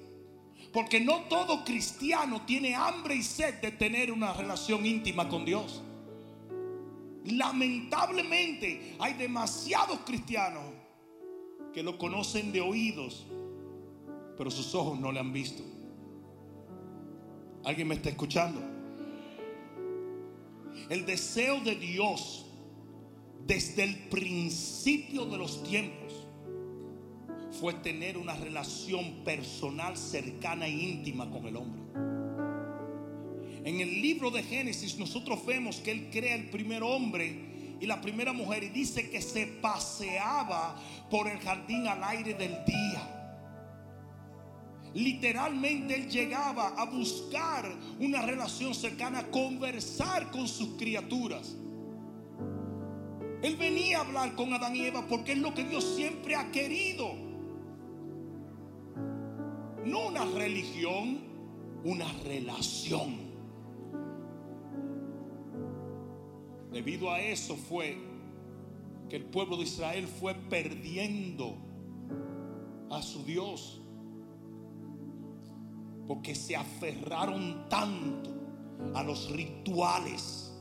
Porque 0.72 1.00
no 1.00 1.20
todo 1.22 1.64
cristiano 1.64 2.42
tiene 2.46 2.74
hambre 2.74 3.14
y 3.14 3.22
sed 3.22 3.54
de 3.60 3.72
tener 3.72 4.12
una 4.12 4.32
relación 4.32 4.84
íntima 4.84 5.28
con 5.28 5.44
Dios. 5.44 5.82
Lamentablemente 7.24 8.96
hay 8.98 9.14
demasiados 9.14 10.00
cristianos 10.04 10.64
que 11.72 11.82
lo 11.82 11.98
conocen 11.98 12.52
de 12.52 12.60
oídos, 12.60 13.26
pero 14.36 14.50
sus 14.50 14.74
ojos 14.74 14.98
no 14.98 15.10
le 15.12 15.20
han 15.20 15.32
visto. 15.32 15.62
¿Alguien 17.64 17.88
me 17.88 17.94
está 17.94 18.08
escuchando? 18.08 18.60
El 20.88 21.04
deseo 21.04 21.60
de 21.60 21.74
Dios 21.74 22.46
desde 23.46 23.84
el 23.84 23.96
principio 24.08 25.24
de 25.26 25.38
los 25.38 25.62
tiempos 25.64 26.07
fue 27.60 27.74
tener 27.74 28.16
una 28.16 28.34
relación 28.34 29.24
personal 29.24 29.96
cercana 29.96 30.66
e 30.66 30.70
íntima 30.70 31.28
con 31.30 31.46
el 31.46 31.56
hombre. 31.56 31.82
En 33.64 33.80
el 33.80 34.00
libro 34.00 34.30
de 34.30 34.42
Génesis 34.42 34.96
nosotros 34.96 35.44
vemos 35.44 35.76
que 35.76 35.90
Él 35.90 36.08
crea 36.10 36.34
el 36.34 36.50
primer 36.50 36.82
hombre 36.82 37.76
y 37.80 37.86
la 37.86 38.00
primera 38.00 38.32
mujer 38.32 38.64
y 38.64 38.68
dice 38.68 39.10
que 39.10 39.20
se 39.20 39.46
paseaba 39.46 40.80
por 41.10 41.28
el 41.28 41.38
jardín 41.38 41.86
al 41.86 42.02
aire 42.04 42.34
del 42.34 42.64
día. 42.64 43.14
Literalmente 44.94 45.94
Él 45.94 46.08
llegaba 46.08 46.68
a 46.68 46.86
buscar 46.86 47.70
una 48.00 48.22
relación 48.22 48.74
cercana, 48.74 49.20
a 49.20 49.30
conversar 49.30 50.30
con 50.30 50.48
sus 50.48 50.78
criaturas. 50.78 51.56
Él 53.42 53.56
venía 53.56 53.98
a 53.98 54.00
hablar 54.00 54.34
con 54.34 54.52
Adán 54.52 54.74
y 54.74 54.86
Eva 54.86 55.06
porque 55.06 55.32
es 55.32 55.38
lo 55.38 55.54
que 55.54 55.64
Dios 55.64 55.94
siempre 55.96 56.34
ha 56.34 56.50
querido. 56.50 57.27
No 59.88 60.08
una 60.08 60.26
religión, 60.26 61.18
una 61.82 62.12
relación. 62.24 63.28
Debido 66.70 67.10
a 67.10 67.20
eso 67.20 67.56
fue 67.56 67.96
que 69.08 69.16
el 69.16 69.24
pueblo 69.24 69.56
de 69.56 69.62
Israel 69.62 70.06
fue 70.06 70.34
perdiendo 70.34 71.56
a 72.90 73.00
su 73.00 73.24
Dios. 73.24 73.80
Porque 76.06 76.34
se 76.34 76.54
aferraron 76.54 77.66
tanto 77.70 78.30
a 78.94 79.02
los 79.02 79.30
rituales, 79.30 80.52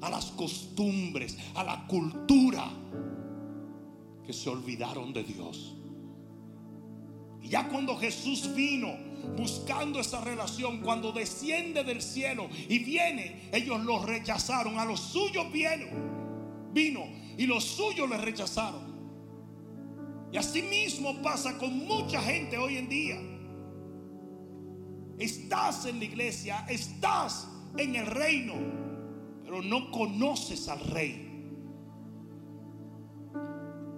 a 0.00 0.10
las 0.10 0.26
costumbres, 0.32 1.36
a 1.56 1.64
la 1.64 1.86
cultura, 1.88 2.70
que 4.24 4.32
se 4.32 4.48
olvidaron 4.48 5.12
de 5.12 5.24
Dios. 5.24 5.76
Ya 7.54 7.68
cuando 7.68 7.96
Jesús 7.96 8.52
vino 8.52 8.96
buscando 9.36 10.00
esa 10.00 10.20
relación, 10.20 10.80
cuando 10.80 11.12
desciende 11.12 11.84
del 11.84 12.02
cielo 12.02 12.48
y 12.68 12.80
viene, 12.80 13.48
ellos 13.52 13.78
lo 13.84 14.04
rechazaron. 14.04 14.76
A 14.76 14.84
los 14.84 14.98
suyos 14.98 15.52
vino, 15.52 15.86
vino 16.72 17.06
y 17.38 17.46
los 17.46 17.62
suyos 17.62 18.10
le 18.10 18.18
rechazaron. 18.18 18.82
Y 20.32 20.36
así 20.36 20.62
mismo 20.62 21.22
pasa 21.22 21.56
con 21.56 21.86
mucha 21.86 22.20
gente 22.20 22.58
hoy 22.58 22.76
en 22.76 22.88
día. 22.88 23.20
Estás 25.16 25.86
en 25.86 26.00
la 26.00 26.06
iglesia, 26.06 26.66
estás 26.68 27.46
en 27.78 27.94
el 27.94 28.06
reino, 28.06 28.54
pero 29.44 29.62
no 29.62 29.92
conoces 29.92 30.66
al 30.66 30.80
rey. 30.80 31.23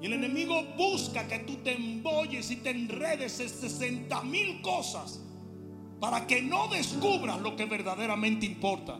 Y 0.00 0.06
el 0.06 0.12
enemigo 0.12 0.62
busca 0.76 1.26
que 1.26 1.40
tú 1.40 1.56
te 1.56 1.74
embolles 1.74 2.50
y 2.50 2.56
te 2.56 2.70
enredes 2.70 3.40
en 3.40 3.48
60 3.48 4.22
mil 4.24 4.60
cosas 4.60 5.20
para 6.00 6.26
que 6.26 6.42
no 6.42 6.68
descubras 6.68 7.40
lo 7.40 7.56
que 7.56 7.64
verdaderamente 7.64 8.44
importa, 8.44 8.98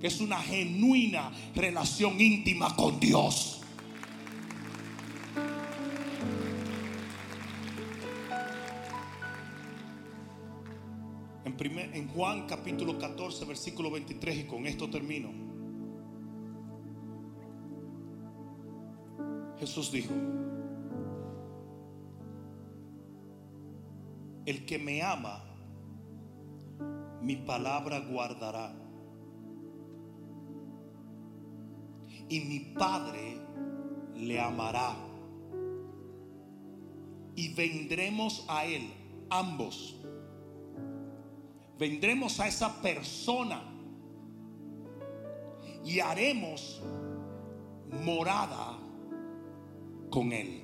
que 0.00 0.06
es 0.06 0.20
una 0.20 0.38
genuina 0.38 1.32
relación 1.54 2.20
íntima 2.20 2.74
con 2.76 3.00
Dios. 3.00 3.58
En, 11.44 11.78
en 11.78 12.08
Juan 12.08 12.46
capítulo 12.46 12.98
14, 12.98 13.44
versículo 13.44 13.90
23, 13.90 14.38
y 14.38 14.44
con 14.44 14.66
esto 14.66 14.88
termino. 14.88 15.51
Jesús 19.62 19.92
dijo, 19.92 20.12
el 24.44 24.66
que 24.66 24.76
me 24.76 25.00
ama, 25.04 25.40
mi 27.20 27.36
palabra 27.36 28.00
guardará. 28.00 28.74
Y 32.28 32.40
mi 32.40 32.58
Padre 32.76 33.38
le 34.16 34.40
amará. 34.40 34.96
Y 37.36 37.54
vendremos 37.54 38.44
a 38.48 38.64
Él, 38.64 38.92
ambos. 39.30 39.94
Vendremos 41.78 42.40
a 42.40 42.48
esa 42.48 42.82
persona 42.82 43.62
y 45.84 46.00
haremos 46.00 46.82
morada 48.04 48.81
con 50.12 50.30
Él. 50.32 50.60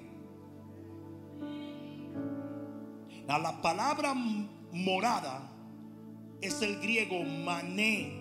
la 3.26 3.60
palabra 3.60 4.14
morada 4.72 5.50
es 6.40 6.62
el 6.62 6.80
griego 6.80 7.22
mané, 7.24 8.12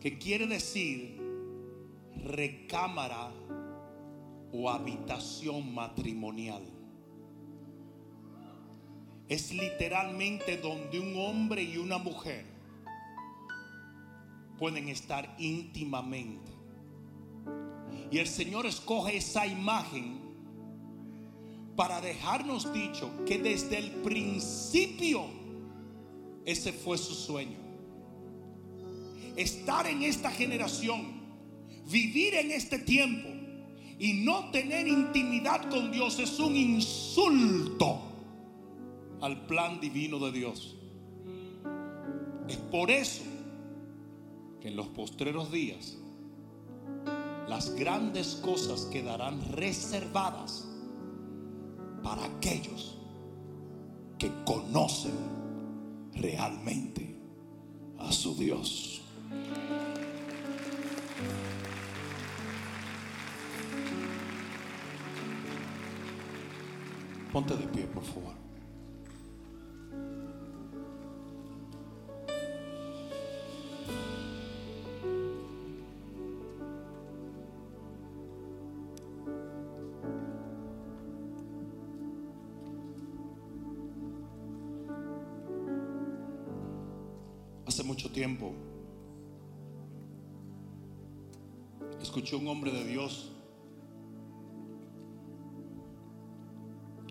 que 0.00 0.18
quiere 0.18 0.46
decir 0.46 1.20
recámara 2.24 3.32
o 4.52 4.70
habitación 4.70 5.74
matrimonial. 5.74 6.62
Es 9.28 9.52
literalmente 9.52 10.56
donde 10.56 10.98
un 10.98 11.16
hombre 11.16 11.62
y 11.62 11.76
una 11.76 11.98
mujer 11.98 12.44
pueden 14.58 14.88
estar 14.88 15.36
íntimamente. 15.38 16.59
Y 18.10 18.18
el 18.18 18.26
Señor 18.26 18.66
escoge 18.66 19.16
esa 19.16 19.46
imagen 19.46 20.18
para 21.76 22.00
dejarnos 22.00 22.72
dicho 22.72 23.10
que 23.24 23.38
desde 23.38 23.78
el 23.78 23.90
principio 24.02 25.24
ese 26.44 26.72
fue 26.72 26.98
su 26.98 27.14
sueño. 27.14 27.58
Estar 29.36 29.86
en 29.86 30.02
esta 30.02 30.30
generación, 30.30 31.20
vivir 31.90 32.34
en 32.34 32.50
este 32.50 32.80
tiempo 32.80 33.28
y 33.98 34.14
no 34.24 34.50
tener 34.50 34.88
intimidad 34.88 35.70
con 35.70 35.92
Dios 35.92 36.18
es 36.18 36.38
un 36.40 36.56
insulto 36.56 38.00
al 39.20 39.46
plan 39.46 39.80
divino 39.80 40.18
de 40.18 40.32
Dios. 40.32 40.76
Es 42.48 42.56
por 42.56 42.90
eso 42.90 43.22
que 44.60 44.68
en 44.68 44.76
los 44.76 44.88
postreros 44.88 45.52
días 45.52 45.96
las 47.50 47.74
grandes 47.74 48.36
cosas 48.36 48.82
quedarán 48.92 49.42
reservadas 49.50 50.68
para 52.00 52.24
aquellos 52.24 52.96
que 54.18 54.30
conocen 54.44 55.12
realmente 56.14 57.20
a 57.98 58.12
su 58.12 58.36
Dios. 58.36 59.02
Ponte 67.32 67.56
de 67.56 67.66
pie, 67.66 67.82
por 67.88 68.04
favor. 68.04 68.49
Un 92.36 92.48
hombre 92.48 92.70
de 92.70 92.84
Dios 92.84 93.32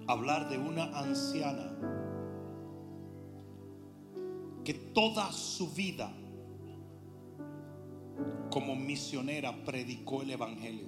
hablar 0.08 0.50
de 0.50 0.58
una 0.58 0.86
anciana 0.98 1.72
que 4.64 4.74
toda 4.74 5.32
su 5.32 5.72
vida 5.72 6.12
como 8.50 8.76
misionera 8.76 9.64
predicó 9.64 10.24
el 10.24 10.32
Evangelio. 10.32 10.88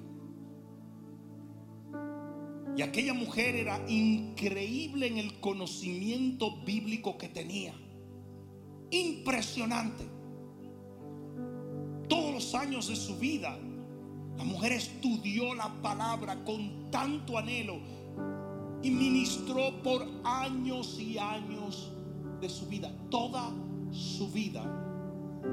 Y 2.75 2.81
aquella 2.81 3.13
mujer 3.13 3.55
era 3.55 3.83
increíble 3.87 5.07
en 5.07 5.17
el 5.17 5.39
conocimiento 5.39 6.63
bíblico 6.63 7.17
que 7.17 7.27
tenía. 7.27 7.75
Impresionante. 8.89 10.03
Todos 12.07 12.33
los 12.33 12.55
años 12.55 12.87
de 12.87 12.95
su 12.95 13.17
vida, 13.17 13.57
la 14.41 14.47
mujer 14.47 14.71
estudió 14.71 15.53
la 15.53 15.71
palabra 15.83 16.43
con 16.43 16.89
tanto 16.89 17.37
anhelo 17.37 17.75
y 18.81 18.89
ministró 18.89 19.83
por 19.83 20.03
años 20.23 20.99
y 20.99 21.19
años 21.19 21.91
de 22.41 22.49
su 22.49 22.65
vida. 22.65 22.91
Toda 23.11 23.51
su 23.91 24.31
vida 24.31 24.63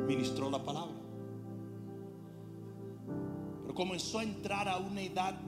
ministró 0.07 0.49
la 0.49 0.65
palabra. 0.65 0.97
Pero 3.61 3.75
comenzó 3.75 4.21
a 4.21 4.23
entrar 4.23 4.67
a 4.67 4.79
una 4.79 5.03
edad 5.03 5.39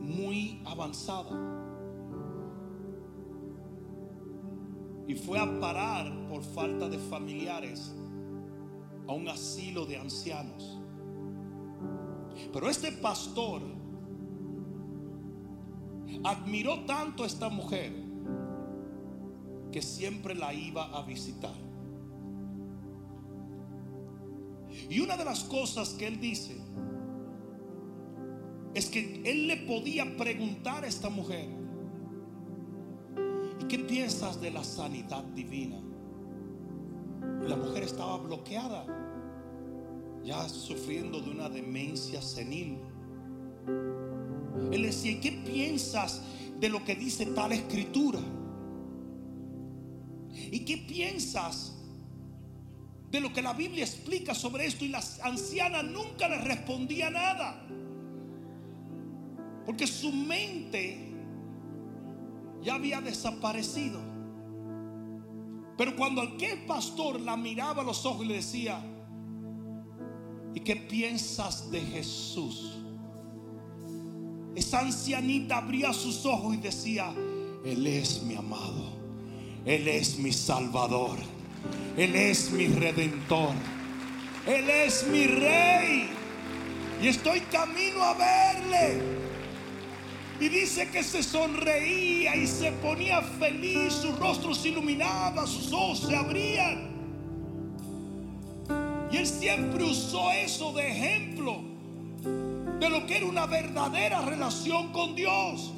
muy 0.00 0.60
avanzada. 0.64 1.30
Y 5.06 5.14
fue 5.14 5.38
a 5.38 5.60
parar 5.60 6.12
por 6.28 6.42
falta 6.42 6.88
de 6.88 6.98
familiares 6.98 7.94
a 9.06 9.12
un 9.12 9.28
asilo 9.28 9.86
de 9.86 9.98
ancianos. 9.98 10.80
Pero 12.54 12.70
este 12.70 12.92
pastor 12.92 13.62
admiró 16.22 16.84
tanto 16.84 17.24
a 17.24 17.26
esta 17.26 17.48
mujer 17.48 17.92
que 19.72 19.82
siempre 19.82 20.36
la 20.36 20.54
iba 20.54 20.84
a 20.96 21.02
visitar. 21.02 21.56
Y 24.88 25.00
una 25.00 25.16
de 25.16 25.24
las 25.24 25.42
cosas 25.42 25.94
que 25.94 26.06
él 26.06 26.20
dice 26.20 26.56
es 28.72 28.88
que 28.88 29.22
él 29.24 29.48
le 29.48 29.56
podía 29.66 30.16
preguntar 30.16 30.84
a 30.84 30.86
esta 30.86 31.10
mujer, 31.10 31.48
¿y 33.60 33.64
qué 33.64 33.80
piensas 33.80 34.40
de 34.40 34.52
la 34.52 34.62
sanidad 34.62 35.24
divina? 35.24 35.80
Y 37.44 37.48
la 37.48 37.56
mujer 37.56 37.82
estaba 37.82 38.16
bloqueada, 38.18 39.03
ya 40.24 40.48
sufriendo 40.48 41.20
de 41.20 41.30
una 41.30 41.48
demencia 41.48 42.22
senil. 42.22 42.78
Él 44.72 44.82
decía, 44.82 45.12
¿y 45.12 45.20
qué 45.20 45.32
piensas 45.32 46.22
de 46.58 46.68
lo 46.68 46.82
que 46.84 46.94
dice 46.94 47.26
tal 47.26 47.52
escritura? 47.52 48.20
¿Y 50.32 50.60
qué 50.60 50.78
piensas 50.78 51.76
de 53.10 53.20
lo 53.20 53.32
que 53.32 53.42
la 53.42 53.52
Biblia 53.52 53.84
explica 53.84 54.34
sobre 54.34 54.66
esto? 54.66 54.84
Y 54.84 54.88
la 54.88 55.02
anciana 55.22 55.82
nunca 55.82 56.28
le 56.28 56.38
respondía 56.38 57.10
nada. 57.10 57.62
Porque 59.66 59.86
su 59.86 60.10
mente 60.10 61.12
ya 62.62 62.74
había 62.74 63.00
desaparecido. 63.00 64.00
Pero 65.76 65.96
cuando 65.96 66.22
aquel 66.22 66.64
pastor 66.66 67.20
la 67.20 67.36
miraba 67.36 67.82
a 67.82 67.84
los 67.84 68.06
ojos 68.06 68.24
y 68.24 68.28
le 68.28 68.34
decía, 68.36 68.93
¿y 70.54 70.60
qué 70.60 70.76
piensas 70.76 71.70
de 71.70 71.80
Jesús? 71.80 72.78
Esa 74.54 74.80
ancianita 74.80 75.58
abría 75.58 75.92
sus 75.92 76.24
ojos 76.24 76.54
y 76.54 76.58
decía, 76.58 77.12
Él 77.64 77.86
es 77.86 78.22
mi 78.22 78.36
amado, 78.36 78.92
Él 79.64 79.88
es 79.88 80.18
mi 80.18 80.32
salvador, 80.32 81.18
Él 81.96 82.14
es 82.14 82.50
mi 82.52 82.68
redentor, 82.68 83.52
Él 84.46 84.70
es 84.70 85.06
mi 85.08 85.26
rey. 85.26 86.08
Y 87.02 87.08
estoy 87.08 87.40
camino 87.40 88.02
a 88.02 88.14
verle. 88.14 89.02
Y 90.40 90.48
dice 90.48 90.88
que 90.88 91.02
se 91.02 91.22
sonreía 91.22 92.36
y 92.36 92.46
se 92.46 92.70
ponía 92.72 93.22
feliz, 93.22 93.92
su 93.92 94.12
rostro 94.12 94.54
se 94.54 94.68
iluminaba, 94.68 95.46
sus 95.46 95.72
ojos 95.72 96.00
se 96.08 96.14
abrían. 96.14 96.93
Y 99.14 99.16
él 99.16 99.28
siempre 99.28 99.84
usó 99.84 100.32
eso 100.32 100.72
de 100.72 100.88
ejemplo 100.90 101.62
de 102.80 102.90
lo 102.90 103.06
que 103.06 103.18
era 103.18 103.26
una 103.26 103.46
verdadera 103.46 104.22
relación 104.22 104.90
con 104.90 105.14
Dios. 105.14 105.72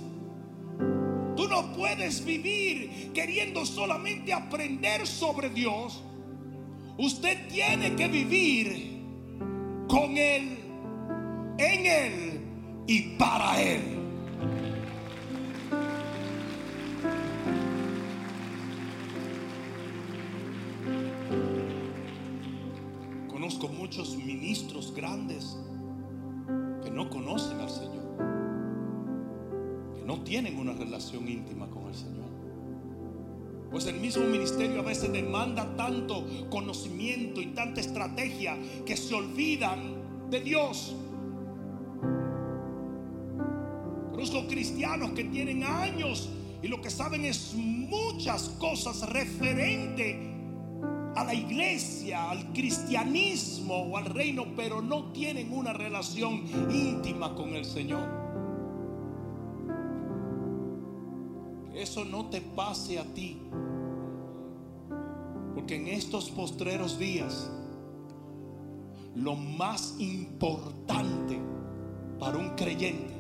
Tú 1.37 1.47
no 1.47 1.71
puedes 1.75 2.25
vivir 2.25 3.13
queriendo 3.13 3.67
solamente 3.67 4.33
aprender 4.33 5.07
sobre 5.07 5.51
Dios. 5.51 6.03
Usted 6.97 7.47
tiene 7.49 7.95
que 7.95 8.09
vivir 8.09 9.03
con 9.87 10.17
Él, 10.17 10.59
en 11.59 11.87
Él 11.87 12.41
y 12.87 13.03
para 13.19 13.61
Él. 13.61 13.96
Muchos 23.97 24.17
ministros 24.19 24.93
grandes 24.95 25.57
que 26.85 26.91
no 26.91 27.09
conocen 27.09 27.59
al 27.61 27.71
Señor, 27.71 28.05
que 29.97 30.05
no 30.05 30.23
tienen 30.23 30.59
una 30.59 30.75
relación 30.75 31.27
íntima 31.27 31.67
con 31.71 31.87
el 31.87 31.95
Señor. 31.95 32.27
Pues 33.71 33.87
el 33.87 33.99
mismo 33.99 34.27
ministerio 34.27 34.81
a 34.81 34.83
veces 34.83 35.11
demanda 35.11 35.75
tanto 35.77 36.27
conocimiento 36.51 37.41
y 37.41 37.47
tanta 37.55 37.81
estrategia 37.81 38.59
que 38.85 38.99
se 38.99 39.15
olvidan 39.15 40.29
de 40.31 40.41
Dios. 40.43 40.95
Conozco 44.11 44.47
cristianos 44.47 45.13
que 45.13 45.25
tienen 45.25 45.65
años 45.65 46.29
y 46.63 46.69
lo 46.69 46.83
que 46.83 46.91
saben 46.91 47.25
es 47.25 47.55
muchas 47.55 48.51
cosas 48.59 49.09
referente 49.09 50.36
a 51.17 51.25
la 51.25 51.35
iglesia, 51.35 52.31
al 52.31 52.53
cristianismo 52.53 53.75
o 53.75 53.97
al 53.97 54.05
reino, 54.05 54.45
pero 54.55 54.83
no 54.83 55.13
tienen 55.13 55.51
una 55.51 55.73
relación 55.73 56.45
íntima 56.71 57.35
con 57.35 57.55
el 57.55 57.65
Señor. 57.65 58.07
Eso 61.75 62.05
no 62.05 62.27
te 62.27 62.43
pase 62.43 62.99
a 62.99 63.05
ti. 63.15 63.39
Porque 65.55 65.77
en 65.77 65.89
estos 65.89 66.29
postreros 66.31 66.99
días, 66.99 67.51
lo 69.15 69.37
más 69.37 69.97
importante 69.99 71.41
para 72.19 72.37
un 72.37 72.51
creyente 72.51 73.15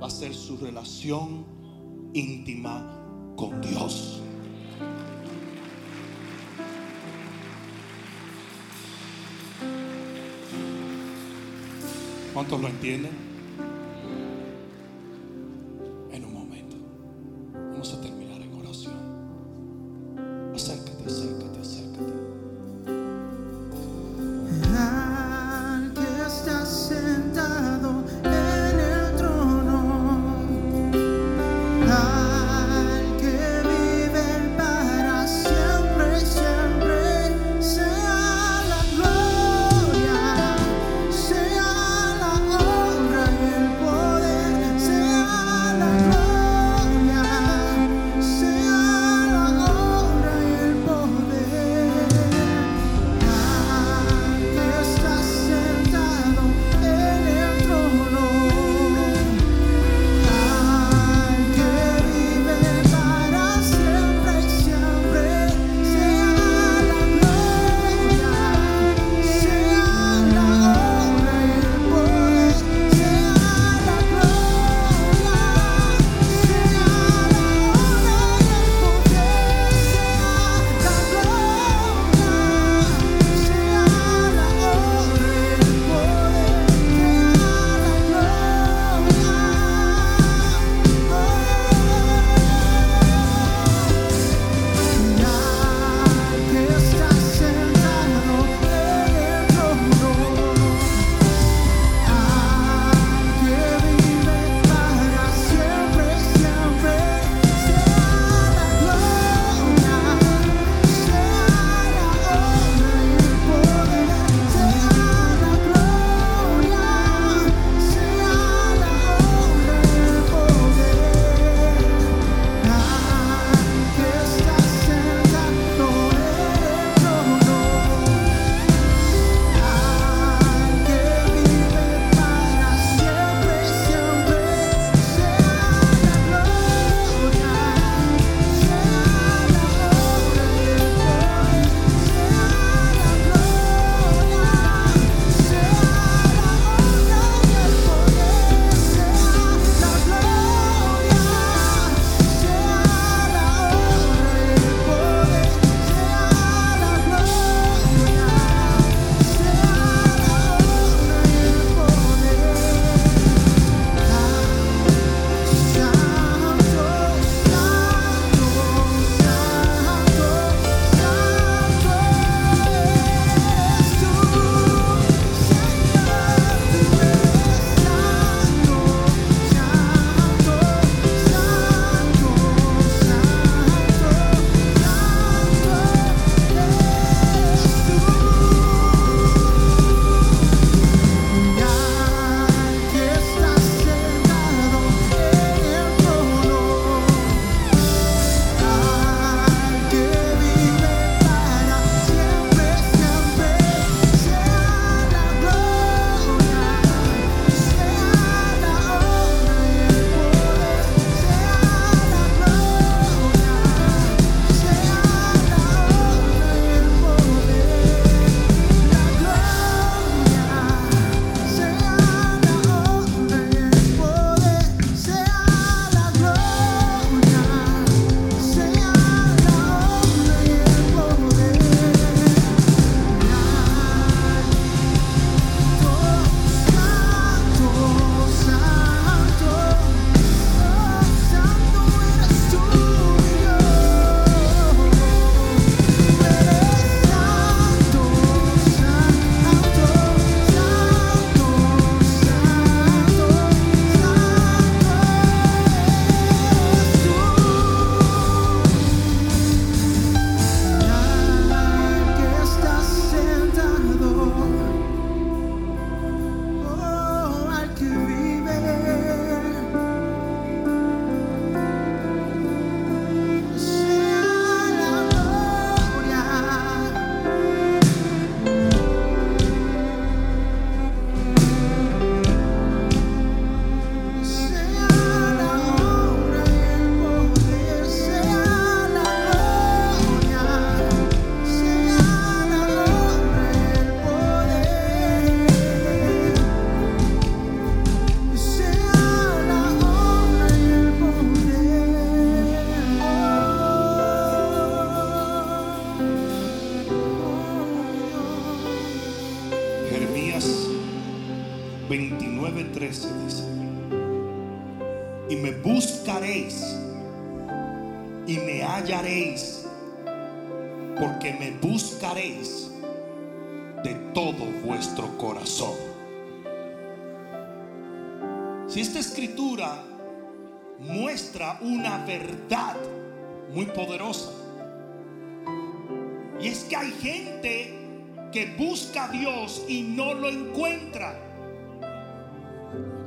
va 0.00 0.08
a 0.08 0.10
ser 0.10 0.34
su 0.34 0.58
relación 0.58 1.46
íntima 2.12 3.34
con 3.36 3.62
Dios. 3.62 4.22
¿Cuántos 12.40 12.62
lo 12.62 12.68
entienden? 12.68 13.29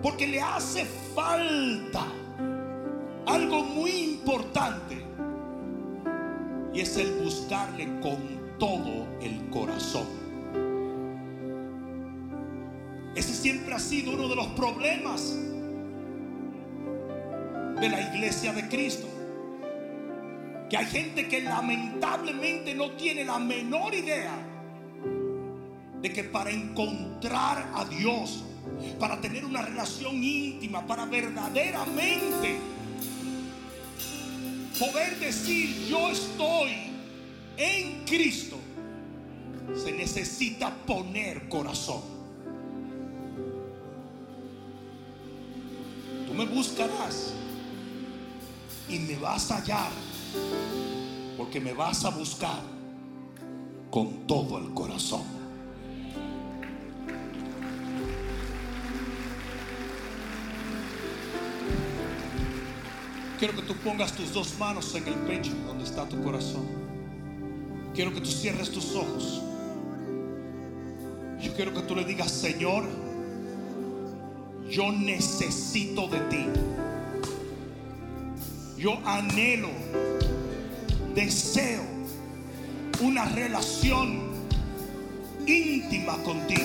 Porque 0.03 0.27
le 0.27 0.41
hace 0.41 0.85
falta 1.15 2.05
algo 3.25 3.63
muy 3.63 3.89
importante, 3.89 5.01
y 6.73 6.81
es 6.81 6.97
el 6.97 7.13
buscarle 7.23 7.85
con 8.01 8.57
todo 8.59 9.07
el 9.21 9.49
corazón. 9.49 10.07
Ese 13.15 13.33
siempre 13.33 13.73
ha 13.73 13.79
sido 13.79 14.13
uno 14.13 14.27
de 14.27 14.35
los 14.35 14.47
problemas 14.47 15.37
de 17.79 17.89
la 17.89 18.01
iglesia 18.13 18.51
de 18.53 18.67
Cristo. 18.67 19.07
Que 20.69 20.77
hay 20.77 20.85
gente 20.85 21.27
que 21.27 21.41
lamentablemente 21.41 22.73
no 22.73 22.91
tiene 22.93 23.23
la 23.23 23.37
menor 23.37 23.93
idea 23.93 24.33
de 26.01 26.11
que 26.11 26.23
para 26.23 26.49
encontrar 26.49 27.69
a 27.75 27.85
Dios, 27.85 28.43
para 28.99 29.19
tener 29.19 29.45
una 29.45 29.61
relación 29.61 30.23
íntima, 30.23 30.85
para 30.85 31.05
verdaderamente 31.05 32.59
poder 34.79 35.19
decir 35.19 35.87
yo 35.87 36.09
estoy 36.09 36.71
en 37.57 38.05
Cristo, 38.05 38.57
se 39.75 39.91
necesita 39.91 40.73
poner 40.85 41.47
corazón. 41.49 42.01
Tú 46.27 46.33
me 46.33 46.45
buscarás 46.45 47.33
y 48.89 48.99
me 48.99 49.17
vas 49.17 49.51
a 49.51 49.57
hallar, 49.57 49.91
porque 51.37 51.59
me 51.59 51.73
vas 51.73 52.05
a 52.05 52.09
buscar 52.09 52.61
con 53.91 54.25
todo 54.25 54.57
el 54.57 54.73
corazón. 54.73 55.32
Quiero 63.43 63.57
que 63.59 63.67
tú 63.67 63.75
pongas 63.75 64.13
tus 64.13 64.31
dos 64.31 64.57
manos 64.57 64.95
en 64.95 65.05
el 65.05 65.15
pecho 65.15 65.51
donde 65.67 65.83
está 65.83 66.07
tu 66.07 66.23
corazón. 66.23 66.65
Quiero 67.93 68.13
que 68.13 68.21
tú 68.21 68.31
cierres 68.31 68.71
tus 68.71 68.95
ojos. 68.95 69.41
Yo 71.41 71.53
quiero 71.53 71.73
que 71.73 71.81
tú 71.81 71.93
le 71.93 72.05
digas, 72.05 72.31
Señor, 72.31 72.85
yo 74.69 74.93
necesito 74.93 76.07
de 76.07 76.19
ti. 76.29 76.45
Yo 78.77 78.97
anhelo, 79.03 79.71
deseo 81.13 81.83
una 83.01 83.25
relación 83.25 84.21
íntima 85.45 86.15
contigo. 86.23 86.61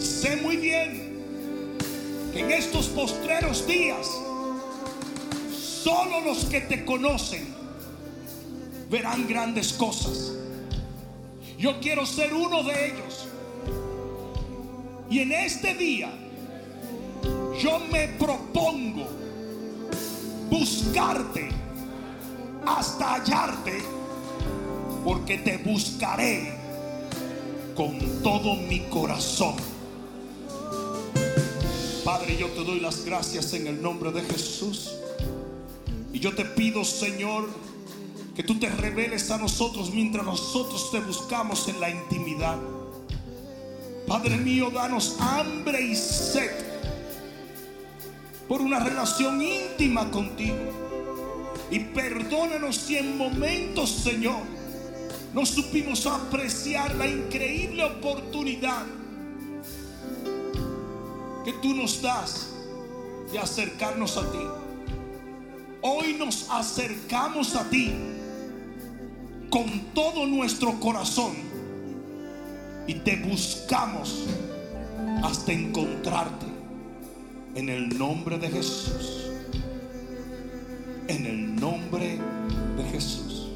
Sé 0.00 0.34
muy 0.42 0.56
bien 0.56 1.20
que 2.32 2.40
en 2.40 2.50
estos 2.50 2.88
postreros 2.88 3.68
días, 3.68 4.10
solo 5.86 6.20
los 6.20 6.46
que 6.46 6.62
te 6.62 6.84
conocen 6.84 7.46
verán 8.90 9.28
grandes 9.28 9.72
cosas. 9.72 10.32
Yo 11.60 11.78
quiero 11.78 12.04
ser 12.04 12.34
uno 12.34 12.64
de 12.64 12.86
ellos. 12.86 13.28
Y 15.08 15.20
en 15.20 15.30
este 15.30 15.74
día 15.74 16.12
yo 17.62 17.78
me 17.92 18.08
propongo 18.18 19.06
buscarte 20.50 21.50
hasta 22.66 23.14
hallarte, 23.14 23.80
porque 25.04 25.38
te 25.38 25.58
buscaré 25.58 26.52
con 27.76 27.96
todo 28.24 28.56
mi 28.56 28.80
corazón. 28.88 29.54
Padre, 32.04 32.36
yo 32.36 32.48
te 32.48 32.64
doy 32.64 32.80
las 32.80 33.04
gracias 33.04 33.52
en 33.52 33.68
el 33.68 33.80
nombre 33.80 34.10
de 34.10 34.22
Jesús. 34.22 34.90
Y 36.16 36.18
yo 36.18 36.34
te 36.34 36.46
pido, 36.46 36.82
Señor, 36.82 37.46
que 38.34 38.42
tú 38.42 38.58
te 38.58 38.70
reveles 38.70 39.30
a 39.30 39.36
nosotros 39.36 39.92
mientras 39.92 40.24
nosotros 40.24 40.90
te 40.90 40.98
buscamos 41.00 41.68
en 41.68 41.78
la 41.78 41.90
intimidad. 41.90 42.56
Padre 44.08 44.38
mío, 44.38 44.70
danos 44.70 45.16
hambre 45.20 45.78
y 45.82 45.94
sed 45.94 46.52
por 48.48 48.62
una 48.62 48.80
relación 48.80 49.42
íntima 49.42 50.10
contigo. 50.10 50.56
Y 51.70 51.80
perdónanos 51.80 52.76
si 52.76 52.96
en 52.96 53.18
momentos, 53.18 53.90
Señor, 53.90 54.40
no 55.34 55.44
supimos 55.44 56.06
apreciar 56.06 56.94
la 56.94 57.06
increíble 57.06 57.84
oportunidad 57.84 58.86
que 61.44 61.52
tú 61.60 61.74
nos 61.74 62.00
das 62.00 62.54
de 63.30 63.38
acercarnos 63.38 64.16
a 64.16 64.32
ti. 64.32 64.65
Hoy 65.88 66.14
nos 66.14 66.50
acercamos 66.50 67.54
a 67.54 67.70
ti 67.70 67.92
con 69.48 69.94
todo 69.94 70.26
nuestro 70.26 70.80
corazón 70.80 71.32
y 72.88 72.94
te 72.94 73.14
buscamos 73.14 74.24
hasta 75.22 75.52
encontrarte. 75.52 76.46
En 77.54 77.68
el 77.68 77.96
nombre 77.96 78.36
de 78.36 78.50
Jesús. 78.50 79.30
En 81.06 81.24
el 81.24 81.54
nombre 81.54 82.18
de 82.76 82.84
Jesús. 82.90 83.46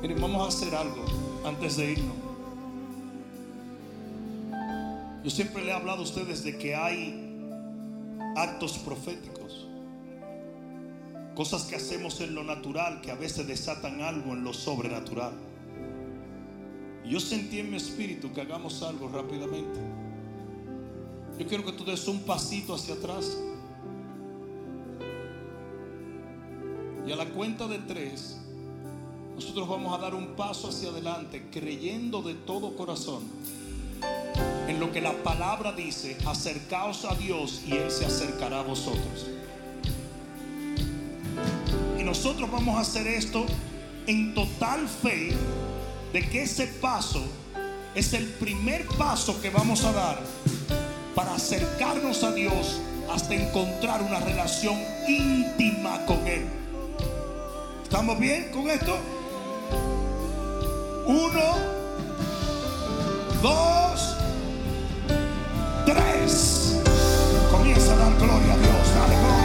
Miren, 0.00 0.18
vamos 0.18 0.42
a 0.46 0.48
hacer 0.48 0.74
algo 0.74 1.04
antes 1.44 1.76
de 1.76 1.92
irnos. 1.92 2.16
Yo 5.24 5.28
siempre 5.28 5.62
le 5.62 5.72
he 5.72 5.74
hablado 5.74 5.98
a 5.98 6.04
ustedes 6.04 6.42
de 6.42 6.56
que 6.56 6.74
hay 6.74 7.36
actos 8.34 8.78
proféticos. 8.78 9.59
Cosas 11.40 11.62
que 11.62 11.74
hacemos 11.74 12.20
en 12.20 12.34
lo 12.34 12.44
natural 12.44 13.00
que 13.00 13.10
a 13.10 13.14
veces 13.14 13.46
desatan 13.46 14.02
algo 14.02 14.34
en 14.34 14.44
lo 14.44 14.52
sobrenatural. 14.52 15.32
yo 17.08 17.18
sentí 17.18 17.60
en 17.60 17.70
mi 17.70 17.78
espíritu 17.78 18.30
que 18.30 18.42
hagamos 18.42 18.82
algo 18.82 19.08
rápidamente. 19.08 19.80
Yo 21.38 21.46
quiero 21.46 21.64
que 21.64 21.72
tú 21.72 21.86
des 21.86 22.06
un 22.08 22.20
pasito 22.24 22.74
hacia 22.74 22.92
atrás. 22.92 23.38
Y 27.06 27.10
a 27.10 27.16
la 27.16 27.24
cuenta 27.30 27.66
de 27.66 27.78
tres, 27.78 28.36
nosotros 29.34 29.66
vamos 29.66 29.98
a 29.98 30.02
dar 30.02 30.14
un 30.14 30.36
paso 30.36 30.68
hacia 30.68 30.90
adelante, 30.90 31.48
creyendo 31.50 32.20
de 32.20 32.34
todo 32.34 32.76
corazón 32.76 33.22
en 34.68 34.78
lo 34.78 34.92
que 34.92 35.00
la 35.00 35.22
palabra 35.22 35.72
dice, 35.72 36.18
acercaos 36.26 37.06
a 37.06 37.14
Dios 37.14 37.62
y 37.66 37.72
Él 37.72 37.90
se 37.90 38.04
acercará 38.04 38.60
a 38.60 38.62
vosotros. 38.62 39.39
Nosotros 42.10 42.50
vamos 42.50 42.76
a 42.76 42.80
hacer 42.80 43.06
esto 43.06 43.46
en 44.08 44.34
total 44.34 44.88
fe 44.88 45.32
de 46.12 46.28
que 46.28 46.42
ese 46.42 46.66
paso 46.66 47.22
es 47.94 48.12
el 48.14 48.24
primer 48.24 48.84
paso 48.98 49.40
que 49.40 49.48
vamos 49.48 49.84
a 49.84 49.92
dar 49.92 50.18
para 51.14 51.36
acercarnos 51.36 52.24
a 52.24 52.32
Dios 52.32 52.80
hasta 53.12 53.34
encontrar 53.34 54.02
una 54.02 54.18
relación 54.18 54.76
íntima 55.06 56.04
con 56.04 56.26
Él. 56.26 56.46
¿Estamos 57.84 58.18
bien 58.18 58.50
con 58.50 58.68
esto? 58.68 58.96
Uno, 61.06 61.54
dos, 63.40 64.16
tres. 65.86 66.74
Comienza 67.52 67.92
a 67.92 67.96
dar 67.96 68.16
gloria 68.16 68.54
a 68.54 68.58
Dios. 68.58 68.94
Dale 68.96 69.39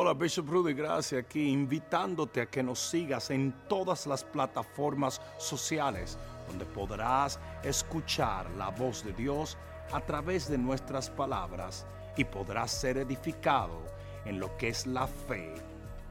Hola, 0.00 0.14
Bishop 0.14 0.48
Rudy, 0.48 0.74
gracias 0.74 1.24
aquí 1.24 1.48
invitándote 1.48 2.40
a 2.40 2.46
que 2.46 2.62
nos 2.62 2.78
sigas 2.78 3.30
en 3.30 3.52
todas 3.68 4.06
las 4.06 4.22
plataformas 4.22 5.20
sociales 5.38 6.16
donde 6.46 6.64
podrás 6.66 7.40
escuchar 7.64 8.48
la 8.52 8.68
voz 8.68 9.04
de 9.04 9.12
Dios 9.12 9.58
a 9.90 10.00
través 10.00 10.48
de 10.48 10.56
nuestras 10.56 11.10
palabras 11.10 11.84
y 12.16 12.22
podrás 12.22 12.70
ser 12.70 12.98
edificado 12.98 13.82
en 14.24 14.38
lo 14.38 14.56
que 14.56 14.68
es 14.68 14.86
la 14.86 15.08
fe 15.08 15.52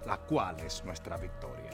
la 0.06 0.18
cual 0.18 0.60
es 0.60 0.84
nuestra 0.84 1.16
victoria. 1.16 1.67